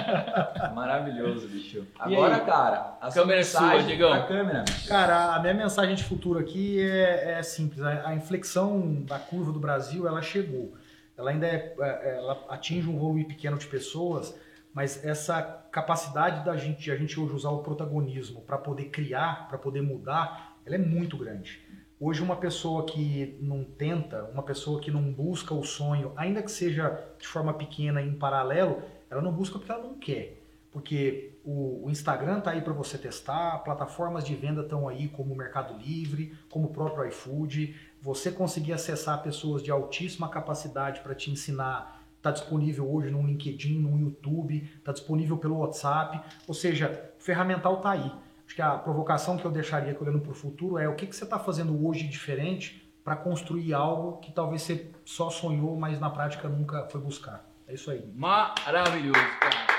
Maravilhoso, 0.73 1.47
bicho. 1.47 1.85
Agora, 1.99 2.39
cara, 2.39 2.97
a 3.01 3.11
Câmera 3.11 3.43
sua, 3.43 3.61
mensagem 3.61 3.87
Diegão. 3.87 4.11
pra 4.11 4.23
câmera. 4.23 4.65
Cara, 4.87 5.35
a 5.35 5.39
minha 5.39 5.53
mensagem 5.53 5.95
de 5.95 6.03
futuro 6.03 6.39
aqui 6.39 6.81
é, 6.81 7.39
é 7.39 7.43
simples. 7.43 7.81
A, 7.81 8.09
a 8.09 8.15
inflexão 8.15 9.03
da 9.03 9.19
curva 9.19 9.51
do 9.51 9.59
Brasil, 9.59 10.07
ela 10.07 10.21
chegou. 10.21 10.73
Ela 11.17 11.31
ainda 11.31 11.47
é, 11.47 11.73
é, 11.79 12.17
ela 12.17 12.45
atinge 12.49 12.89
um 12.89 12.97
volume 12.97 13.23
pequeno 13.23 13.57
de 13.57 13.67
pessoas, 13.67 14.37
mas 14.73 15.03
essa 15.05 15.41
capacidade 15.71 16.43
da 16.43 16.57
gente, 16.57 16.83
de 16.83 16.91
a 16.91 16.95
gente 16.95 17.17
hoje 17.19 17.33
usar 17.33 17.49
o 17.49 17.59
protagonismo 17.59 18.41
para 18.41 18.57
poder 18.57 18.85
criar, 18.85 19.47
para 19.47 19.57
poder 19.57 19.81
mudar, 19.81 20.57
ela 20.65 20.75
é 20.75 20.79
muito 20.79 21.15
grande. 21.17 21.61
Hoje 21.97 22.21
uma 22.21 22.35
pessoa 22.35 22.85
que 22.85 23.37
não 23.39 23.63
tenta, 23.63 24.25
uma 24.25 24.43
pessoa 24.43 24.81
que 24.81 24.91
não 24.91 25.13
busca 25.13 25.53
o 25.53 25.63
sonho, 25.63 26.11
ainda 26.17 26.43
que 26.43 26.51
seja 26.51 27.01
de 27.17 27.25
forma 27.25 27.53
pequena 27.53 28.01
em 28.01 28.13
paralelo, 28.13 28.81
ela 29.09 29.21
não 29.21 29.31
busca 29.31 29.57
porque 29.57 29.71
ela 29.71 29.83
não 29.83 29.97
quer. 29.97 30.41
Porque 30.73 31.39
o, 31.45 31.89
Instagram 31.89 32.41
tá 32.41 32.51
aí 32.51 32.59
para 32.59 32.73
você 32.73 32.97
testar, 32.97 33.59
plataformas 33.59 34.25
de 34.25 34.35
venda 34.35 34.61
estão 34.61 34.89
aí 34.89 35.07
como 35.07 35.33
o 35.33 35.37
Mercado 35.37 35.73
Livre, 35.77 36.37
como 36.49 36.65
o 36.65 36.73
próprio 36.73 37.07
iFood. 37.07 37.73
Você 38.01 38.29
conseguir 38.29 38.73
acessar 38.73 39.23
pessoas 39.23 39.63
de 39.63 39.71
altíssima 39.71 40.27
capacidade 40.27 40.99
para 40.99 41.15
te 41.15 41.31
ensinar, 41.31 42.03
está 42.17 42.29
disponível 42.29 42.93
hoje 42.93 43.09
no 43.09 43.25
LinkedIn, 43.25 43.79
no 43.79 43.97
YouTube, 43.97 44.69
está 44.77 44.91
disponível 44.91 45.37
pelo 45.37 45.59
WhatsApp. 45.59 46.19
Ou 46.45 46.53
seja, 46.53 47.13
o 47.17 47.23
ferramental 47.23 47.77
está 47.77 47.91
aí. 47.91 48.11
Acho 48.45 48.55
que 48.55 48.61
a 48.61 48.71
provocação 48.77 49.37
que 49.37 49.45
eu 49.45 49.51
deixaria 49.51 49.91
aqui 49.91 50.03
olhando 50.03 50.19
para 50.19 50.31
o 50.31 50.35
futuro 50.35 50.77
é 50.77 50.87
o 50.87 50.95
que, 50.95 51.07
que 51.07 51.15
você 51.15 51.23
está 51.23 51.39
fazendo 51.39 51.85
hoje 51.85 52.07
diferente 52.07 52.91
para 53.03 53.15
construir 53.15 53.73
algo 53.73 54.17
que 54.19 54.31
talvez 54.31 54.61
você 54.61 54.91
só 55.03 55.29
sonhou, 55.29 55.75
mas 55.75 55.99
na 55.99 56.09
prática 56.09 56.47
nunca 56.47 56.87
foi 56.87 57.01
buscar. 57.01 57.47
É 57.67 57.73
isso 57.73 57.91
aí. 57.91 58.03
Maravilhoso, 58.15 59.19
cara. 59.39 59.74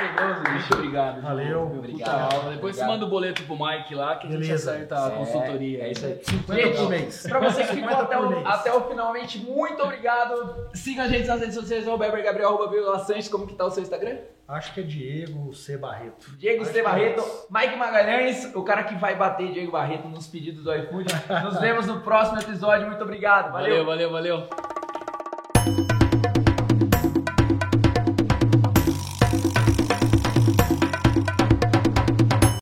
Maravilhoso, 0.00 0.40
Muito 0.40 0.52
bicho. 0.52 0.74
obrigado. 0.74 1.20
Valeu. 1.22 1.60
Puta 1.66 1.78
Obrigado. 1.78 2.34
aula. 2.34 2.52
Depois 2.54 2.76
você 2.76 2.84
manda 2.84 3.04
o 3.04 3.08
boleto 3.08 3.42
pro 3.44 3.56
Mike 3.58 3.94
lá 3.94 4.16
que 4.16 4.26
a 4.26 4.30
gente 4.30 4.40
Beleza. 4.40 4.70
acerta 4.72 5.04
a 5.04 5.06
É, 5.08 5.10
consultoria. 5.10 5.82
é 5.84 5.90
isso 5.92 6.06
aí. 6.06 6.20
50 6.22 6.62
Gente, 6.62 6.76
por 6.76 6.88
mês. 6.90 7.26
Pra 7.28 7.38
você 7.40 7.60
que 7.62 7.68
ficou 7.74 7.88
50 7.90 8.02
até 8.02 8.18
o, 8.18 8.28
mês. 8.30 8.46
até 8.46 8.72
o 8.72 8.80
finalmente, 8.88 9.38
muito 9.38 9.82
obrigado. 9.82 10.68
Siga 10.74 11.02
a 11.04 11.08
gente 11.08 11.26
nas 11.26 11.40
redes 11.40 11.54
sociais, 11.54 11.86
Weber 11.86 12.24
Gabriel, 12.24 12.48
arroba 12.48 12.98
Sanches. 13.00 13.28
Como 13.28 13.46
que 13.46 13.54
tá 13.54 13.64
o 13.66 13.70
seu 13.70 13.82
Instagram? 13.82 14.18
Acho 14.48 14.74
que 14.74 14.80
é 14.80 14.82
Diego 14.82 15.54
C. 15.54 15.76
Barreto. 15.76 16.30
Diego 16.36 16.62
Acho 16.62 16.72
C. 16.72 16.80
é 16.80 16.82
Barreto, 16.82 17.20
isso. 17.20 17.46
Mike 17.50 17.76
Magalhães, 17.76 18.50
o 18.54 18.62
cara 18.64 18.82
que 18.82 18.96
vai 18.96 19.14
bater 19.14 19.52
Diego 19.52 19.70
Barreto 19.70 20.08
nos 20.08 20.26
pedidos 20.26 20.64
do 20.64 20.74
iFood. 20.74 21.06
Nos 21.44 21.60
vemos 21.60 21.86
no 21.86 22.00
próximo 22.00 22.40
episódio. 22.40 22.88
Muito 22.88 23.02
obrigado. 23.04 23.52
Valeu, 23.52 23.84
valeu, 23.86 24.10
valeu. 24.10 24.48